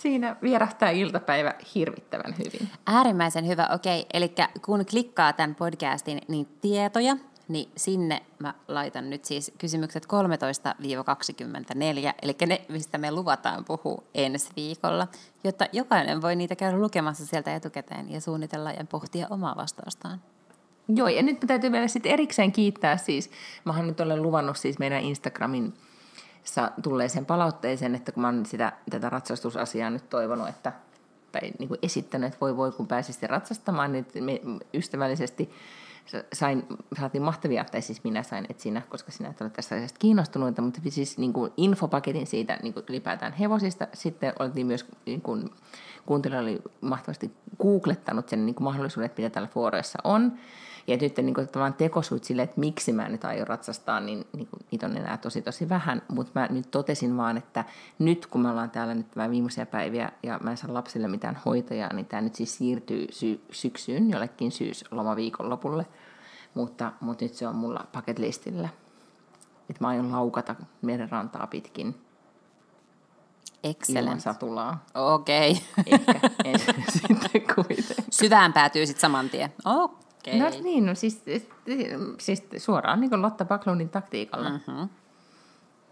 siinä 0.01 0.35
vierähtää 0.41 0.89
iltapäivä 0.89 1.53
hirvittävän 1.75 2.35
hyvin. 2.37 2.69
Äärimmäisen 2.87 3.47
hyvä, 3.47 3.69
okei. 3.73 4.05
Eli 4.13 4.33
kun 4.65 4.85
klikkaa 4.85 5.33
tämän 5.33 5.55
podcastin 5.55 6.21
niin 6.27 6.47
tietoja, 6.61 7.17
niin 7.47 7.71
sinne 7.77 8.21
mä 8.39 8.53
laitan 8.67 9.09
nyt 9.09 9.25
siis 9.25 9.51
kysymykset 9.57 10.05
13-24, 10.05 10.07
eli 12.21 12.35
ne, 12.47 12.61
mistä 12.69 12.97
me 12.97 13.11
luvataan 13.11 13.65
puhua 13.65 14.03
ensi 14.13 14.49
viikolla, 14.55 15.07
jotta 15.43 15.65
jokainen 15.71 16.21
voi 16.21 16.35
niitä 16.35 16.55
käydä 16.55 16.77
lukemassa 16.77 17.25
sieltä 17.25 17.55
etukäteen 17.55 18.11
ja 18.11 18.21
suunnitella 18.21 18.71
ja 18.71 18.85
pohtia 18.89 19.27
omaa 19.29 19.57
vastaustaan. 19.57 20.21
Joo, 20.87 21.07
ja 21.07 21.23
nyt 21.23 21.41
mä 21.41 21.47
täytyy 21.47 21.71
vielä 21.71 21.87
sitten 21.87 22.11
erikseen 22.11 22.51
kiittää 22.51 22.97
siis, 22.97 23.31
mähän 23.65 23.87
nyt 23.87 23.99
olen 23.99 24.21
luvannut 24.21 24.57
siis 24.57 24.79
meidän 24.79 25.03
Instagramin 25.03 25.73
tulleeseen 26.83 27.25
palautteeseen, 27.25 27.95
että 27.95 28.11
kun 28.11 28.21
mä 28.21 28.27
oon 28.27 28.45
sitä, 28.45 28.73
tätä 28.89 29.09
ratsastusasiaa 29.09 29.89
nyt 29.89 30.09
toivonut, 30.09 30.49
että, 30.49 30.73
tai 31.31 31.51
niin 31.59 31.67
kuin 31.67 31.79
esittänyt, 31.81 32.27
että 32.27 32.39
voi 32.41 32.57
voi 32.57 32.71
kun 32.71 32.87
pääsisi 32.87 33.27
ratsastamaan, 33.27 33.91
niin 33.91 34.05
me 34.19 34.41
ystävällisesti 34.73 35.49
sain, 36.33 36.63
saatiin 36.99 37.21
mahtavia, 37.21 37.65
tai 37.71 37.81
siis 37.81 38.03
minä 38.03 38.23
sain, 38.23 38.45
että 38.49 38.63
sinä, 38.63 38.81
koska 38.89 39.11
sinä 39.11 39.29
et 39.29 39.41
ole 39.41 39.49
tästä 39.49 39.75
asiasta 39.75 39.99
kiinnostunut, 39.99 40.57
mutta 40.57 40.81
siis 40.89 41.17
niin 41.17 41.33
kuin 41.33 41.51
infopaketin 41.57 42.27
siitä 42.27 42.59
niin 42.63 42.73
kuin 42.73 42.85
ylipäätään 42.89 43.33
hevosista. 43.33 43.87
Sitten 43.93 44.33
oltiin 44.39 44.67
myös, 44.67 44.85
niin 45.05 45.21
kuin, 45.21 45.49
kuuntelija 46.05 46.41
oli 46.41 46.61
mahtavasti 46.81 47.31
googlettanut 47.61 48.29
sen 48.29 48.45
niin 48.45 48.55
kuin 48.55 48.63
mahdollisuudet, 48.63 49.17
mitä 49.17 49.29
täällä 49.29 49.49
fooreissa 49.53 49.99
on. 50.03 50.33
Ja 50.87 50.97
nyt 50.97 51.17
niin 51.17 51.33
kuin, 51.33 51.47
tavallaan 51.47 51.75
sille, 52.21 52.41
että 52.41 52.59
miksi 52.59 52.93
mä 52.93 53.09
nyt 53.09 53.25
aion 53.25 53.47
ratsastaa, 53.47 53.99
niin, 53.99 54.27
niin 54.33 54.47
kuin, 54.47 54.59
niitä 54.71 54.85
on 54.85 54.97
enää 54.97 55.17
tosi 55.17 55.41
tosi 55.41 55.69
vähän. 55.69 56.01
Mutta 56.07 56.39
mä 56.39 56.47
nyt 56.49 56.71
totesin 56.71 57.17
vaan, 57.17 57.37
että 57.37 57.65
nyt 57.99 58.25
kun 58.25 58.41
me 58.41 58.49
ollaan 58.49 58.71
täällä 58.71 58.95
nyt 58.95 59.15
vähän 59.15 59.31
viimeisiä 59.31 59.65
päiviä 59.65 60.11
ja 60.23 60.39
mä 60.43 60.51
en 60.51 60.57
saa 60.57 60.73
lapsille 60.73 61.07
mitään 61.07 61.39
hoitajaa, 61.45 61.93
niin 61.93 62.05
tämä 62.05 62.21
nyt 62.21 62.35
siis 62.35 62.57
siirtyy 62.57 63.07
sy- 63.09 63.41
syksyyn 63.51 64.09
jollekin 64.09 64.51
syyslomaviikonlopulle. 64.51 65.85
Mutta, 66.53 66.91
mutta 67.01 67.25
nyt 67.25 67.33
se 67.33 67.47
on 67.47 67.55
mulla 67.55 67.85
paketlistillä. 67.91 68.69
Että 69.69 69.83
mä 69.83 69.87
aion 69.87 70.11
laukata 70.11 70.55
merenrantaa 70.81 71.47
pitkin 71.47 71.95
Excellent. 73.63 74.05
ilman 74.05 74.21
satulaa. 74.21 74.85
Okei. 74.93 75.51
Okay. 75.51 75.83
Ehkä 75.85 76.29
en 76.45 76.59
sitten. 76.93 78.05
Syvään 78.11 78.53
päätyy 78.53 78.85
sitten 78.85 79.01
saman 79.01 79.29
tien. 79.29 79.53
Okei. 79.65 80.39
No 80.39 80.49
niin, 80.63 80.85
no 80.85 80.95
siis, 80.95 81.21
siis 82.19 82.43
suoraan 82.57 83.01
niin 83.01 83.09
kuin 83.09 83.21
Lotta 83.21 83.45
Backlundin 83.45 83.89
taktiikalla. 83.89 84.49
Mm-hmm. 84.49 84.89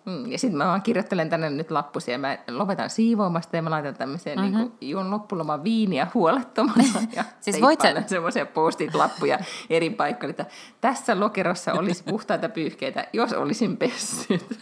Mm, 0.05 0.31
ja 0.31 0.39
sitten 0.39 0.57
mä 0.57 0.65
vaan 0.65 0.81
kirjoittelen 0.81 1.29
tänne 1.29 1.49
nyt 1.49 1.71
lappusia. 1.71 2.17
Mä 2.19 2.37
lopetan 2.49 2.89
siivoamasta 2.89 3.55
ja 3.55 3.61
mä 3.61 3.69
laitan 3.69 3.95
tämmöiseen 3.95 4.39
mm-hmm. 4.39 4.57
niin 4.57 4.69
kuin, 4.69 4.89
juon 4.89 5.11
loppuloman 5.11 5.63
viiniä 5.63 6.07
huolettomana. 6.13 6.83
Ja 7.15 7.23
siis 7.39 7.61
voit 7.61 7.81
sä... 7.81 8.03
semmoisia 8.07 8.45
postit 8.45 8.95
lappuja 8.95 9.39
eri 9.69 9.89
paikkoille, 9.89 10.31
että 10.31 10.45
tässä 10.81 11.19
lokerossa 11.19 11.73
olisi 11.73 12.03
puhtaita 12.03 12.49
pyyhkeitä, 12.49 13.07
jos 13.13 13.33
olisin 13.33 13.77
pessyt. 13.77 14.59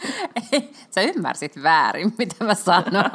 Ei, 0.52 0.70
sä 0.94 1.00
ymmärsit 1.00 1.62
väärin, 1.62 2.14
mitä 2.18 2.44
mä 2.44 2.54
sanoin. 2.54 3.10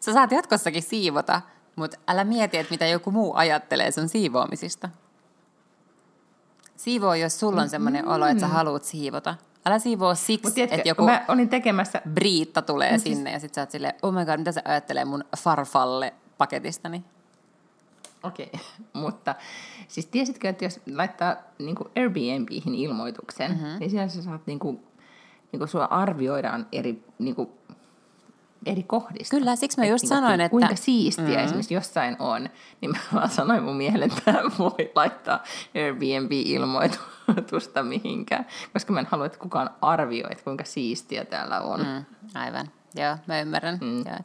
Sä 0.00 0.12
saat 0.12 0.32
jatkossakin 0.32 0.82
siivota, 0.82 1.40
mutta 1.76 1.98
älä 2.08 2.24
mieti, 2.24 2.58
että 2.58 2.70
mitä 2.70 2.86
joku 2.86 3.10
muu 3.10 3.32
ajattelee 3.34 3.90
sun 3.90 4.08
siivoamisista. 4.08 4.88
Siivoo, 6.76 7.14
jos 7.14 7.40
sulla 7.40 7.62
on 7.62 7.68
semmoinen 7.68 8.02
mm-hmm. 8.02 8.14
olo, 8.14 8.26
että 8.26 8.40
sä 8.40 8.48
haluat 8.48 8.84
siivota. 8.84 9.34
Älä 9.66 9.78
siivoo 9.78 10.14
siksi, 10.14 10.54
tiedätkö, 10.54 10.76
että 10.76 10.88
joku 10.88 11.04
mä 11.04 11.24
olin 11.28 11.48
tekemässä... 11.48 12.02
briitta 12.08 12.62
tulee 12.62 12.92
no, 12.92 12.98
sinne 12.98 13.30
siis... 13.30 13.32
ja 13.32 13.40
sit 13.40 13.54
sä 13.54 13.60
oot 13.60 13.70
silleen, 13.70 13.94
oh 14.02 14.12
my 14.12 14.24
god, 14.24 14.38
mitä 14.38 14.52
se 14.52 14.62
ajattelee 14.64 15.04
mun 15.04 15.24
farfalle 15.36 16.14
paketistani? 16.38 17.04
Okei, 18.22 18.50
okay. 18.54 18.60
mutta 19.02 19.34
siis 19.88 20.06
tiesitkö, 20.06 20.48
että 20.48 20.64
jos 20.64 20.80
laittaa 20.94 21.36
niin 21.58 21.76
Airbnbihin 21.96 22.74
ilmoituksen, 22.74 23.50
mm-hmm. 23.50 23.78
niin 23.78 23.90
siellä 23.90 24.08
sä 24.08 24.22
saat 24.22 24.46
niin 24.46 24.58
kuin, 24.58 24.84
niin 25.52 25.58
kuin 25.58 25.68
sua 25.68 25.84
arvioidaan 25.84 26.66
eri 26.72 27.04
niin 27.18 27.34
kuin, 27.34 27.48
eri 28.66 28.82
kohdista. 28.82 29.36
Kyllä, 29.36 29.56
siksi 29.56 29.80
mä 29.80 29.86
just 29.86 30.04
Et, 30.04 30.10
niinku, 30.10 30.24
sanoin, 30.24 30.40
että... 30.40 30.50
Kuinka 30.50 30.76
siistiä 30.76 31.24
mm-hmm. 31.24 31.44
esimerkiksi 31.44 31.74
jossain 31.74 32.16
on, 32.18 32.48
niin 32.80 32.90
mä 32.90 32.98
vaan 33.14 33.30
sanoin 33.30 33.62
mun 33.62 33.76
miehelle, 33.76 34.04
että 34.04 34.34
voi 34.58 34.90
laittaa 34.94 35.42
Airbnb-ilmoitusta 35.74 37.82
mihinkään, 37.82 38.46
koska 38.72 38.92
mä 38.92 39.00
en 39.00 39.08
halua, 39.10 39.26
että 39.26 39.38
kukaan 39.38 39.70
arvioi, 39.82 40.32
että 40.32 40.44
kuinka 40.44 40.64
siistiä 40.64 41.24
täällä 41.24 41.60
on. 41.60 41.80
Mm, 41.80 42.04
aivan. 42.34 42.66
Joo, 42.94 43.16
mä 43.26 43.40
ymmärrän. 43.40 43.78
Mm. 43.80 43.98
Joo. 43.98 44.18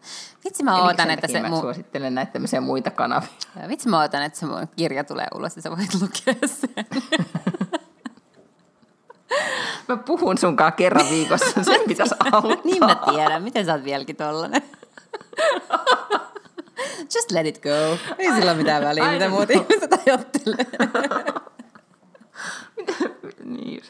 Vitsi 0.45 0.63
mä 0.63 0.83
ootan, 0.83 1.09
että 1.09 1.27
se... 1.27 1.41
Mä 1.41 1.47
mu- 1.47 1.61
suosittelen 1.61 2.15
näitä 2.15 2.31
tämmöisiä 2.31 2.61
muita 2.61 2.91
kanavia. 2.91 3.29
Joo, 3.59 3.69
vitsi 3.69 3.89
mä 3.89 4.01
ootan, 4.01 4.23
että 4.23 4.39
se 4.39 4.45
mun 4.45 4.67
kirja 4.75 5.03
tulee 5.03 5.27
ulos 5.35 5.55
ja 5.55 5.61
sä 5.61 5.69
voit 5.69 6.01
lukea 6.01 6.47
sen. 6.47 6.69
Mä 9.87 9.97
puhun 9.97 10.37
sunkaan 10.37 10.73
kerran 10.73 11.09
viikossa, 11.09 11.63
sen 11.63 11.81
pitäisi 11.87 12.15
auttaa. 12.31 12.61
niin 12.63 12.79
mä 12.79 12.95
tiedän, 13.11 13.43
miten 13.43 13.65
sä 13.65 13.73
oot 13.73 13.83
vieläkin 13.83 14.15
tollanen. 14.15 14.61
Just 17.15 17.31
let 17.31 17.47
it 17.47 17.61
go. 17.63 17.97
Ei 18.17 18.31
sillä 18.33 18.51
ole 18.51 18.57
mitään 18.57 18.83
väliä, 18.83 19.11
mitä 19.11 19.29
muut 19.29 19.51
ihmiset 19.51 19.93
ajattelee. 19.93 20.65
niin. 23.43 23.83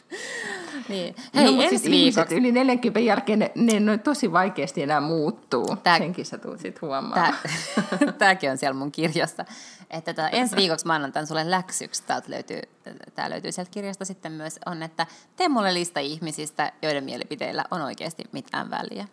Niin. 0.90 1.16
Hei, 1.36 1.56
no, 1.56 1.62
ensi 1.62 1.78
siis 1.78 1.92
viikoksi. 1.92 2.36
yli 2.36 2.52
40 2.52 3.00
jälkeen 3.00 3.40
ne, 3.40 3.52
ne, 3.56 3.80
ne 3.80 3.98
tosi 3.98 4.32
vaikeasti 4.32 4.84
enää 4.84 5.02
muuttuu. 5.02 5.76
Tää, 5.84 5.98
Senkin 5.98 6.26
sä 6.26 6.38
tulet 6.38 6.60
sit 6.60 6.82
huomaamaan. 6.82 7.36
Tää, 8.00 8.12
tääkin 8.18 8.52
on 8.52 8.58
siellä 8.58 8.80
mun 8.80 8.92
kirjassa. 8.92 9.46
Että 9.90 10.14
tota, 10.14 10.30
ensi 10.30 10.56
viikoksi 10.56 10.88
mä 10.88 10.94
annan 10.94 11.12
tämän 11.12 11.28
sulle 11.28 11.52
läksyksi. 11.52 12.04
Täältä 12.04 12.32
löytyy, 12.32 12.62
tää 13.16 13.30
löytyy 13.30 13.52
sieltä 13.52 13.72
kirjasta 13.72 14.06
sitten 14.06 14.32
myös 14.32 14.60
on, 14.66 14.84
että 14.84 15.06
tee 15.36 15.50
mulle 15.50 15.74
lista 15.74 16.00
ihmisistä, 16.00 16.72
joiden 16.82 17.04
mielipiteillä 17.04 17.66
on 17.72 17.82
oikeasti 17.82 18.24
mitään 18.32 18.70
väliä. 18.70 19.08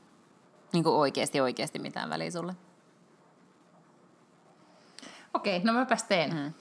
Niin 0.72 0.84
kuin 0.84 0.94
oikeasti, 0.94 1.40
oikeasti 1.40 1.78
mitään 1.78 2.10
väliä 2.10 2.30
sulle. 2.30 2.54
Okei, 5.34 5.60
no 5.64 5.72
mäpäs 5.72 6.02
teen. 6.02 6.34
Mm. 6.34 6.52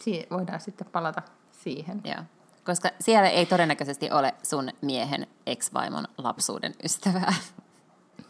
Si- 0.00 0.26
voidaan 0.30 0.60
sitten 0.60 0.86
palata 0.86 1.22
siihen. 1.52 2.00
Joo. 2.04 2.24
Koska 2.64 2.88
siellä 3.00 3.28
ei 3.28 3.46
todennäköisesti 3.46 4.10
ole 4.10 4.34
sun 4.42 4.68
miehen 4.80 5.26
ex-vaimon 5.46 6.04
lapsuuden 6.18 6.74
ystävää. 6.84 7.34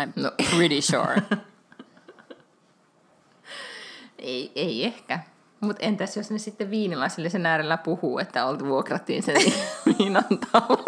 I'm 0.03 0.13
no. 0.17 0.33
pretty 0.57 0.83
sure. 0.83 1.23
ei, 4.19 4.53
ei 4.55 4.85
ehkä. 4.85 5.21
Mutta 5.61 5.83
entäs 5.87 6.17
jos 6.17 6.31
ne 6.31 6.39
sitten 6.39 6.71
viinilasille 6.71 7.29
sen 7.29 7.47
äärellä 7.47 7.77
puhuu, 7.77 8.19
että 8.19 8.47
oltu 8.47 8.65
vuokrattiin 8.65 9.23
sen 9.23 9.37
viinan 9.99 10.25
talo. 10.53 10.85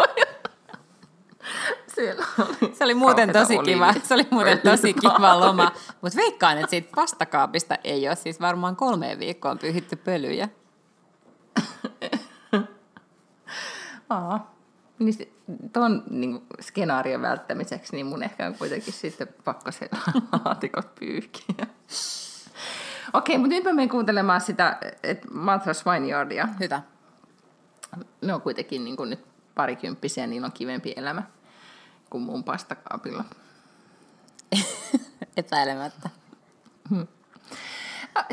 se 2.73 2.83
oli 2.83 2.93
muuten 2.93 3.33
tosi 3.33 3.57
kiva. 3.57 3.93
Se 4.03 4.13
oli 4.13 4.27
muuten 4.31 4.61
tosi 4.61 4.93
kiva 4.93 5.39
loma. 5.39 5.71
Mutta 6.01 6.17
veikkaan, 6.17 6.57
että 6.57 6.69
siitä 6.69 6.89
pastakaapista 6.95 7.77
ei 7.83 8.07
ole 8.07 8.15
siis 8.15 8.41
varmaan 8.41 8.75
kolmeen 8.75 9.19
viikkoon 9.19 9.59
pyhitty 9.59 9.95
pölyjä. 9.95 10.49
Aa. 14.09 14.55
Niin 14.99 15.33
tuon 15.73 16.03
niin 16.09 16.47
skenaarion 16.61 17.21
välttämiseksi, 17.21 17.95
niin 17.95 18.05
mun 18.05 18.23
ehkä 18.23 18.47
on 18.47 18.55
kuitenkin 18.55 18.93
sitten 18.93 19.27
pakko 19.43 19.71
se 19.71 19.89
laatikot 20.45 20.95
pyyhkiä. 20.95 21.67
Okei, 23.13 23.37
mutta 23.37 23.55
nyt 23.55 23.63
mä 23.63 23.73
menen 23.73 23.89
kuuntelemaan 23.89 24.41
sitä 24.41 24.77
että 25.03 25.27
Matras 25.31 25.85
Vineyardia. 25.85 26.47
Hyvä. 26.59 26.81
Ne 28.21 28.33
on 28.33 28.41
kuitenkin 28.41 28.85
niin 28.85 28.97
kuin 28.97 29.09
nyt 29.09 29.25
parikymppisiä, 29.55 30.27
niin 30.27 30.45
on 30.45 30.51
kivempi 30.51 30.93
elämä 30.95 31.23
kuin 32.09 32.23
mun 32.23 32.43
pastakaapilla. 32.43 33.25
Epäilemättä. 35.37 36.09
Hmm. 36.89 37.07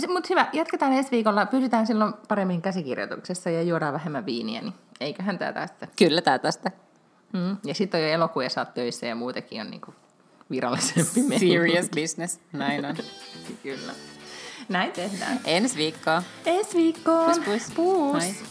Mutta 0.09 0.27
hyvä, 0.31 0.47
jatketaan 0.53 0.93
ensi 0.93 1.11
viikolla. 1.11 1.47
Pysytään 1.47 1.87
silloin 1.87 2.15
paremmin 2.29 2.63
käsikirjoituksessa 2.63 3.51
ja 3.51 3.63
juodaan 3.63 3.95
vähemmän 3.95 4.27
viiniä, 4.27 4.61
niin 4.61 4.75
eiköhän 5.01 5.39
tämä 5.39 5.53
tästä. 5.53 5.89
Kyllä 5.99 6.23
tämä 6.23 6.39
tästä. 6.39 6.71
Mm. 7.33 7.57
Ja 7.65 7.75
sitten 7.75 7.99
on 7.99 8.07
jo 8.07 8.13
elokuja 8.13 8.51
saat 8.51 8.75
töissä 8.75 9.07
ja 9.07 9.15
muutenkin 9.15 9.61
on 9.61 9.71
niinku 9.71 9.95
virallisempi 10.51 11.39
Serious 11.39 11.89
business, 11.95 12.41
näin 12.53 12.85
on. 12.85 12.97
Kyllä. 13.63 13.93
Näin 14.69 14.93
tehdään. 14.93 15.41
Ensi 15.45 15.77
viikkoa. 15.77 16.23
Ensi 16.47 16.77
viikkoa. 16.77 17.25
Pus 17.25 17.39
pus. 17.39 17.71
Pus. 17.75 18.45